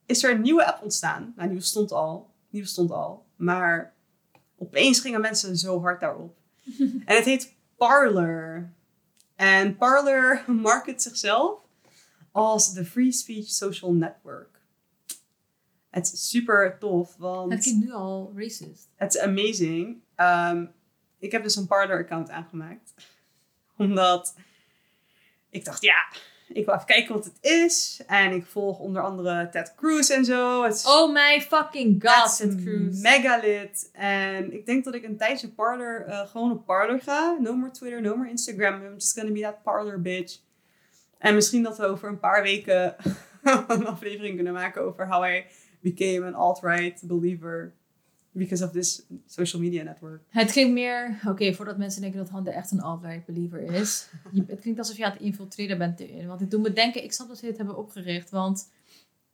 is 0.06 0.22
er 0.22 0.30
een 0.30 0.40
nieuwe 0.40 0.66
app 0.66 0.82
ontstaan. 0.82 1.32
Nou, 1.36 1.48
die 1.48 1.58
bestond 1.58 1.92
al. 1.92 2.30
Die 2.50 2.60
bestond 2.60 2.90
al. 2.90 3.26
Maar 3.38 3.94
opeens 4.56 5.00
gingen 5.00 5.20
mensen 5.20 5.56
zo 5.56 5.80
hard 5.80 6.00
daarop. 6.00 6.36
en 6.78 7.16
het 7.16 7.24
heet 7.24 7.54
Parler. 7.76 8.72
En 9.36 9.76
Parler 9.76 10.44
market 10.68 11.02
zichzelf 11.02 11.60
als 12.32 12.72
de 12.72 12.84
Free 12.84 13.12
Speech 13.12 13.46
Social 13.46 13.92
Network. 13.92 14.60
Het 15.90 16.12
is 16.12 16.28
super 16.28 16.78
tof, 16.78 17.16
want... 17.16 17.52
Het 17.52 17.62
klinkt 17.62 17.84
nu 17.84 17.92
al 17.92 18.32
racist. 18.36 18.88
Het 18.94 19.14
is 19.14 19.20
amazing. 19.20 20.02
Ehm, 20.14 20.66
ik 21.18 21.32
heb 21.32 21.42
dus 21.42 21.56
een 21.56 21.66
Parler-account 21.66 22.30
aangemaakt. 22.30 22.94
Omdat 23.76 24.34
ik 25.50 25.64
dacht, 25.64 25.82
ja, 25.82 26.12
ik 26.48 26.64
wil 26.64 26.74
even 26.74 26.86
kijken 26.86 27.14
wat 27.14 27.24
het 27.24 27.38
is. 27.40 28.02
En 28.06 28.32
ik 28.32 28.46
volg 28.46 28.78
onder 28.78 29.02
andere 29.02 29.48
Ted 29.48 29.74
Cruz 29.76 30.10
en 30.10 30.24
zo. 30.24 30.62
Het 30.62 30.74
is 30.74 30.86
Oh 30.86 31.12
my 31.12 31.40
fucking 31.40 32.04
god, 32.06 32.36
Ted 32.36 32.62
Cruz. 32.62 33.00
mega 33.00 33.40
lit. 33.42 33.90
En 33.92 34.52
ik 34.52 34.66
denk 34.66 34.84
dat 34.84 34.94
ik 34.94 35.04
een 35.04 35.16
tijdje 35.16 35.48
Parler, 35.48 36.04
eh, 36.06 36.26
gewoon 36.26 36.50
op 36.50 36.66
Parler 36.66 37.00
ga. 37.00 37.36
No 37.40 37.54
more 37.54 37.70
Twitter, 37.70 38.00
no 38.00 38.16
more 38.16 38.30
Instagram. 38.30 38.82
I'm 38.82 38.94
just 38.94 39.18
gonna 39.18 39.32
be 39.32 39.40
that 39.40 39.62
Parler 39.62 40.00
bitch. 40.02 40.38
En 41.18 41.34
misschien 41.34 41.62
dat 41.62 41.78
we 41.78 41.86
over 41.86 42.08
een 42.08 42.18
paar 42.18 42.42
weken 42.42 42.96
een 43.68 43.86
aflevering 43.86 44.34
kunnen 44.34 44.52
maken 44.52 44.82
over 44.82 45.08
how 45.08 45.24
I 45.24 45.44
became 45.80 46.26
an 46.26 46.34
alt-right 46.34 47.02
believer. 47.06 47.72
Because 48.38 48.64
of 48.64 48.70
this 48.70 49.02
social 49.26 49.62
media 49.62 49.82
network. 49.82 50.22
Het 50.28 50.50
klinkt 50.50 50.72
meer... 50.72 51.18
Oké, 51.26 51.52
voordat 51.54 51.78
mensen 51.78 52.00
denken 52.00 52.18
dat 52.20 52.28
Hande 52.28 52.50
echt 52.50 52.70
een 52.70 52.80
alt-right 52.82 53.26
believer 53.26 53.60
is. 53.62 54.08
Je- 54.32 54.44
het 54.46 54.60
klinkt 54.60 54.78
alsof 54.80 54.96
je 54.96 55.04
aan 55.04 55.12
het 55.12 55.20
infiltreren 55.20 55.78
bent 55.78 56.00
erin. 56.00 56.26
Want 56.26 56.38
dit 56.38 56.50
doet 56.50 56.62
me 56.62 56.72
denken... 56.72 57.04
Ik 57.04 57.12
snap 57.12 57.28
dat 57.28 57.38
ze 57.38 57.46
dit 57.46 57.56
hebben 57.56 57.76
opgericht. 57.76 58.30
Want 58.30 58.68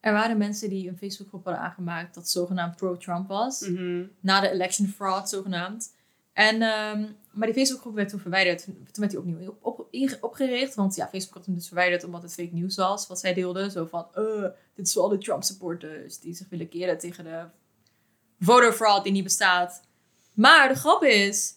er 0.01 0.13
waren 0.13 0.39
mensen 0.39 0.69
die 0.69 0.89
een 0.89 0.97
Facebookgroep 0.99 1.45
hadden 1.45 1.63
aangemaakt... 1.63 2.15
dat 2.15 2.29
zogenaamd 2.29 2.77
pro-Trump 2.77 3.29
was. 3.29 3.61
Mhm. 3.61 4.03
Na 4.21 4.41
de 4.41 4.51
election 4.51 4.89
fraud, 4.89 5.29
zogenaamd. 5.29 5.95
En, 6.33 6.63
ehm, 6.63 7.05
maar 7.33 7.47
die 7.47 7.55
Facebookgroep 7.55 7.95
werd 7.95 8.09
toen 8.09 8.21
verwijderd. 8.21 8.65
Toen 8.65 8.77
werd 8.95 9.13
hij 9.13 9.21
opnieuw 9.21 9.49
op, 9.49 9.57
op- 9.91 10.19
opgericht. 10.21 10.75
Want 10.75 10.95
ja, 10.95 11.09
Facebook 11.09 11.35
had 11.35 11.45
hem 11.47 11.55
dus 11.55 11.67
verwijderd 11.67 12.05
omdat 12.05 12.23
het 12.23 12.35
fake 12.35 12.53
nieuws 12.55 12.77
was. 12.77 13.07
Wat 13.07 13.21
zij 13.21 13.35
deelden. 13.35 13.71
Zo 13.71 13.87
van, 13.87 14.07
eh, 14.15 14.43
dit 14.75 14.87
is 14.87 14.93
voor 14.93 15.03
alle 15.03 15.19
Trump 15.19 15.43
supporters 15.43 16.19
die 16.19 16.35
zich 16.35 16.49
willen 16.49 16.69
keren 16.69 16.99
tegen 16.99 17.25
de 17.25 17.45
voter 18.45 18.73
fraud 18.73 19.05
die 19.05 19.13
niet 19.13 19.25
bestaat. 19.25 19.83
Maar 20.33 20.69
de 20.69 20.75
grap 20.75 21.03
is 21.03 21.55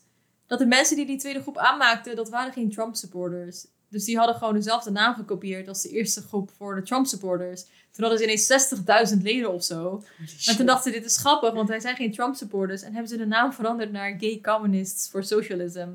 dat 0.48 0.60
de 0.60 0.66
mensen 0.66 0.96
die 0.96 1.06
die 1.06 1.18
tweede 1.18 1.42
groep 1.42 1.58
aanmaakten, 1.58 2.16
dat 2.16 2.30
waren 2.30 2.54
geen 2.54 2.72
Trump 2.72 2.96
supporters. 2.96 3.66
Dus 3.90 4.06
die 4.06 4.18
hadden 4.18 4.36
gewoon 4.36 4.54
dezelfde 4.54 4.92
naam 4.92 5.16
gekopieerd 5.16 5.68
als 5.68 5.82
de 5.82 5.90
eerste 5.90 6.22
groep 6.22 6.52
voor 6.58 6.76
de 6.76 6.82
Trump 6.82 7.06
supporters. 7.06 7.64
Toen 7.64 8.06
hadden 8.06 8.18
ze 8.18 8.24
ineens 8.24 9.14
60.000 9.16 9.22
leden 9.22 9.54
of 9.54 9.64
zo. 9.64 10.04
En 10.46 10.56
toen 10.56 10.66
dachten 10.66 10.92
ze, 10.92 11.00
dit 11.00 11.10
is 11.10 11.18
grappig, 11.18 11.54
want 11.54 11.70
wij 11.70 11.80
zijn 11.80 11.96
geen 11.96 12.12
Trump 12.12 12.36
supporters. 12.36 12.82
En 12.82 12.92
hebben 12.92 13.10
ze 13.10 13.18
de 13.18 13.26
naam 13.26 13.54
veranderd 13.54 13.92
naar 13.92 14.16
Gay 14.20 14.40
Communists 14.42 15.10
for 15.10 15.24
Socialism. 15.24 15.90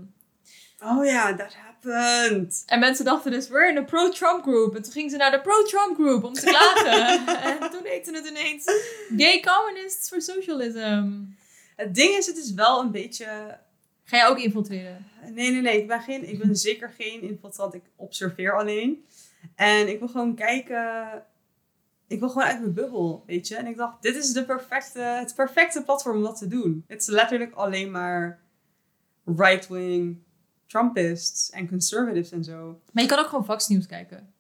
Oh 0.85 1.05
ja, 1.05 1.37
that 1.37 1.57
happened. 1.85 2.63
En 2.67 2.81
mensen 2.81 3.05
dachten 3.05 3.31
dus, 3.31 3.49
we're 3.49 3.69
in 3.69 3.77
a 3.77 3.83
pro-Trump 3.83 4.43
group. 4.43 4.77
En 4.77 4.83
toen 4.83 4.93
gingen 4.93 5.11
ze 5.11 5.17
naar 5.17 5.31
de 5.31 5.41
pro-Trump 5.41 5.95
group 5.95 6.25
om 6.25 6.33
te 6.33 6.47
klagen. 6.47 7.27
en 7.51 7.71
toen 7.71 7.85
heette 7.85 8.13
het 8.13 8.27
ineens 8.27 8.65
Gay 9.17 9.43
Communists 9.43 10.09
for 10.09 10.21
Socialism. 10.21 11.11
Het 11.77 11.95
ding 11.95 12.17
is, 12.17 12.27
het 12.27 12.37
is 12.37 12.53
wel 12.53 12.81
een 12.81 12.91
beetje... 12.91 13.59
Ga 14.05 14.17
jij 14.17 14.27
ook 14.27 14.39
infiltreren? 14.39 15.07
Nee, 15.31 15.51
nee, 15.51 15.61
nee. 15.61 15.81
Ik 15.81 15.87
ben, 15.87 16.01
geen, 16.01 16.29
ik 16.29 16.39
ben 16.39 16.57
zeker 16.57 16.95
geen 16.99 17.23
infiltrant. 17.23 17.75
Ik 17.75 17.83
observeer 17.97 18.59
alleen. 18.59 19.05
En 19.55 19.89
ik 19.89 19.99
wil 19.99 20.09
gewoon 20.09 20.35
kijken... 20.35 21.25
Ik 22.07 22.19
wil 22.19 22.29
gewoon 22.29 22.49
uit 22.49 22.61
mijn 22.61 22.75
bubbel, 22.75 23.23
weet 23.27 23.49
je. 23.49 23.57
En 23.57 23.67
ik 23.67 23.77
dacht, 23.77 24.03
dit 24.03 24.17
is 24.17 24.33
de 24.33 24.45
perfecte, 24.45 25.01
het 25.01 25.35
perfecte 25.35 25.83
platform 25.83 26.17
om 26.17 26.23
dat 26.23 26.39
te 26.39 26.49
doen. 26.49 26.85
Het 26.89 27.01
is 27.01 27.07
letterlijk 27.07 27.55
alleen 27.55 27.91
maar 27.91 28.41
right-wing 29.25 30.23
Trumpists 30.73 31.51
en 31.51 31.69
conservatives 31.69 32.31
en 32.31 32.45
zo. 32.45 32.81
Maar 32.93 33.03
je 33.03 33.09
kan 33.09 33.19
ook 33.19 33.27
gewoon 33.27 33.45
Fox 33.45 33.69
News 33.69 33.87
kijken. 33.87 34.33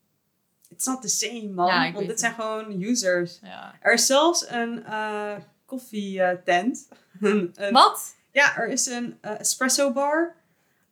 It's 0.69 0.87
not 0.87 1.03
the 1.03 1.09
same, 1.09 1.49
man. 1.49 1.67
Ja, 1.67 1.85
ik 1.85 1.95
Want 1.95 2.07
dit 2.07 2.21
zijn 2.21 2.35
gewoon 2.35 2.83
users. 2.83 3.39
Ja. 3.43 3.75
Er 3.81 3.93
is 3.93 4.07
zelfs 4.07 4.51
een 4.51 4.85
eh 4.85 5.37
koffietent. 5.65 6.89
Een- 7.21 7.51
een- 7.55 7.73
Wat? 7.73 8.17
Ja, 8.31 8.57
er 8.57 8.69
is 8.69 8.87
een 8.87 9.19
eh, 9.21 9.41
espresso 9.41 9.93
bar. 9.93 10.35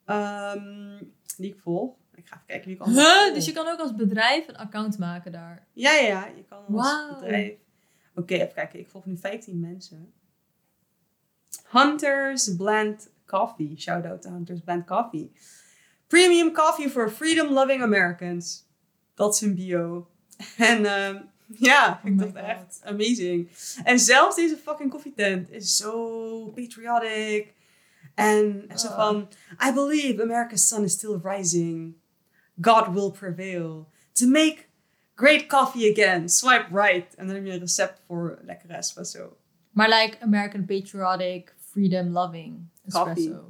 ehm, 0.04 0.98
die 1.36 1.52
ik 1.54 1.60
volg. 1.60 1.94
Ik 2.14 2.26
ga 2.26 2.34
even 2.34 2.46
kijken 2.46 2.66
wie 2.66 2.74
ik 2.74 2.80
allemaal 2.82 3.04
Huh? 3.04 3.20
volg. 3.22 3.34
Dus 3.34 3.44
je 3.46 3.52
kan 3.52 3.66
ook 3.68 3.78
als 3.78 3.94
bedrijf 3.94 4.48
een 4.48 4.56
account 4.56 4.98
maken 4.98 5.32
daar. 5.32 5.66
Ja, 5.72 5.92
ja, 5.92 6.06
ja. 6.06 6.26
Je 6.36 6.44
kan 6.44 6.58
als 6.58 6.86
Wauw. 6.88 7.14
bedrijf... 7.20 7.52
Oké, 8.14 8.34
even 8.34 8.54
kijken. 8.54 8.78
Ik 8.78 8.88
volg 8.88 9.04
nu 9.06 9.16
15 9.16 9.60
mensen. 9.60 10.12
Hunters 11.70 12.56
Blend 12.56 13.08
Coffee. 13.30 13.74
Shout 13.78 14.04
out 14.06 14.22
to 14.22 14.28
Hunters 14.30 14.60
Blend 14.60 14.86
Coffee. 14.86 15.30
Premium 16.06 16.52
coffee 16.52 16.88
for 16.88 17.10
freedom-loving 17.10 17.82
Americans. 17.82 18.66
Dat 19.14 19.34
is 19.34 19.40
hun 19.40 19.54
bio. 19.54 20.08
En 20.56 20.84
ehm, 20.86 21.22
ja, 21.46 22.00
Oh 22.04 22.10
ik 22.10 22.14
my 22.14 22.16
dacht 22.16 22.30
God. 22.46 22.56
echt 22.56 22.80
amazing. 22.84 23.48
En 23.84 23.98
zelfs 23.98 24.36
deze 24.36 24.56
fucking 24.56 24.90
koffietent 24.90 25.50
is 25.50 25.76
zo 25.76 26.46
patriotic. 26.54 27.52
En 28.14 28.64
zo 28.76 28.86
Ah. 28.88 28.94
van... 28.96 29.28
I 29.68 29.72
believe 29.72 30.22
America's 30.22 30.68
sun 30.68 30.82
is 30.84 30.92
still 30.92 31.18
rising. 31.22 31.94
God 32.60 32.88
will 32.94 33.10
prevail. 33.10 33.88
To 34.12 34.26
make 34.26 34.56
great 35.14 35.46
coffee 35.46 35.90
again. 35.92 36.28
Swipe 36.28 36.66
right. 36.72 37.14
En 37.14 37.26
dan 37.26 37.34
heb 37.36 37.44
je 37.44 37.52
een 37.52 37.58
recept 37.58 38.00
voor 38.06 38.38
lekkere 38.44 38.72
espresso. 38.74 39.36
Maar 39.70 39.88
like 39.88 40.20
American 40.20 40.64
Patriotic, 40.64 41.54
Freedom 41.70 42.08
Loving 42.08 42.68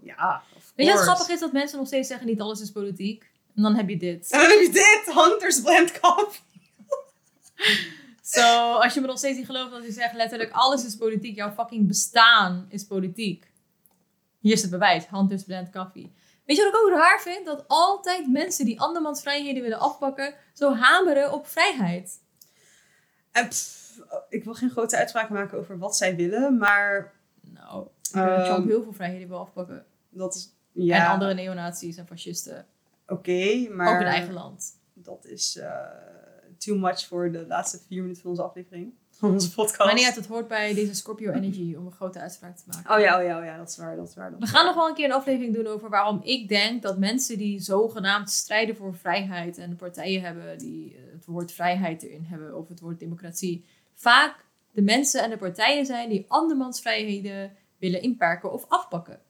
Ja, 0.02 0.42
Weet 0.74 0.86
je 0.86 0.92
wat 0.92 1.02
grappig 1.02 1.28
is? 1.28 1.40
Dat 1.40 1.52
mensen 1.52 1.78
nog 1.78 1.86
steeds 1.86 2.08
zeggen 2.08 2.26
niet 2.26 2.40
alles 2.40 2.60
is 2.60 2.70
politiek. 2.70 3.30
En 3.56 3.62
dan 3.62 3.74
heb 3.74 3.88
je 3.88 3.96
dit. 3.96 4.30
En 4.30 4.40
dan 4.40 4.50
heb 4.50 4.60
je 4.60 4.70
dit. 4.72 5.14
Hunters 5.14 5.60
Blend 5.60 6.00
Coffee. 6.00 6.40
Zo, 8.22 8.72
als 8.74 8.94
je 8.94 9.00
me 9.00 9.06
nog 9.06 9.18
steeds 9.18 9.36
niet 9.36 9.46
gelooft 9.46 9.72
als 9.72 9.84
je 9.84 9.92
zegt 9.92 10.14
letterlijk 10.14 10.52
alles 10.52 10.84
is 10.84 10.96
politiek. 10.96 11.36
Jouw 11.36 11.52
fucking 11.52 11.86
bestaan 11.86 12.66
is 12.68 12.84
politiek. 12.84 13.50
Hier 14.40 14.52
is 14.52 14.62
het 14.62 14.70
bewijs. 14.70 15.08
Hunters 15.10 15.44
Blend 15.44 15.70
Coffee. 15.70 16.12
Weet 16.44 16.56
je 16.56 16.62
wat 16.64 16.74
ik 16.74 16.80
ook 16.80 16.90
raar 16.90 17.20
vind? 17.20 17.46
Dat 17.46 17.64
altijd 17.66 18.30
mensen 18.30 18.64
die 18.64 18.80
andermans 18.80 19.20
vrijheden 19.20 19.62
willen 19.62 19.78
afpakken, 19.78 20.34
zo 20.54 20.74
hameren 20.74 21.32
op 21.32 21.46
vrijheid. 21.46 22.20
En 23.32 23.48
pff, 23.48 24.00
ik 24.28 24.44
wil 24.44 24.54
geen 24.54 24.70
grote 24.70 24.96
uitspraken 24.96 25.34
maken 25.34 25.58
over 25.58 25.78
wat 25.78 25.96
zij 25.96 26.16
willen. 26.16 26.58
Maar 26.58 27.12
ik 28.10 28.14
denk 28.16 28.28
dat 28.28 28.38
Ehm, 28.38 28.52
Trump 28.54 28.68
heel 28.68 28.82
veel 28.82 28.92
vrijheden 28.92 29.28
wil 29.28 29.38
afpakken. 29.38 29.84
dat 30.08 30.34
is... 30.34 30.54
Ja, 30.72 31.04
En 31.04 31.10
andere 31.12 31.34
neonazies 31.34 31.96
en 31.96 32.06
fascisten. 32.06 32.66
oké. 33.06 33.68
maar 33.70 33.94
Ook 33.94 34.00
in 34.00 34.06
eigen 34.06 34.32
land. 34.32 34.78
dat 34.94 35.24
is 35.26 35.56
eh, 35.56 35.70
too 36.58 36.76
much 36.78 37.06
voor 37.06 37.32
de 37.32 37.46
laatste 37.46 37.78
vier 37.88 38.00
minuten 38.02 38.22
van 38.22 38.30
onze 38.30 38.42
aflevering. 38.42 38.92
Van 39.10 39.30
onze 39.32 39.52
podcast. 39.54 39.78
Maar 39.84 39.94
niet 39.94 40.04
uit, 40.04 40.14
het 40.14 40.26
hoort 40.26 40.48
bij 40.48 40.74
deze 40.74 40.94
Scorpio 40.94 41.32
Energy 41.32 41.74
om 41.78 41.86
een 41.86 41.92
grote 41.92 42.18
uitspraak 42.20 42.56
te 42.56 42.62
maken. 42.66 42.94
Oh 42.94 43.00
ja, 43.00 43.18
oh 43.18 43.24
ja, 43.24 43.38
oh 43.38 43.44
ja. 43.44 43.56
Dat 43.56 43.68
is 43.68 43.76
waar, 43.76 43.96
dat 43.96 44.08
is 44.08 44.14
waar. 44.14 44.30
dat 44.30 44.40
We 44.40 44.46
gaan 44.46 44.64
nog 44.66 44.74
wel 44.74 44.88
een 44.88 44.94
keer 44.94 45.04
een 45.04 45.12
aflevering 45.12 45.54
doen 45.54 45.66
over 45.66 45.88
waarom 45.90 46.20
ik 46.24 46.48
denk 46.48 46.82
dat 46.82 46.98
mensen 46.98 47.38
die 47.38 47.60
zogenaamd 47.60 48.30
strijden 48.30 48.76
voor 48.76 48.94
vrijheid 48.94 49.58
en 49.58 49.76
partijen 49.76 50.22
hebben 50.22 50.58
die 50.58 50.94
eh, 50.94 51.00
het 51.12 51.26
woord 51.26 51.52
vrijheid 51.52 52.02
erin 52.02 52.24
hebben 52.24 52.56
of 52.56 52.68
het 52.68 52.80
woord 52.80 52.98
democratie, 52.98 53.64
vaak 53.94 54.44
de 54.72 54.82
mensen 54.82 55.22
en 55.22 55.30
de 55.30 55.36
partijen 55.36 55.86
zijn 55.86 56.08
die 56.08 56.24
andermans 56.28 56.80
vrijheden 56.80 57.52
willen 57.80 58.02
inperken 58.02 58.52
of 58.52 58.64
afpakken. 58.68 59.20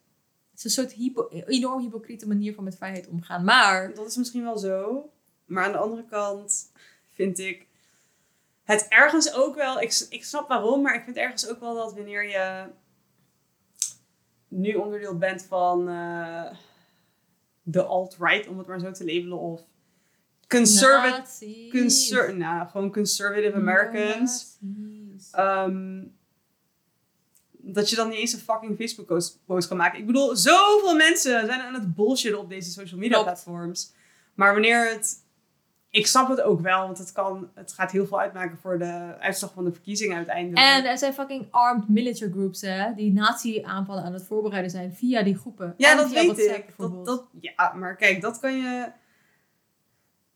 Het 0.51 0.59
is 0.59 0.65
een 0.65 0.71
soort 0.71 0.93
hypo 0.93 1.29
enorm 1.29 1.81
hypocriete 1.81 2.29
manier 2.29 2.55
van 2.55 2.65
met 2.65 2.77
vrijheid 2.77 3.09
omgaan. 3.09 3.45
Maar 3.45 3.95
Dat 3.95 4.07
is 4.07 4.17
misschien 4.17 4.43
wel 4.43 4.59
zo. 4.59 5.11
Maar 5.45 5.65
aan 5.65 5.73
de 5.73 5.79
andere 5.79 6.05
kant 6.05 6.73
vind 7.11 7.39
ik 7.39 7.67
het 8.65 8.87
ergens 8.89 9.35
ook 9.35 9.55
wel. 9.55 9.81
Ik, 9.81 10.07
ik 10.11 10.25
snap 10.25 10.49
waarom, 10.49 10.83
maar 10.83 10.95
ik 10.95 11.05
vind 11.05 11.17
ergens 11.17 11.49
ook 11.49 11.61
wel 11.61 11.75
dat 11.75 11.95
wanneer 11.95 12.29
je 12.29 12.65
nu 14.49 14.75
onderdeel 14.75 15.19
bent 15.19 15.43
van 15.43 15.89
eh, 15.89 16.57
de 17.63 17.83
alt-right, 17.83 18.49
om 18.49 18.59
het 18.59 18.67
maar 18.67 18.81
zo 18.81 18.91
te 18.91 19.05
labelen, 19.05 19.39
of 19.39 19.63
conservative. 20.49 21.69
Conser 21.71 22.37
nou, 22.37 22.69
gewoon 22.69 22.93
conservative 22.93 23.57
Americans. 23.57 24.59
Dat 27.63 27.91
je 27.91 27.97
dan 27.97 28.09
niet 28.09 28.19
eens 28.19 28.33
een 28.33 28.39
fucking 28.39 28.77
Facebook 28.77 29.07
post, 29.07 29.39
post 29.47 29.69
kan 29.69 29.77
maken. 29.77 29.99
Ik 29.99 30.07
bedoel, 30.07 30.37
zoveel 30.37 30.95
mensen 30.95 31.47
zijn 31.47 31.61
aan 31.61 31.75
het 31.75 31.95
bullshit 31.95 32.35
op 32.35 32.49
deze 32.49 32.71
social 32.71 33.01
media 33.01 33.23
platforms. 33.23 33.93
Maar 34.35 34.53
wanneer 34.53 34.91
het. 34.91 35.29
Ik 35.93 36.07
snap 36.07 36.29
het 36.29 36.41
ook 36.41 36.61
wel, 36.61 36.87
want 36.87 36.99
het, 36.99 37.13
kan, 37.13 37.51
het 37.55 37.73
gaat 37.73 37.91
heel 37.91 38.07
veel 38.07 38.21
uitmaken 38.21 38.59
voor 38.59 38.79
de 38.79 39.17
uitslag 39.21 39.53
van 39.53 39.65
de 39.65 39.73
verkiezingen 39.73 40.17
uiteindelijk. 40.17 40.67
En 40.67 40.85
er 40.85 40.99
zijn 40.99 41.15
fucking 41.15 41.47
armed 41.51 41.89
military 41.89 42.33
groups, 42.33 42.61
hè, 42.61 42.95
die 42.95 43.13
nazi-aanvallen 43.13 44.03
aan 44.03 44.13
het 44.13 44.25
voorbereiden 44.27 44.71
zijn 44.71 44.95
via 44.95 45.23
die 45.23 45.37
groepen. 45.37 45.75
ja, 45.77 45.91
En 45.91 45.97
dat 45.97 46.11
weet 46.11 46.27
WhatsApp 46.27 46.57
ik. 46.57 46.67
Dat, 46.67 46.77
bijvoorbeeld. 46.77 47.07
dat, 47.07 47.25
ja, 47.41 47.73
maar 47.73 47.97
kijk, 47.97 48.21
dat 48.21 48.39
kan 48.39 48.57
je. 48.57 48.93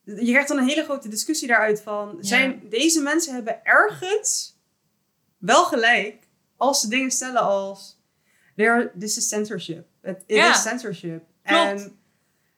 Je 0.04 0.30
krijgt 0.30 0.48
dan 0.48 0.58
een 0.58 0.68
hele 0.68 0.84
grote 0.84 1.08
discussie 1.08 1.48
daaruit 1.48 1.82
van. 1.82 2.16
Zijn, 2.20 2.62
deze 2.68 3.00
mensen 3.02 3.34
hebben 3.34 3.64
ergens 3.64 4.58
wel 5.38 5.64
gelijk 5.64 6.23
als 6.56 6.80
ze 6.80 6.88
dingen 6.88 7.10
stellen 7.10 7.40
als. 7.40 7.98
There, 8.56 8.92
this 8.98 9.16
is 9.16 9.28
censorship. 9.28 9.86
It, 10.02 10.16
it 10.26 10.36
Ja. 10.36 10.50
is 10.50 10.62
censorship. 10.62 11.24
Klopt. 11.42 11.64
En 11.82 11.98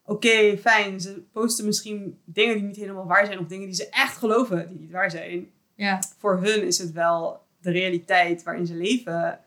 oké, 0.05 0.57
fijn. 0.59 1.01
Ze 1.01 1.23
posten 1.33 1.65
misschien 1.65 2.21
dingen 2.25 2.55
die 2.55 2.65
niet 2.65 2.77
helemaal 2.77 3.07
waar 3.07 3.27
zijn. 3.27 3.39
Of 3.39 3.47
dingen 3.47 3.67
die 3.67 3.75
ze 3.75 3.89
echt 3.89 4.17
geloven 4.17 4.69
die 4.69 4.81
niet 4.81 4.91
waar 4.91 5.11
zijn. 5.11 5.51
Ja. 5.75 5.99
Voor 6.19 6.41
hun 6.43 6.63
is 6.67 6.79
het 6.79 6.93
wel 6.93 7.41
de 7.61 7.71
realiteit 7.71 8.43
waarin 8.43 8.67
ze 8.67 8.75
leven. 8.75 9.41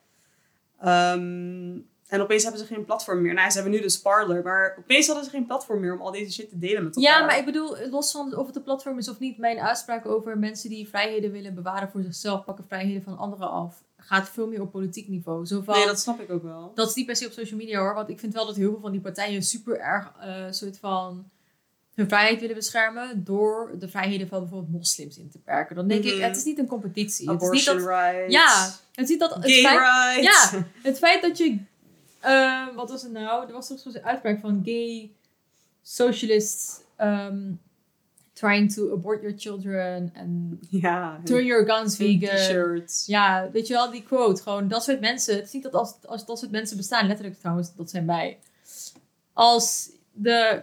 Ehm, 0.80 1.78
en 2.08 2.22
opeens 2.22 2.44
hebben 2.44 2.62
ze 2.62 2.68
geen 2.68 2.86
platform 2.86 3.22
meer. 3.22 3.34
Nou, 3.34 3.50
ze 3.50 3.54
hebben 3.56 3.74
nu 3.74 3.82
dus 3.82 4.02
Parler. 4.02 4.44
Maar 4.44 4.76
opeens 4.80 5.06
hadden 5.08 5.26
ze 5.26 5.30
geen 5.32 5.46
platform 5.46 5.80
meer 5.80 5.94
om 5.94 6.02
al 6.02 6.12
deze 6.12 6.32
shit 6.32 6.50
te 6.50 6.58
delen 6.58 6.84
met 6.84 6.96
elkaar. 6.96 7.20
ja, 7.20 7.26
maar 7.26 7.38
ik 7.38 7.46
bedoel, 7.46 7.78
los 7.90 8.12
van 8.12 8.36
of 8.38 8.48
het 8.48 8.56
een 8.56 8.64
platform 8.64 8.98
is 8.98 9.10
of 9.10 9.20
niet, 9.20 9.38
mijn 9.38 9.60
uitspraak 9.60 10.06
over 10.06 10.38
mensen 10.38 10.70
die 10.70 10.88
vrijheden 10.90 11.32
willen 11.32 11.54
bewaren 11.56 11.90
voor 11.90 12.02
zichzelf, 12.04 12.46
pakken 12.46 12.66
vrijheden 12.68 13.04
van 13.04 13.18
anderen 13.18 13.50
af, 13.50 13.84
gaat 14.10 14.30
veel 14.30 14.48
meer 14.48 14.62
op 14.62 14.72
politiek 14.72 15.08
niveau. 15.08 15.46
Zo 15.46 15.62
van, 15.62 15.76
Nee, 15.76 15.86
dat 15.86 16.00
snap 16.00 16.20
ik 16.22 16.32
ook 16.32 16.44
wel. 16.44 16.72
Dat 16.76 16.90
is 16.90 16.94
niet 16.96 17.06
per 17.06 17.16
se 17.16 17.26
op 17.26 17.32
social 17.32 17.60
media 17.60 17.80
hoor. 17.80 17.94
Want 17.94 18.10
ik 18.10 18.20
vind 18.20 18.34
wel 18.34 18.46
dat 18.46 18.56
heel 18.56 18.72
veel 18.72 18.80
van 18.82 18.92
die 18.92 19.02
partijen 19.02 19.44
super 19.44 19.80
erg 19.80 20.12
eh 20.20 20.46
soort 20.50 20.78
van 20.78 21.30
hun 21.94 22.08
vrijheid 22.08 22.40
willen 22.40 22.56
beschermen. 22.56 23.24
Door 23.24 23.72
de 23.80 23.88
vrijheden 23.90 24.28
van 24.28 24.40
bijvoorbeeld 24.40 24.72
moslims 24.72 25.18
in 25.18 25.30
te 25.30 25.40
perken. 25.40 25.76
Dan 25.76 25.88
denk 25.88 26.04
ik, 26.04 26.14
Mhm. 26.14 26.24
het 26.24 26.38
is 26.38 26.44
niet 26.44 26.58
een 26.60 26.68
competitie. 26.68 27.30
Het 27.30 27.42
is 27.42 27.50
niet 27.50 27.68
Abortion 27.68 27.78
dat, 27.78 27.88
rights. 27.88 28.34
ja, 28.34 28.66
het 28.92 29.04
is 29.04 29.10
niet 29.10 29.20
dat 29.20 29.34
het 29.36 29.46
Gay 29.46 29.62
feit, 29.62 29.80
rights. 29.80 30.52
Ja. 30.52 30.66
het 30.84 30.98
feit 30.98 31.22
dat 31.22 31.38
je. 31.38 31.58
eh, 32.20 32.68
wat 32.76 32.90
was 32.90 33.02
het 33.02 33.12
nou? 33.12 33.48
Er 33.48 33.54
was 33.54 33.68
toch 33.68 33.80
zo'n 33.80 34.04
uitspraak 34.04 34.40
van 34.40 34.62
gay 34.66 35.12
socialists. 35.82 36.80
ehm, 36.96 37.52
trying 38.40 38.74
to 38.74 38.92
abort 38.94 39.22
your 39.22 39.34
children 39.38 40.12
and 40.16 40.58
Ja. 40.70 41.20
turn 41.24 41.46
your 41.46 41.66
guns 41.66 41.96
vegan. 41.96 42.36
T-shirts. 42.36 43.06
Ja, 43.06 43.50
weet 43.52 43.68
je 43.68 43.74
wel, 43.74 43.92
die 43.92 44.04
quote. 44.04 44.42
Gewoon 44.42 44.68
dat 44.68 44.84
soort 44.84 45.00
mensen. 45.00 45.36
Het 45.36 45.46
is 45.46 45.52
niet 45.52 45.64
dat 45.64 45.74
als, 45.74 45.94
als 46.06 46.26
dat 46.26 46.40
soort 46.40 46.52
mensen 46.52 46.78
bestaan, 46.78 47.08
letterlijk 47.08 47.40
trouwens, 47.40 47.76
dat 47.76 47.90
zijn 47.90 48.06
wij. 48.06 48.40
Als 49.34 49.90
de, 50.12 50.62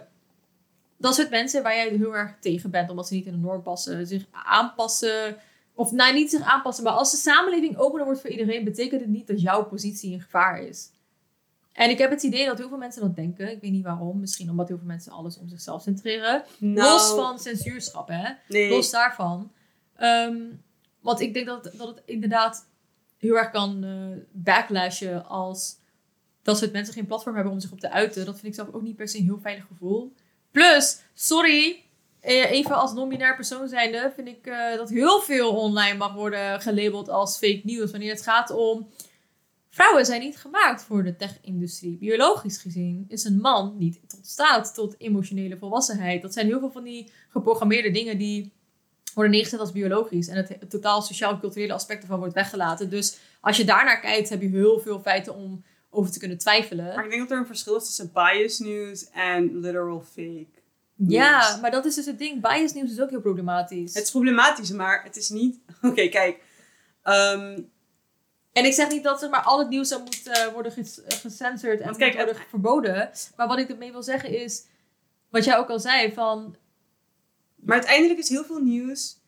dat 0.97 1.15
soort 1.15 1.29
mensen 1.29 1.63
waar 1.63 1.75
jij 1.75 1.89
heel 1.89 2.15
erg 2.15 2.35
tegen 2.39 2.71
bent, 2.71 2.89
omdat 2.89 3.07
ze 3.07 3.13
niet 3.13 3.25
in 3.25 3.31
de 3.31 3.37
norm 3.37 3.61
passen, 3.61 4.07
zich 4.07 4.25
aanpassen. 4.31 5.37
Of 5.73 5.91
nou, 5.91 6.13
niet 6.13 6.29
zich 6.29 6.41
aanpassen, 6.41 6.83
maar 6.83 6.93
als 6.93 7.11
de 7.11 7.17
samenleving 7.17 7.77
opener 7.77 8.05
wordt 8.05 8.21
voor 8.21 8.29
iedereen, 8.29 8.63
betekent 8.63 9.01
het 9.01 9.09
niet 9.09 9.27
dat 9.27 9.41
jouw 9.41 9.65
positie 9.65 10.11
in 10.11 10.21
gevaar 10.21 10.61
is. 10.61 10.89
En 11.77 11.89
ik 11.89 11.97
heb 11.97 12.09
het 12.09 12.23
idee 12.23 12.45
dat 12.45 12.57
heel 12.57 12.67
veel 12.69 12.77
mensen 12.77 13.01
dat 13.01 13.15
denken. 13.15 13.51
Ik 13.51 13.61
weet 13.61 13.71
niet 13.71 13.83
waarom. 13.83 14.19
Misschien 14.19 14.49
omdat 14.49 14.67
heel 14.67 14.77
veel 14.77 14.85
mensen 14.87 15.11
alles 15.11 15.37
om 15.37 15.47
zichzelf 15.47 15.81
centreren. 15.81 16.43
Nou, 16.57 16.91
Los 16.91 17.09
van 17.09 17.39
censuurschap, 17.39 18.07
hè. 18.07 18.29
Nee. 18.47 18.69
Los 18.69 18.89
daarvan. 18.89 19.51
Ehm, 19.95 20.35
want 20.99 21.19
ik 21.19 21.33
denk 21.33 21.45
dat, 21.45 21.63
het- 21.65 21.77
dat 21.77 21.87
het 21.87 22.01
inderdaad 22.05 22.65
heel 23.17 23.35
erg 23.37 23.51
kan 23.51 23.83
eh 23.83 24.23
backlashen 24.31 25.25
als 25.25 25.75
dat 26.41 26.57
soort 26.57 26.71
mensen 26.71 26.93
geen 26.93 27.05
platform 27.05 27.35
hebben 27.35 27.53
om 27.53 27.59
zich 27.59 27.71
op 27.71 27.79
te 27.79 27.89
uiten. 27.91 28.25
Dat 28.25 28.33
vind 28.39 28.47
ik 28.47 28.53
zelf 28.53 28.73
ook 28.75 28.81
niet 28.81 28.95
per 28.95 29.07
se 29.07 29.17
een 29.17 29.23
heel 29.23 29.39
veilig 29.41 29.65
gevoel. 29.67 30.13
Plus, 30.51 30.99
sorry, 31.13 31.83
eh, 32.19 32.51
even 32.51 32.75
als 32.75 32.93
non-binair 32.93 33.35
persoon 33.35 33.67
zijnde, 33.67 34.11
vind 34.15 34.27
ik 34.27 34.45
eh, 34.47 34.75
dat 34.75 34.89
heel 34.89 35.19
veel 35.21 35.55
online 35.55 35.97
mag 35.97 36.13
worden 36.13 36.61
gelabeld 36.61 37.09
als 37.09 37.37
fake 37.37 37.61
news. 37.63 37.91
Wanneer 37.91 38.11
het 38.11 38.21
gaat 38.21 38.49
om. 38.51 38.87
Vrouwen 39.77 40.05
zijn 40.05 40.21
niet 40.21 40.37
gemaakt 40.37 40.83
voor 40.83 41.03
de 41.03 41.15
tech-industrie. 41.15 41.97
Biologisch 41.97 42.57
gezien 42.57 43.05
is 43.07 43.23
een 43.23 43.39
man 43.39 43.75
niet 43.77 43.99
tot 44.09 44.27
staat 44.27 44.73
tot 44.73 44.95
emotionele 44.97 45.57
volwassenheid. 45.57 46.21
Dat 46.21 46.33
zijn 46.33 46.45
heel 46.45 46.59
veel 46.59 46.71
van 46.71 46.83
die 46.83 47.11
geprogrammeerde 47.29 47.91
dingen 47.91 48.17
die 48.17 48.53
worden 49.13 49.31
neergezet 49.31 49.59
als 49.59 49.71
biologisch. 49.71 50.27
En 50.27 50.35
het, 50.35 50.49
het 50.49 50.69
totaal 50.69 51.01
sociaal-culturele 51.01 51.73
aspect 51.73 52.01
ervan 52.01 52.19
wordt 52.19 52.33
weggelaten. 52.33 52.89
Dus 52.89 53.17
als 53.41 53.57
je 53.57 53.65
daarnaar 53.65 53.99
kijkt, 53.99 54.29
heb 54.29 54.41
je 54.41 54.47
heel 54.47 54.79
veel 54.79 54.99
feiten 54.99 55.35
om 55.35 55.63
over 55.89 56.11
te 56.11 56.19
kunnen 56.19 56.37
twijfelen. 56.37 56.95
Maar 56.95 57.03
ik 57.03 57.09
denk 57.09 57.21
dat 57.21 57.31
er 57.31 57.37
een 57.37 57.45
verschil 57.45 57.75
is 57.75 57.85
tussen 57.85 58.11
bias 58.13 58.59
news 58.59 59.09
en 59.09 59.59
literal 59.59 60.01
fake. 60.01 60.47
Ja, 60.95 61.37
news. 61.37 61.61
maar 61.61 61.71
dat 61.71 61.85
is 61.85 61.95
dus 61.95 62.05
het 62.05 62.19
ding. 62.19 62.41
Bias 62.41 62.73
nieuws 62.73 62.91
is 62.91 63.01
ook 63.01 63.09
heel 63.09 63.21
problematisch. 63.21 63.93
Het 63.93 64.03
is 64.03 64.11
problematisch, 64.11 64.71
maar 64.71 65.03
het 65.03 65.15
is 65.15 65.29
niet... 65.29 65.59
Oké, 65.81 66.07
kijk. 66.07 66.41
Ehm, 67.03 67.59
En 68.57 68.65
ik 68.65 68.73
zeg 68.73 68.89
niet 68.89 69.03
dat 69.03 69.19
zeg 69.19 69.29
maar, 69.29 69.41
al 69.41 69.59
het 69.59 69.69
nieuws 69.69 69.87
zou 69.87 70.01
moet 70.01 70.27
eh, 70.27 70.47
worden 70.53 70.71
eh, 70.71 71.17
gecensored 71.17 71.79
en 71.79 71.95
kijk, 71.95 72.15
worden 72.15 72.35
verboden. 72.49 73.11
Maar 73.35 73.47
wat 73.47 73.57
ik 73.57 73.69
ermee 73.69 73.91
wil 73.91 74.03
zeggen 74.03 74.29
is, 74.29 74.65
wat 75.29 75.43
jij 75.43 75.57
ook 75.57 75.69
al 75.69 75.79
zei, 75.79 76.13
van 76.13 76.55
maar 77.55 77.75
uiteindelijk 77.75 78.19
is 78.19 78.29
heel 78.29 78.43
veel 78.43 78.59
nieuws... 78.59 79.19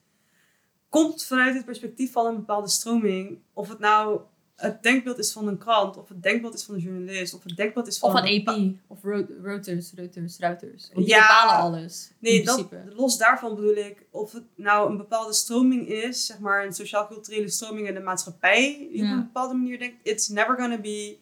komt 0.90 1.26
vanuit 1.26 1.56
het 1.56 1.66
perspectief 1.66 2.12
van 2.12 2.26
een 2.26 2.36
bepaalde 2.36 2.70
stroming. 2.70 3.40
Of 3.54 3.70
het 3.70 3.80
nou 3.80 4.22
het 4.60 4.84
denkbeeld 4.84 5.18
is 5.18 5.32
van 5.32 5.48
een 5.48 5.58
krant, 5.58 5.98
of 5.98 6.10
het 6.10 6.24
denkbeeld 6.24 6.54
is 6.54 6.64
van 6.64 6.76
een 6.76 6.82
journalist, 6.82 7.34
of 7.34 7.44
het 7.44 7.56
denkbeeld 7.56 7.88
is 7.88 7.98
van... 7.98 8.10
of 8.10 8.20
van 8.20 8.28
een 8.28 8.48
AP 8.48 8.58
of 8.88 9.04
Reuters, 9.04 9.92
Reuters, 9.96 10.38
Reuters. 10.40 10.90
Want 10.94 11.06
die 11.06 11.16
Ja. 11.16 11.20
bepalen 11.22 11.56
alles. 11.56 12.12
Nee, 12.20 12.40
in 12.40 12.46
dat, 12.46 12.66
los 12.96 13.18
daarvan 13.18 13.56
bedoel 13.56 13.76
ik, 13.76 14.06
of 14.12 14.32
het 14.32 14.44
nou 14.56 14.90
een 14.90 14.98
bepaalde 14.98 15.34
stroming 15.34 15.88
is, 15.88 16.26
zeg 16.26 16.40
maar 16.40 16.66
een 16.66 16.74
sociaal-culturele 16.74 17.50
stroming 17.50 17.88
in 17.88 17.94
de 17.94 18.00
maatschappij, 18.00 18.88
die 18.92 19.04
op 19.04 19.10
een 19.10 19.24
bepaalde 19.24 19.54
manier 19.54 19.80
denkt, 19.80 19.96
it's 20.04 20.28
never 20.28 20.56
gonna 20.58 20.78
be 20.78 21.18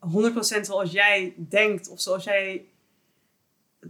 100% 0.00 0.60
zoals 0.60 0.90
jij 0.92 1.34
denkt, 1.36 1.88
of 1.88 2.00
zoals 2.00 2.24
jij, 2.24 2.64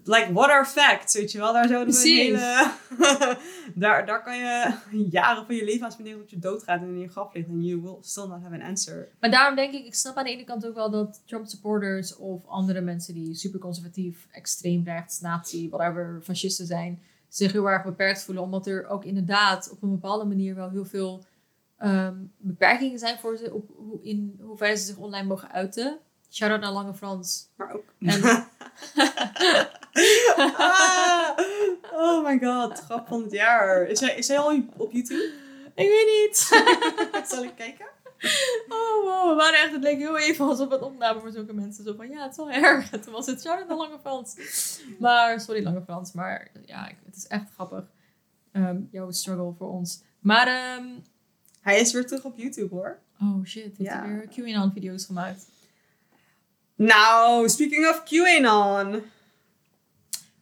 like, 0.05 0.33
what 0.33 0.49
are 0.51 0.65
facts, 0.65 1.15
weet 1.15 1.33
je 1.33 1.39
wel, 1.39 1.53
daar 1.53 1.69
zouden 1.69 1.95
we 1.95 2.01
een 2.01 2.17
hele, 2.17 2.71
daar, 3.75 4.07
daar 4.07 4.23
kan 4.23 4.37
je 4.37 4.75
jaren 5.11 5.47
van 5.47 5.55
je 5.55 5.65
leven 5.65 5.85
aan 5.85 5.93
spenderen 5.93 6.21
tot 6.21 6.31
je 6.31 6.39
doodgaat 6.39 6.81
en 6.81 6.89
in 6.89 6.99
je 6.99 7.09
graf 7.09 7.35
ligt 7.35 7.49
en 7.49 7.65
you 7.65 7.81
will 7.81 7.97
still 8.01 8.27
not 8.27 8.43
have 8.43 8.55
an 8.55 8.63
answer. 8.63 9.09
Maar 9.21 9.31
daarom 9.31 9.57
denk 9.57 9.75
ik, 9.75 9.87
ik 9.87 9.95
snap 9.95 10.17
aan 10.17 10.25
de 10.25 10.31
ene 10.31 10.45
kant 10.45 10.67
ook 10.67 10.75
wel 10.75 10.91
dat 10.91 11.23
Trump 11.25 11.47
supporters 11.47 12.17
of 12.17 12.47
andere 12.47 12.81
mensen 12.81 13.15
die 13.15 13.35
super 13.35 13.61
conservatief, 13.61 14.27
extreem 14.31 14.85
rechts, 14.85 15.21
nazi, 15.21 15.69
whatever, 15.69 16.21
fascisten 16.23 16.67
zijn, 16.67 17.03
zich 17.29 17.53
heel 17.53 17.71
erg 17.71 17.85
beperkt 17.85 18.23
voelen. 18.23 18.45
Omdat 18.45 18.67
er 18.67 18.87
ook 18.87 19.05
inderdaad 19.05 19.71
op 19.71 19.83
een 19.83 19.91
bepaalde 19.91 20.25
manier 20.25 20.55
wel 20.55 20.71
heel 20.71 20.85
veel 20.85 21.25
ehm, 21.77 22.17
beperkingen 22.37 22.99
zijn 22.99 23.19
voor 23.19 23.37
ze 23.37 23.55
op 23.55 23.71
hoe, 23.77 24.03
in 24.03 24.41
hoeverre 24.41 24.77
ze 24.77 24.85
zich 24.85 24.97
online 24.97 25.27
mogen 25.27 25.53
uiten. 25.53 25.99
Shout-out 26.31 26.61
naar 26.61 26.73
Lange 26.73 26.95
Frans. 26.95 27.49
Maar 27.57 27.75
ook... 27.75 27.85
En 27.99 28.21
Ah, 30.37 31.39
oh 31.93 32.25
my 32.25 32.39
god, 32.39 32.79
grap 32.81 33.09
van 33.09 33.23
het 33.23 33.33
jaar. 33.33 33.83
Is 33.83 34.01
hij, 34.01 34.15
is 34.17 34.29
hij 34.29 34.39
al 34.39 34.63
op 34.77 34.93
YouTube? 34.93 35.33
ik 35.75 35.89
weet 35.89 36.27
niet. 36.27 36.37
Zal 37.31 37.45
ik 37.45 37.55
kijken? 37.57 37.87
Oh 38.69 39.05
wow, 39.05 39.29
we 39.31 39.35
waren 39.37 39.59
echt, 39.59 39.73
het 39.73 39.83
leek 39.83 39.99
heel 39.99 40.19
even 40.19 40.45
alsof 40.47 40.71
het 40.71 40.83
opname 40.83 41.21
voor 41.21 41.31
zulke 41.31 41.53
mensen. 41.55 41.85
Zo 41.85 41.95
van, 41.97 42.11
ja, 42.11 42.23
het 42.23 42.31
is 42.31 42.37
wel 42.37 42.51
erg. 42.51 42.91
En 42.93 43.01
toen 43.03 43.13
was 43.13 43.27
het 43.27 43.45
naar 43.45 43.65
Lange 43.69 43.99
Frans. 44.01 44.35
Maar, 44.99 45.41
sorry 45.41 45.63
Lange 45.65 45.83
Frans, 45.83 46.13
maar 46.13 46.51
ja, 46.67 46.91
het 47.07 47.17
is 47.17 47.27
echt 47.27 47.45
grappig. 47.55 47.85
Ehm, 48.53 48.77
jouw 48.91 49.11
struggle 49.11 49.53
voor 49.59 49.69
ons. 49.73 50.03
Maar, 50.21 50.47
ehm, 50.47 50.85
Hij 51.61 51.81
is 51.81 51.93
weer 51.93 52.07
terug 52.07 52.25
op 52.25 52.37
YouTube 52.39 52.75
hoor. 52.75 52.99
oh 53.23 53.45
shit, 53.45 53.63
heeft 53.65 53.77
Ja. 53.91 54.03
hij 54.05 54.09
weer 54.15 54.29
QAnon-video's 54.29 55.05
gemaakt. 55.05 55.47
Nou, 56.75 57.49
speaking 57.49 57.89
of 57.89 58.03
QAnon. 58.05 59.03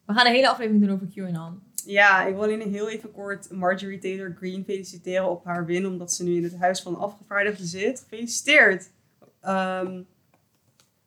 We 0.07 0.13
gaan 0.13 0.25
een 0.25 0.33
hele 0.33 0.49
aflevering 0.49 0.85
doen 0.85 0.93
over 0.93 1.07
QAnon. 1.07 1.61
Ja, 1.85 2.25
ik 2.25 2.33
wil 2.33 2.43
alleen 2.43 2.71
heel 2.71 2.89
even 2.89 3.11
kort 3.11 3.51
Marjorie 3.51 3.99
Taylor 3.99 4.35
Greene 4.37 4.63
feliciteren 4.63 5.29
op 5.29 5.45
haar 5.45 5.65
win. 5.65 5.85
Omdat 5.85 6.13
ze 6.13 6.23
nu 6.23 6.35
in 6.35 6.43
het 6.43 6.55
Huis 6.55 6.81
van 6.81 6.97
Afgevaardigden 6.97 7.67
zit. 7.67 7.99
Gefeliciteerd. 7.99 8.89
Ehm, 9.41 10.01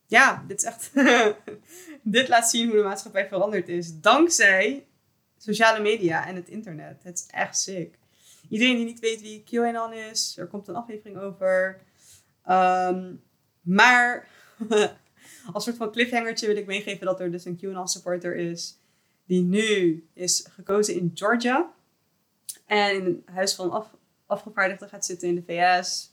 ja, 0.07 0.45
dit 0.49 0.59
is 0.59 0.65
echt... 0.65 0.91
dit 2.03 2.29
laat 2.29 2.51
zien 2.51 2.69
hoe 2.69 2.77
de 2.77 2.83
maatschappij 2.83 3.29
veranderd 3.29 3.69
is. 3.69 4.01
Dankzij 4.01 4.87
sociale 5.39 5.81
media 5.81 6.27
en 6.27 6.35
het 6.35 6.49
internet. 6.49 7.03
Het 7.03 7.19
is 7.19 7.27
echt 7.27 7.59
sick. 7.59 7.99
Iedereen 8.49 8.77
die 8.77 8.85
niet 8.85 9.01
weet 9.01 9.21
wie 9.21 9.45
QAnon 9.45 9.93
is, 9.93 10.37
er 10.39 10.47
komt 10.47 10.69
een 10.69 10.75
aflevering 10.75 11.19
over. 11.19 11.81
Ehm, 12.45 13.15
maar 13.61 14.29
als 15.53 15.65
soort 15.65 15.77
van 15.77 15.93
cliffhangertje 15.93 16.47
wil 16.47 16.57
ik 16.57 16.67
meegeven 16.67 17.07
dat 17.07 17.21
er 17.21 17.31
dus 17.31 17.45
een 17.45 17.57
QAnon 17.57 17.89
supporter 17.89 18.37
is. 18.37 18.80
Die 19.31 19.43
nu 19.43 20.05
is 20.13 20.47
gekozen 20.51 20.95
in 20.95 21.11
Georgia. 21.15 21.73
En 22.67 22.95
in 22.95 23.05
het 23.27 23.35
huis 23.35 23.55
van 23.55 23.71
af, 23.71 23.87
afgevaardigden 24.27 24.89
gaat 24.89 25.05
zitten 25.05 25.29
in 25.29 25.35
de 25.35 25.43
VS. 25.47 26.11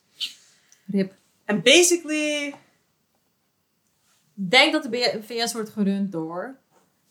Rip. 0.85 1.13
En 1.45 1.61
basically, 1.61 2.53
Denk 4.33 4.71
dat 4.73 4.83
de 4.83 5.19
VS 5.25 5.53
wordt 5.53 5.69
gerund 5.69 6.11
door. 6.11 6.57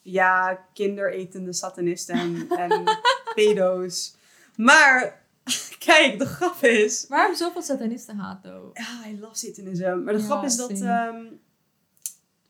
ja, 0.03 0.67
kinderetende 0.73 1.53
satanisten 1.53 2.15
en, 2.15 2.49
en 2.49 2.83
pedo's. 3.35 4.15
Maar, 4.57 5.23
kijk, 5.87 6.19
de 6.19 6.27
grap 6.27 6.63
is... 6.63 7.07
Waarom 7.09 7.35
zoveel 7.35 7.63
satanisten 7.63 8.17
haat, 8.17 8.43
though? 8.43 8.77
Ja, 8.77 9.07
I 9.09 9.19
love 9.21 9.35
satanism. 9.39 10.03
Maar 10.05 10.13
de 10.15 10.19
Ja, 10.21 10.25
grap 10.25 10.45
is 10.45 10.57
dat... 10.57 10.71
ehm, 10.71 11.25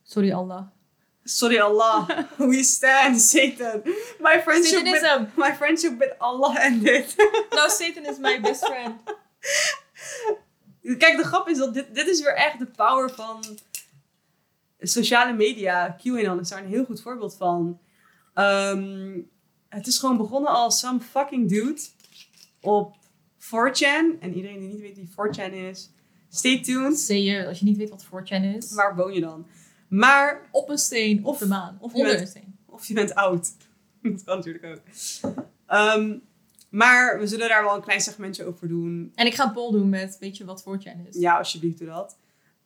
Sorry 0.03 0.31
Allah. 0.31 0.67
Sorry 1.27 1.59
Allah, 1.59 2.27
we 2.37 2.63
stand 2.63 3.21
Satan. 3.21 3.83
My 4.19 4.39
friendship, 4.39 4.83
with, 4.83 5.37
my 5.37 5.51
friendship 5.51 5.99
with 5.99 6.13
Allah 6.19 6.55
ended. 6.59 7.05
No, 7.53 7.67
Satan 7.67 8.05
is 8.05 8.19
my 8.19 8.39
best 8.39 8.65
friend. 8.65 8.95
Kijk, 10.97 11.17
de 11.17 11.23
grap 11.23 11.47
is 11.47 11.57
dat 11.57 11.73
dit, 11.73 11.95
dit 11.95 12.07
is 12.07 12.21
weer 12.21 12.35
echt 12.35 12.59
de 12.59 12.65
power 12.65 13.09
van 13.09 13.43
sociale 14.79 15.33
media. 15.33 15.95
QAnon 16.03 16.39
is 16.39 16.49
daar 16.49 16.63
een 16.63 16.69
heel 16.69 16.85
goed 16.85 17.01
voorbeeld 17.01 17.35
van. 17.35 17.79
Ehm, 18.33 19.19
het 19.69 19.87
is 19.87 19.97
gewoon 19.97 20.17
begonnen 20.17 20.51
als 20.51 20.79
some 20.79 20.99
fucking 20.99 21.49
dude 21.49 21.81
op 22.61 22.95
4chan. 23.39 24.19
En 24.19 24.33
iedereen 24.33 24.59
die 24.59 24.69
niet 24.69 24.81
weet 24.81 24.95
wie 24.95 25.09
4chan 25.09 25.53
is, 25.53 25.89
stay 26.29 26.61
tuned. 26.63 27.07
Je, 27.07 27.47
als 27.47 27.59
je 27.59 27.65
niet 27.65 27.77
weet 27.77 27.89
wat 27.89 28.05
4chan 28.05 28.55
is. 28.55 28.73
Waar 28.73 28.95
woon 28.95 29.13
je 29.13 29.21
dan? 29.21 29.47
Maar, 29.87 30.47
op 30.51 30.69
een 30.69 30.77
steen, 30.77 31.25
Of- 31.25 31.37
de 31.37 31.45
maan. 31.47 31.77
of 31.79 31.93
onder 31.93 32.07
bent- 32.09 32.21
een 32.21 32.27
steen. 32.27 32.57
of 32.65 32.85
je 32.87 32.93
bent 32.93 33.15
oud. 33.15 33.51
Dat 34.01 34.23
kan 34.23 34.35
natuurlijk 34.37 34.65
ook. 34.65 34.81
Ehm, 35.65 36.17
maar 36.69 37.19
we 37.19 37.27
zullen 37.27 37.49
daar 37.49 37.63
wel 37.63 37.75
een 37.75 37.81
klein 37.81 38.01
segmentje 38.01 38.45
over 38.45 38.67
doen. 38.67 39.11
En 39.15 39.25
ik 39.25 39.33
ga 39.35 39.49
poll 39.49 39.71
doen 39.71 39.89
met, 39.89 40.17
weet 40.19 40.37
je 40.37 40.45
wat 40.45 40.61
4chan 40.63 41.07
is? 41.09 41.17
Ja, 41.19 41.37
alsjeblieft 41.37 41.77
doe 41.77 41.87
dat. 41.87 42.17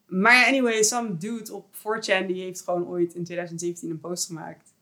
Maar 0.05 0.33
ja, 0.35 0.47
anyway, 0.47 0.83
some 0.83 1.17
dude 1.17 1.53
op 1.53 1.75
4chan 1.75 2.25
die 2.27 2.41
heeft 2.41 2.61
gewoon 2.61 2.87
ooit 2.87 3.13
in 3.13 3.23
2017 3.23 3.89
een 3.89 3.99
post 3.99 4.25
gemaakt. 4.25 4.73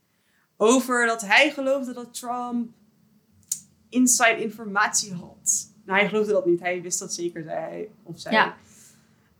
Over 0.58 1.06
dat 1.06 1.22
hij 1.22 1.52
geloofde 1.52 1.94
dat 1.94 2.14
Trump 2.14 2.70
inside 3.90 4.42
informatie 4.42 5.14
had. 5.14 5.72
Nou, 5.86 6.00
hij 6.00 6.10
geloofde 6.10 6.32
dat 6.32 6.46
niet. 6.46 6.60
Hij 6.60 6.82
wist 6.82 7.00
dat 7.00 7.14
zeker, 7.14 7.44
zei 7.44 7.58
hij. 7.60 7.90
Of 8.04 8.20
zij. 8.20 8.32
Ja. 8.32 8.58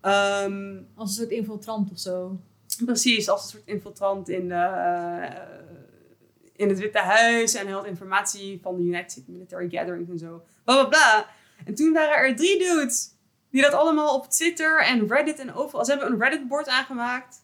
Ehm, 0.00 0.76
Als 0.94 1.10
een 1.10 1.16
soort 1.16 1.30
infiltrant 1.30 1.90
of 1.90 1.98
zo. 1.98 2.40
Precies, 2.84 3.28
als 3.28 3.42
een 3.42 3.50
soort 3.50 3.66
infiltrant 3.66 4.28
in 4.28 4.48
de, 4.48 4.54
eh, 4.54 5.40
in 6.56 6.68
het 6.68 6.78
Witte 6.78 6.98
Huis 6.98 7.54
en 7.54 7.68
had 7.68 7.86
informatie 7.86 8.60
van 8.62 8.76
de 8.76 8.82
United 8.82 9.28
Military 9.28 9.68
Gatherings 9.70 10.10
en 10.10 10.18
zo. 10.18 10.42
Bla 10.64 10.74
bla 10.74 10.84
bla. 10.84 11.26
En 11.64 11.74
toen 11.74 11.92
waren 11.92 12.16
er 12.16 12.36
drie 12.36 12.58
dudes 12.58 13.14
die 13.50 13.62
dat 13.62 13.72
allemaal 13.72 14.14
op 14.14 14.30
Twitter 14.30 14.80
en 14.80 15.08
Reddit 15.08 15.38
en 15.38 15.54
overal. 15.54 15.84
Ze 15.84 15.90
hebben 15.90 16.12
een 16.12 16.20
Reddit-board 16.20 16.68
aangemaakt. 16.68 17.36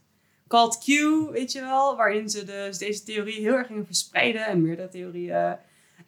Called 0.49 0.79
Q, 0.79 0.87
weet 1.33 1.53
je 1.53 1.61
wel. 1.61 1.97
Waarin 1.97 2.31
ze 2.31 2.45
dus 2.45 2.79
deze 2.79 3.03
theorie 3.03 3.41
heel 3.41 3.55
erg 3.55 3.67
gingen 3.67 3.87
verspreiden 3.87 4.47
en 4.47 4.63
meerdere 4.63 4.89
theorieën. 4.89 5.57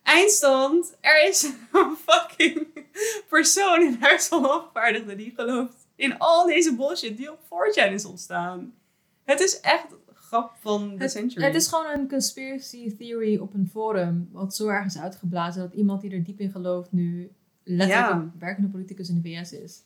Eindstand, 0.03 0.97
er 1.01 1.29
is 1.29 1.43
een 1.73 1.97
fucking 2.07 2.67
persoon 3.29 3.83
in 3.83 3.97
huis 4.01 4.27
van 4.27 4.51
afvaardigden 4.51 5.17
die 5.17 5.33
gelooft 5.37 5.87
in 5.97 6.19
al 6.19 6.47
deze 6.47 6.75
bullshit 6.75 7.17
die 7.17 7.33
op 7.33 7.39
4chan 7.45 7.93
is 7.93 8.05
ontstaan. 8.05 8.75
Het 9.29 9.41
is 9.41 9.61
echt 9.61 9.87
grap 10.15 10.53
van 10.61 10.97
de 10.97 11.09
century. 11.09 11.45
het 11.45 11.55
is 11.55 11.67
gewoon 11.67 11.87
een 11.87 12.09
conspiracy 12.09 12.97
theory 12.97 13.37
op 13.37 13.55
een 13.55 13.69
forum. 13.73 14.29
Wat 14.33 14.55
zo 14.55 14.69
erg 14.69 14.87
is 14.87 14.99
uitgeblazen 14.99 15.63
dat 15.63 15.73
iemand 15.73 16.01
die 16.01 16.11
er 16.11 16.25
diep 16.25 16.41
in 16.41 16.51
gelooft 16.51 16.93
nu 16.93 17.31
letterlijk 17.65 18.09
Ja. 18.09 18.13
een 18.17 18.33
werkende 18.39 18.69
politicus 18.69 19.09
in 19.09 19.21
de 19.23 19.29
VS 19.29 19.53
is. 19.53 19.83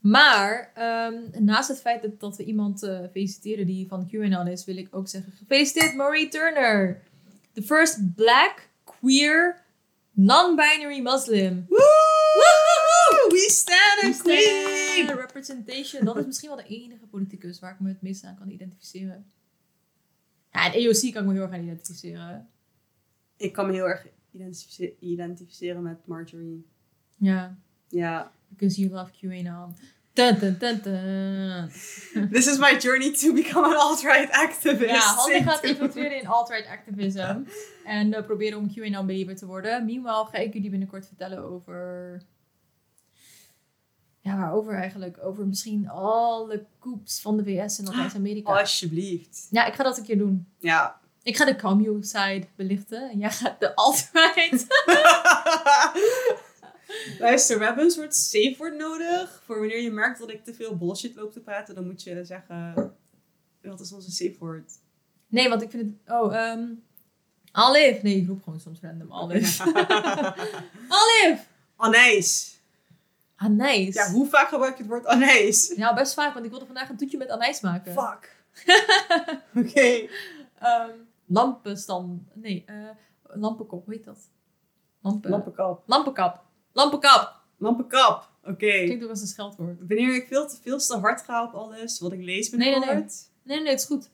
Maar 0.00 0.70
ehm, 0.74 1.14
naast 1.44 1.68
het 1.68 1.80
feit 1.80 2.02
dat, 2.02 2.20
dat 2.20 2.36
we 2.36 2.44
iemand 2.44 2.82
eh, 2.82 2.98
feliciteren 3.12 3.66
die 3.66 3.88
van 3.88 4.08
QAnon 4.10 4.46
is, 4.46 4.64
wil 4.64 4.76
ik 4.76 4.88
ook 4.90 5.08
zeggen: 5.08 5.32
gefeliciteerd 5.32 5.94
Marie 5.94 6.28
Turner. 6.28 7.02
The 7.52 7.62
first 7.62 8.14
black, 8.14 8.68
queer, 8.84 9.62
non-binary 10.12 11.00
Muslim. 11.00 11.66
We 13.28 13.46
stand 13.50 14.14
a 14.14 14.22
queen! 14.22 15.06
representation. 15.16 16.04
Dat 16.04 16.16
is 16.16 16.26
misschien 16.26 16.48
wel 16.48 16.58
de 16.58 16.64
enige 16.66 17.06
politicus 17.06 17.58
waar 17.60 17.72
ik 17.72 17.80
me 17.80 17.88
het 17.88 18.02
meest 18.02 18.24
aan 18.24 18.36
kan 18.38 18.48
identificeren. 18.50 19.26
Ja, 20.52 20.72
en 20.72 20.86
AOC 20.86 21.12
kan 21.12 21.22
ik 21.22 21.28
me 21.28 21.32
heel 21.32 21.42
erg 21.42 21.52
aan 21.52 21.62
identificeren. 21.62 22.48
Ik 23.36 23.52
kan 23.52 23.66
me 23.66 23.72
heel 23.72 23.88
erg 23.88 24.06
identifice- 24.32 24.94
identificeren 25.00 25.82
met 25.82 26.06
Marjorie. 26.06 26.66
Ja, 27.16 27.56
Ja. 27.88 28.32
because 28.48 28.80
you 28.80 28.92
love 28.92 29.10
QAnon. 29.20 29.76
Dun, 30.12 30.38
dun, 30.38 30.56
dun, 30.58 30.80
dun. 30.82 31.68
This 32.32 32.46
is 32.46 32.58
my 32.58 32.76
journey 32.78 33.12
to 33.12 33.32
become 33.32 33.66
an 33.66 33.76
alt-right 33.76 34.30
activist. 34.30 34.90
Ja, 34.90 35.14
Hanne 35.14 35.42
gaat 35.42 35.64
infiltreren 35.64 36.20
in 36.20 36.26
alt-right 36.26 36.66
activism. 36.66 37.42
En 37.84 38.14
eh, 38.14 38.24
proberen 38.24 38.58
om 38.58 38.72
QAnon 38.74 39.06
believer 39.06 39.36
te 39.36 39.46
worden. 39.46 39.84
Meanwhile 39.84 40.24
ga 40.30 40.38
ik 40.38 40.52
jullie 40.52 40.70
binnenkort 40.70 41.06
vertellen 41.06 41.38
over... 41.38 42.22
Ja, 44.26 44.36
waarover 44.36 44.74
eigenlijk? 44.74 45.18
Over 45.22 45.46
misschien 45.46 45.88
alle 45.88 46.66
coups 46.80 47.20
van 47.20 47.36
de 47.36 47.44
VS 47.44 47.78
en 47.78 47.84
Latijns-Amerika. 47.84 48.58
Alsjeblieft. 48.58 49.46
Ja, 49.50 49.66
ik 49.66 49.74
ga 49.74 49.82
dat 49.82 49.98
een 49.98 50.04
keer 50.04 50.18
doen. 50.18 50.48
Ja. 50.58 51.00
Ik 51.22 51.36
ga 51.36 51.44
de 51.44 51.56
commune 51.56 52.04
side 52.04 52.46
belichten. 52.56 53.10
En 53.10 53.18
jij 53.18 53.30
gaat 53.30 53.60
de 53.60 53.74
alt-right. 53.74 54.66
Luister, 57.18 57.58
we 57.58 57.64
hebben 57.64 57.84
een 57.84 57.90
soort 57.90 58.14
safe 58.14 58.54
word 58.58 58.76
nodig. 58.76 59.42
Voor 59.44 59.58
wanneer 59.58 59.82
je 59.82 59.90
merkt 59.90 60.18
dat 60.18 60.30
ik 60.30 60.44
te 60.44 60.54
veel 60.54 60.76
bullshit 60.76 61.14
loop 61.14 61.32
te 61.32 61.40
praten, 61.40 61.74
dan 61.74 61.86
moet 61.86 62.02
je 62.02 62.24
zeggen... 62.24 62.74
Wat 63.62 63.80
is 63.80 63.92
onze 63.92 64.10
safe 64.10 64.36
word? 64.38 64.72
Nee, 65.28 65.48
want 65.48 65.62
ik 65.62 65.70
vind 65.70 65.82
het... 65.82 66.14
Oh, 66.14 66.36
ehm... 66.36 66.64
Olive. 67.52 68.00
Nee, 68.02 68.16
ik 68.16 68.26
roep 68.26 68.42
gewoon 68.42 68.60
soms 68.60 68.80
random 68.80 69.12
Olive. 69.12 69.62
Olive! 71.00 71.38
Anijs. 71.76 72.55
Anijs. 73.36 73.94
Ja, 73.94 74.10
hoe 74.10 74.26
vaak 74.26 74.48
gebruik 74.48 74.76
je 74.76 74.82
het 74.82 74.90
woord 74.90 75.06
anijs? 75.06 75.72
Ja, 75.76 75.94
best 75.94 76.14
vaak, 76.14 76.32
want 76.32 76.44
ik 76.44 76.50
wilde 76.50 76.66
vandaag 76.66 76.88
een 76.88 76.96
toetje 76.96 77.18
met 77.18 77.30
anijs 77.30 77.60
maken. 77.60 77.92
Fuck. 77.92 78.36
Oké. 79.60 80.08
Ehm, 80.58 80.90
lampenstand. 81.26 82.22
Nee, 82.34 82.64
eh 82.66 82.74
lampenkop, 83.22 83.84
hoe 83.84 83.94
heet 83.94 84.04
dat? 84.04 84.28
Lampen... 85.00 85.30
Lampenkap. 85.30 85.82
Lampenkap. 85.86 86.44
Lampenkap. 86.72 87.40
Lampenkap. 87.58 88.30
Oké. 88.42 88.84
Klinkt 88.84 89.04
ook 89.04 89.10
als 89.10 89.20
een 89.20 89.26
scheldwoord. 89.26 89.78
Wanneer 89.78 90.14
ik 90.14 90.26
veel 90.26 90.48
te, 90.48 90.56
veel 90.62 90.78
te 90.78 90.96
hard 90.96 91.22
ga 91.22 91.44
op 91.44 91.52
alles 91.52 92.00
wat 92.00 92.12
ik 92.12 92.20
lees 92.20 92.50
Nee, 92.50 92.70
nee, 92.70 92.78
nee. 92.78 92.94
Nee, 92.94 93.04
nee, 93.42 93.60
nee, 93.60 93.70
het 93.70 93.80
is 93.80 93.86
goed. 93.86 94.10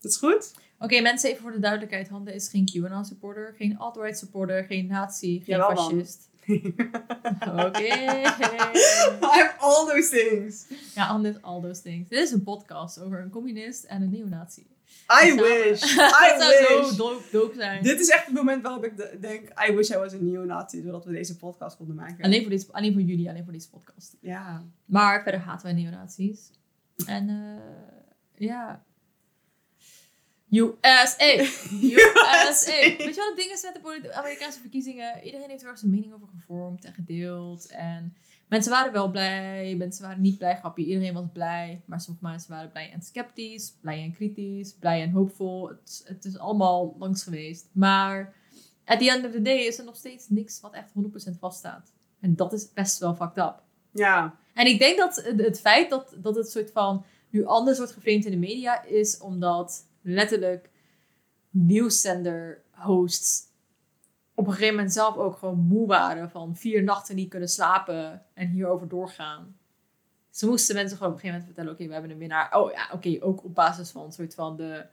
Dat 0.00 0.10
is 0.10 0.16
goed? 0.16 0.52
Oké, 0.78 1.00
mensen, 1.00 1.30
even 1.30 1.42
voor 1.42 1.52
de 1.52 1.58
duidelijkheid. 1.58 2.08
Hande 2.08 2.34
is 2.34 2.48
geen 2.48 2.68
QAnon 2.72 3.04
supporter, 3.04 3.54
geen 3.56 3.78
alt-right 3.78 4.18
supporter, 4.18 4.64
geen 4.64 4.86
nazi, 4.86 5.42
geen 5.44 5.56
Jawel 5.56 5.76
fascist. 5.76 6.28
Oké. 7.66 7.82
I'm 9.36 9.50
all 9.58 9.86
those 9.86 10.08
things. 10.10 10.66
Ja, 10.94 11.02
Hande 11.04 11.28
is 11.28 11.42
all 11.42 11.60
those 11.62 11.82
things. 11.82 12.08
Dit 12.08 12.18
is 12.18 12.30
een 12.30 12.42
podcast 12.42 13.00
over 13.00 13.20
een 13.20 13.30
communist 13.30 13.84
en 13.84 14.02
een 14.02 14.10
neonazi. 14.10 14.66
I 15.24 15.34
wish. 15.34 15.80
Dat 15.96 16.10
I 16.10 16.38
zou 16.38 16.50
wish. 16.80 16.88
zo 16.88 16.96
dope, 16.96 17.22
dope 17.32 17.54
zijn. 17.56 17.82
Dit 17.82 18.00
is 18.00 18.08
echt 18.08 18.24
het 18.26 18.34
moment 18.34 18.62
waarop 18.62 18.84
ik 18.84 18.96
de- 18.96 19.16
denk, 19.20 19.48
I 19.68 19.72
wish 19.74 19.90
I 19.90 19.96
was 19.96 20.12
a 20.12 20.16
neonazi, 20.20 20.82
zodat 20.82 21.04
we 21.04 21.12
deze 21.12 21.36
podcast 21.36 21.76
konden 21.76 21.96
maken. 21.96 22.24
Alleen 22.24 22.40
voor, 22.40 22.50
deze, 22.50 22.66
alleen 22.72 22.92
voor 22.92 23.02
jullie, 23.02 23.28
alleen 23.28 23.44
voor 23.44 23.52
deze 23.52 23.70
podcast. 23.70 24.16
Ja. 24.20 24.64
Maar 24.84 25.22
verder 25.22 25.40
haten 25.40 25.66
wij 25.66 25.74
neonazies. 25.82 26.50
En 27.06 27.28
eh 27.28 28.46
ja. 28.48 28.82
USA! 30.54 31.38
USA! 31.82 32.80
Weet 32.80 32.98
je 32.98 33.14
wat 33.14 33.26
het 33.26 33.36
ding 33.36 33.50
is 33.50 33.62
met 33.62 34.02
de 34.02 34.12
Amerikaanse 34.12 34.60
verkiezingen? 34.60 35.22
Iedereen 35.22 35.48
heeft 35.48 35.60
er 35.60 35.66
wel 35.66 35.76
zijn 35.76 35.90
mening 35.90 36.14
over 36.14 36.28
gevormd 36.28 36.84
en 36.84 36.92
gedeeld. 36.92 37.66
En 37.66 38.16
mensen 38.48 38.72
waren 38.72 38.92
wel 38.92 39.10
blij, 39.10 39.74
mensen 39.78 40.04
waren 40.04 40.20
niet 40.20 40.38
blij, 40.38 40.56
grapje. 40.56 40.84
Iedereen 40.84 41.14
was 41.14 41.24
blij. 41.32 41.82
Maar 41.84 42.00
sommige 42.00 42.26
mensen 42.26 42.50
waren 42.50 42.70
blij 42.70 42.90
en 42.92 43.02
sceptisch, 43.02 43.74
blij 43.80 44.02
en 44.02 44.12
kritisch, 44.12 44.74
blij 44.74 45.02
en 45.02 45.10
hoopvol. 45.10 45.68
Het, 45.68 46.02
het 46.04 46.24
is 46.24 46.38
allemaal 46.38 46.96
langs 46.98 47.22
geweest. 47.22 47.68
Maar 47.72 48.34
at 48.84 48.98
the 48.98 49.10
end 49.10 49.24
of 49.24 49.32
the 49.32 49.42
day 49.42 49.58
is 49.58 49.78
er 49.78 49.84
nog 49.84 49.96
steeds 49.96 50.28
niks 50.28 50.60
wat 50.60 50.72
echt 50.72 50.90
100% 51.34 51.38
vaststaat. 51.38 51.92
En 52.20 52.36
dat 52.36 52.52
is 52.52 52.72
best 52.72 52.98
wel 52.98 53.14
fucked 53.14 53.44
up. 53.44 53.62
Ja. 53.90 54.34
En 54.54 54.66
ik 54.66 54.78
denk 54.78 54.98
dat 54.98 55.16
het, 55.16 55.40
het 55.40 55.60
feit 55.60 55.90
dat, 55.90 56.16
dat 56.16 56.36
het 56.36 56.50
soort 56.50 56.70
van 56.70 57.04
nu 57.30 57.44
anders 57.44 57.78
wordt 57.78 57.92
geframed 57.92 58.24
in 58.24 58.30
de 58.30 58.36
media 58.36 58.84
is 58.84 59.18
omdat 59.18 59.86
letterlijk 60.04 60.70
nieuwszender-hosts 61.50 63.52
op 64.34 64.46
een 64.46 64.52
gegeven 64.52 64.74
moment 64.74 64.92
zelf 64.92 65.16
ook 65.16 65.36
gewoon 65.36 65.58
moe 65.58 65.86
waren 65.86 66.30
van 66.30 66.56
vier 66.56 66.82
nachten 66.82 67.16
niet 67.16 67.28
kunnen 67.28 67.48
slapen 67.48 68.26
en 68.34 68.48
hierover 68.48 68.88
doorgaan. 68.88 69.58
Ze 70.30 70.46
moesten 70.46 70.74
mensen 70.74 70.96
gewoon 70.96 71.12
op 71.12 71.18
een 71.18 71.24
gegeven 71.24 71.46
moment 71.46 71.56
vertellen, 71.56 71.72
oké, 71.72 71.86
we 71.86 71.92
hebben 71.92 72.10
een 72.10 72.18
winnaar. 72.18 72.60
Oh 72.60 72.72
ja, 72.72 72.88
oké, 72.92 73.16
ook 73.20 73.44
op 73.44 73.54
basis 73.54 73.90
van 73.90 74.12
soort 74.12 74.34
van 74.34 74.56
de 74.56 74.86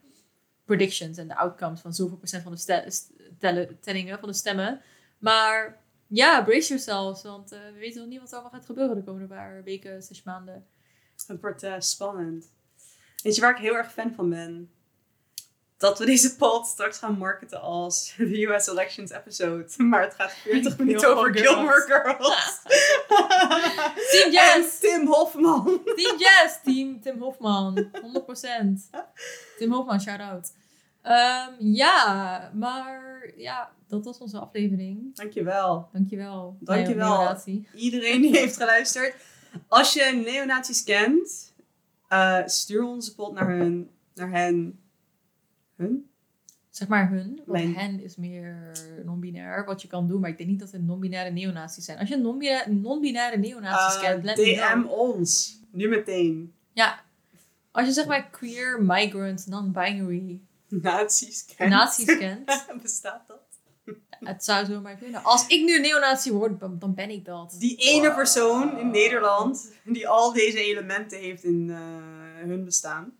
predictions 0.66 1.18
en 1.18 1.28
de 1.28 1.36
outcomes 1.36 1.82
van 1.82 1.93
zoveel 1.93 2.18
procent 2.18 2.43
van 2.43 2.51
de 2.51 2.91
tellen- 3.39 3.80
tellingen 3.80 4.20
van 4.20 4.30
de 4.30 4.36
stemmen. 4.36 4.82
Maar 5.18 5.82
ja, 6.07 6.43
brace 6.43 6.68
yourselves, 6.68 7.24
want 7.24 7.51
eh, 7.51 7.59
we 7.74 7.80
weten 7.80 8.01
nog 8.01 8.09
niet 8.09 8.20
wat 8.20 8.30
er 8.30 8.34
allemaal 8.34 8.59
gaat 8.59 8.66
gebeuren 8.66 8.95
de 8.95 9.03
komende 9.03 9.28
paar 9.28 9.64
weken, 9.64 10.03
zes 10.03 10.24
maanden. 10.24 10.66
Het 11.28 11.41
wordt 11.41 11.64
eh, 11.64 11.80
spannend. 11.80 12.51
Weet 13.24 13.36
je 13.36 13.41
waar 13.41 13.51
ik 13.51 13.62
heel 13.62 13.76
erg 13.76 13.91
fan 13.91 14.14
van 14.14 14.30
ben? 14.30 14.72
Dat 15.82 16.00
we 16.00 16.06
deze 16.06 16.36
pod 16.36 16.68
straks 16.68 16.98
gaan 16.98 17.18
marketen 17.18 17.62
als 17.62 18.14
de 18.18 18.44
US 18.48 18.68
Elections 18.68 19.12
episode. 19.12 19.66
Maar 19.90 20.02
het 20.02 20.14
gaat 20.14 20.32
40 20.32 20.78
minuten 20.78 21.18
over 21.18 21.38
Gilmore 21.38 21.82
Gilmore 21.82 22.18
Girls. 22.18 22.62
Team 24.12 24.32
Jazz! 24.32 24.58
En 24.58 24.80
Tim 24.80 25.08
Hofman. 25.08 25.82
Team 25.96 26.18
Jazz! 26.18 26.62
Team 26.64 27.02
Tim 27.02 27.20
Hofman, 27.20 27.92
100%. 27.92 29.00
Tim 29.58 29.72
Hofman, 29.72 30.02
shout-out. 30.02 30.54
Ehm, 31.02 31.52
ja, 31.60 32.52
maar 32.54 33.32
ja, 33.38 33.72
dat 33.88 34.06
was 34.06 34.18
onze 34.18 34.40
aflevering. 34.40 35.16
Dankjewel. 35.16 35.90
Dankjewel. 35.92 36.58
Dankjewel. 36.60 37.18
Neonatie. 37.18 37.68
Iedereen 37.76 38.22
die 38.22 38.38
heeft 38.38 38.58
geluisterd. 38.58 39.16
Als 39.68 39.94
je 39.94 40.22
neonazies 40.26 40.84
kent, 40.84 41.54
eh, 42.08 42.40
stuur 42.46 42.84
onze 42.84 43.16
pod 43.16 43.34
naar 43.34 43.50
hun. 43.50 43.90
Naar 44.14 44.30
hen. 44.30 44.80
Hun? 45.82 46.10
Zeg 46.70 46.88
maar 46.88 47.10
hun, 47.10 47.36
want 47.36 47.48
Mijn- 47.48 47.76
hen 47.76 48.04
is 48.04 48.16
meer 48.16 48.72
non-binair, 49.06 49.66
wat 49.66 49.82
je 49.82 49.88
kan 49.88 50.08
doen. 50.08 50.20
Maar 50.20 50.30
ik 50.30 50.38
denk 50.38 50.50
niet 50.50 50.60
dat 50.60 50.72
het 50.72 50.84
non-binaire 50.86 51.32
neonazies 51.32 51.86
zijn. 51.86 51.98
Als 51.98 52.10
je 52.10 52.18
non-binaire, 52.18 52.72
non-binaire 52.72 53.38
neonazies 53.38 53.96
Eh, 53.96 54.02
kent, 54.02 54.24
let 54.24 54.36
DM 54.36 54.84
ons. 54.88 55.60
Nu 55.72 55.88
meteen. 55.90 56.54
Ja, 56.74 57.02
als 57.72 57.86
je 57.88 57.92
zeg 57.94 58.06
maar 58.06 58.30
queer, 58.30 58.82
migrant, 58.84 59.48
non-binary 59.48 60.40
Nazi's 60.68 61.46
kent. 61.56 61.70
nazi's 61.70 62.18
kent, 62.20 62.66
Bestaat 62.82 63.28
dat? 63.28 63.40
het 64.20 64.44
zou 64.44 64.66
zomaar 64.66 64.96
kunnen. 64.96 65.24
Als 65.24 65.48
ik 65.48 65.64
nu 65.64 65.76
een 65.76 65.82
neonazi 65.82 66.32
word, 66.32 66.60
dan 66.60 66.80
dan 66.80 66.94
ben 66.94 67.10
ik 67.10 67.26
dat. 67.26 67.56
Die 67.60 67.76
ene 67.76 68.14
persoon 68.14 68.78
in 68.78 68.92
Nederland 68.92 69.72
die 69.86 70.08
al 70.08 70.34
deze 70.34 70.64
elementen 70.64 71.20
heeft 71.20 71.44
in 71.44 71.70
eh, 71.70 71.78
hun 72.48 72.64
bestaan. 72.66 73.14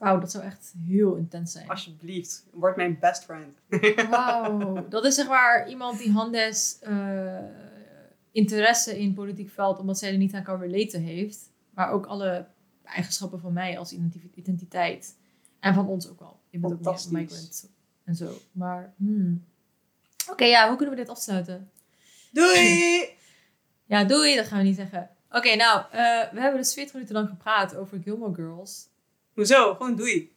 Wauw, 0.00 0.18
dat 0.18 0.30
zou 0.30 0.44
echt 0.44 0.72
heel 0.86 1.14
intens 1.14 1.52
zijn. 1.52 1.68
Alsjeblieft, 1.68 2.44
word 2.52 2.76
mijn 2.76 2.98
best 3.00 3.24
friend. 3.24 3.58
Wauw, 4.10 4.88
dat 4.88 5.04
is 5.04 5.14
zeg 5.14 5.28
maar 5.28 5.68
iemand 5.68 5.98
die 5.98 6.12
Handes 6.12 6.78
eh, 6.78 7.38
interesse 8.30 8.98
in 8.98 9.14
politiek 9.14 9.50
veld, 9.50 9.78
omdat 9.78 9.98
zij 9.98 10.12
er 10.12 10.16
niet 10.18 10.34
aan 10.34 10.42
kan 10.42 10.60
relaten 10.60 11.02
heeft. 11.02 11.50
Maar 11.70 11.90
ook 11.90 12.06
alle 12.06 12.46
eigenschappen 12.84 13.40
van 13.40 13.52
mij 13.52 13.78
als 13.78 13.92
identiteit. 14.34 15.16
En 15.58 15.74
van 15.74 15.86
ons 15.86 16.08
ook 16.10 16.18
wel. 16.18 16.40
Je 16.50 16.58
bent 16.58 16.72
ook 16.72 16.82
Fantastisch. 16.82 17.12
migrant 17.12 17.70
en 18.04 18.14
zo. 18.14 18.38
Maar, 18.52 18.92
hmm. 18.96 19.44
Oké, 20.30 20.44
ja, 20.44 20.66
hoe 20.68 20.76
kunnen 20.76 20.94
we 20.94 21.00
dit 21.00 21.10
afsluiten? 21.10 21.70
Doei! 22.32 23.04
Ja, 23.84 24.04
doei, 24.04 24.36
dat 24.36 24.46
gaan 24.46 24.58
we 24.58 24.64
niet 24.64 24.76
zeggen. 24.76 25.10
Oké, 25.30 25.54
nou, 25.56 25.84
eh, 25.90 26.32
we 26.32 26.40
hebben 26.40 26.60
dus 26.60 26.74
40 26.74 26.94
minuten 26.94 27.14
lang 27.14 27.28
gepraat 27.28 27.76
over 27.76 28.00
Gilmore 28.02 28.34
Girls. 28.34 28.89
Hoezo? 29.40 29.74
Gewoon 29.74 29.96
doei. 29.96 30.32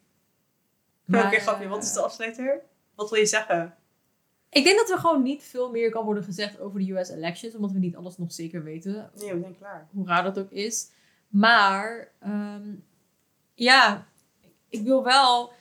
Oké, 1.07 1.39
grapje. 1.39 1.67
Wat 1.67 1.83
is 1.83 1.93
de 1.93 2.01
afsluiter? 2.01 2.61
Wat 2.95 3.09
wil 3.09 3.19
je 3.19 3.25
zeggen? 3.25 3.75
Ik 4.49 4.63
denk 4.63 4.77
dat 4.77 4.89
er 4.89 4.97
gewoon 4.97 5.23
niet 5.23 5.43
veel 5.43 5.71
meer 5.71 5.89
kan 5.89 6.05
worden 6.05 6.23
gezegd 6.23 6.59
over 6.59 6.79
de 6.79 6.91
US 6.91 7.09
elections, 7.09 7.55
omdat 7.55 7.71
we 7.71 7.79
niet 7.79 7.95
alles 7.95 8.17
nog 8.17 8.31
zeker 8.31 8.63
weten. 8.63 9.11
Nee, 9.15 9.33
we 9.33 9.39
zijn 9.39 9.57
klaar. 9.57 9.87
Hoe 9.91 10.07
raar 10.07 10.23
dat 10.23 10.39
ook 10.39 10.51
is. 10.51 10.91
Maar, 11.27 12.11
ehm, 12.19 12.75
ja, 13.53 14.07
ik 14.69 14.83
wil 14.83 15.03
wel 15.03 15.53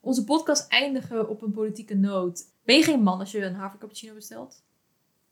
onze 0.00 0.24
podcast 0.24 0.68
eindigen 0.68 1.28
op 1.28 1.42
een 1.42 1.52
politieke 1.52 1.94
noot. 1.94 2.44
Ben 2.64 2.76
je 2.76 2.82
geen 2.82 3.02
man 3.02 3.18
als 3.18 3.30
je 3.30 3.44
een 3.44 3.54
havercappuccino 3.54 4.14
bestelt? 4.14 4.62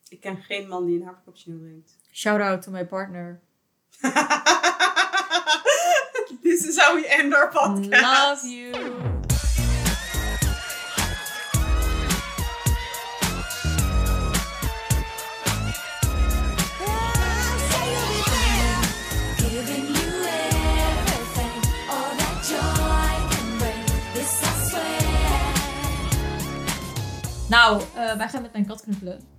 Ik 0.09 0.21
ken 0.21 0.37
geen 0.37 0.69
man 0.69 0.85
die 0.85 1.01
een 1.01 1.07
havercappuccino 1.07 1.59
drinkt. 1.59 1.97
Shout 2.13 2.41
out 2.41 2.63
to 2.63 2.71
my 2.71 2.87
partner. 2.87 3.41
This 6.67 6.75
is 6.75 6.83
how 6.83 6.97
we 6.97 7.07
end 7.07 7.33
our 7.33 7.49
podcast. 7.49 8.03
Love 8.03 8.45
you. 8.45 8.73
Giving 19.39 19.87
you 19.95 20.11
everything, 20.91 21.57
all 21.89 22.13
that 22.21 22.37
joy 22.51 23.15
can 23.31 23.49
bring. 23.59 23.85
This 24.15 24.43
I 24.43 24.69
swear. 24.69 25.01
Nou, 27.49 27.83
eh, 27.95 28.17
wij 28.17 28.29
gaan 28.29 28.43
met 28.43 28.53
mijn 28.53 28.67
kat 28.67 28.83
knuffelen. 28.83 29.36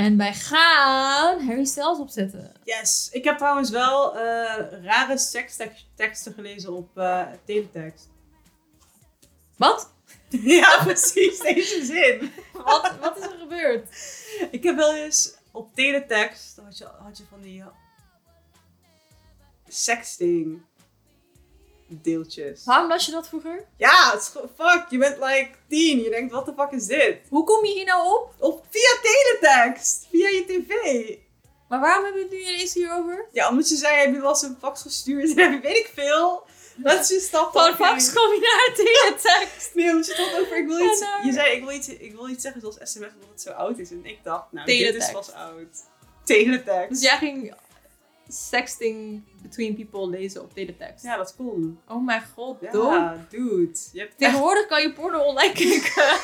En 0.00 0.16
wij 0.16 0.34
gaan 0.34 1.46
Harry 1.46 1.64
Styles 1.64 1.98
opzetten. 1.98 2.52
Yes. 2.64 3.08
Ik 3.12 3.24
heb 3.24 3.36
trouwens 3.36 3.70
wel 3.70 4.16
eh, 4.16 4.82
rare 4.82 5.18
seksteksten 5.18 6.32
gelezen 6.34 6.72
op 6.72 6.98
eh 6.98 7.26
teletext. 7.44 8.08
Wat? 9.56 9.92
ja, 10.58 10.82
precies. 10.84 11.38
Deze 11.38 11.84
zin. 11.84 12.32
Wat, 12.52 12.96
wat 13.00 13.16
is 13.18 13.24
er 13.24 13.38
gebeurd? 13.38 13.88
Ik 14.50 14.62
heb 14.62 14.76
wel 14.76 14.94
eens 14.94 15.34
op 15.52 15.74
teletext, 15.74 16.56
had 16.64 16.78
je, 16.78 16.84
had 16.84 17.18
je 17.18 17.24
van 17.30 17.40
die 17.40 17.60
eh, 17.60 17.66
sexting 19.68 20.62
deeltjes. 22.02 22.64
Waarom 22.64 22.88
las 22.88 23.06
je 23.06 23.12
dat 23.12 23.28
vroeger? 23.28 23.64
Ja, 23.76 24.10
het 24.12 24.20
is 24.22 24.28
gewoon- 24.28 24.50
fuck, 24.56 24.84
je 24.90 24.98
bent 24.98 25.16
like 25.18 25.50
tien. 25.68 26.02
Je 26.02 26.10
denkt, 26.10 26.32
wat 26.32 26.46
de 26.46 26.52
fuck 26.56 26.70
is 26.70 26.86
dit? 26.86 27.16
Hoe 27.28 27.44
kom 27.44 27.64
je 27.64 27.72
hier 27.72 27.84
nou 27.84 28.06
op? 28.20 28.34
Op, 28.38 28.64
via 28.70 28.96
teletext, 29.02 30.06
via 30.10 30.28
je 30.28 30.44
tv. 30.46 30.74
Maar 31.68 31.80
waarom 31.80 32.04
hebben 32.04 32.22
we 32.22 32.28
het 32.36 32.46
nu 32.46 32.52
ineens 32.52 32.74
hierover? 32.74 33.26
Ja, 33.32 33.48
omdat 33.48 33.68
je 33.68 33.76
zei, 33.76 33.96
heb 33.96 34.14
je 34.14 34.20
wel 34.20 34.28
eens 34.28 34.42
een 34.42 34.56
fax 34.60 34.82
gestuurd? 34.82 35.34
En 35.38 35.60
weet 35.60 35.76
ik 35.76 35.90
veel. 35.94 36.48
Dat 36.76 37.00
is 37.00 37.08
je 37.08 37.20
stap. 37.20 37.52
Van 37.52 37.74
fax 37.74 38.12
kom 38.12 38.32
je 38.32 38.40
naar 38.40 38.76
teletext. 38.76 39.70
Nee, 39.74 39.88
omdat 39.90 40.06
je 40.06 40.12
het 40.14 40.30
had 40.30 40.40
over, 40.40 40.56
ik 40.56 40.66
wil 40.66 40.76
Ja, 40.78 40.90
iets, 40.90 41.00
nou. 41.00 41.26
je 41.26 41.32
zei, 41.32 41.52
ik 41.56 41.64
wil, 41.64 41.72
iets, 41.74 41.88
ik 41.88 42.12
wil 42.14 42.28
iets 42.28 42.42
zeggen 42.42 42.60
zoals 42.60 42.76
sms, 42.82 42.94
omdat 43.14 43.28
het 43.30 43.40
zo 43.42 43.50
oud 43.50 43.78
is. 43.78 43.90
En 43.90 44.00
ik 44.06 44.18
dacht, 44.24 44.52
nou, 44.52 44.66
dit 44.66 44.76
is 44.76 44.82
Teletext. 44.86 45.12
pas 45.12 45.32
oud. 45.32 45.68
Teletext. 46.24 46.88
Dus 46.88 47.00
jij 47.02 47.16
ging 47.18 47.54
sexting 48.32 49.22
between 49.42 49.74
people 49.74 50.08
lezen 50.08 50.42
op 50.42 50.54
teletext. 50.54 51.04
Ja, 51.04 51.16
dat 51.16 51.34
kon. 51.36 51.80
Oh 51.88 52.04
mijn 52.04 52.22
god, 52.34 52.56
Ja, 52.60 52.70
dope. 52.70 53.16
dude. 53.28 53.78
Je 53.92 53.98
hebt 53.98 54.10
echt... 54.10 54.18
Tegenwoordig 54.18 54.66
kan 54.66 54.82
je 54.82 54.92
porno 54.92 55.18
online 55.20 55.52
kijken. 55.52 56.02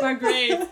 maar 0.00 0.18
great. 0.20 0.68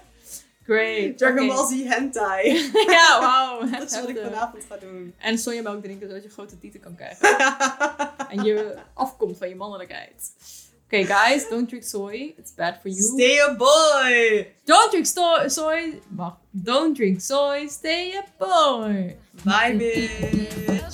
Great. 0.65 1.19
Dragon 1.19 1.45
Oké. 1.45 1.55
Ball 1.55 1.67
Z 1.67 1.83
hentai. 1.85 2.71
ja, 2.97 3.21
wauw. 3.21 3.71
Dat 3.71 3.91
is 3.91 4.01
wat 4.01 4.09
ik 4.09 4.19
vanavond 4.19 4.65
ga 4.69 4.77
doen. 4.77 5.15
En 5.19 5.39
sojamelk 5.39 5.83
drinken 5.83 6.09
zodat 6.09 6.23
je 6.23 6.31
grote 6.31 6.59
tieten 6.59 6.81
kan 6.81 6.95
krijgen. 6.95 7.39
en 8.39 8.45
je 8.45 8.77
afkomt 8.95 9.39
van 9.39 9.49
je 9.49 9.57
mannelijkheid. 9.57 10.33
Okay, 10.89 11.05
guys, 11.05 11.45
don't 11.45 11.69
drink 11.69 11.85
soy. 11.85 12.33
It's 12.39 12.53
bad 12.53 12.81
for 12.81 12.89
you. 12.89 12.95
Stay 12.95 13.39
a 13.47 13.53
boy. 13.53 14.49
Don't 14.65 14.91
drink 14.91 15.05
sto- 15.05 15.47
soy. 15.49 16.01
Don't 16.63 16.95
drink 16.97 17.21
soy. 17.21 17.67
Stay 17.67 18.17
a 18.17 18.25
boy. 18.39 19.15
Bye, 19.45 19.73
bitch. 19.75 20.89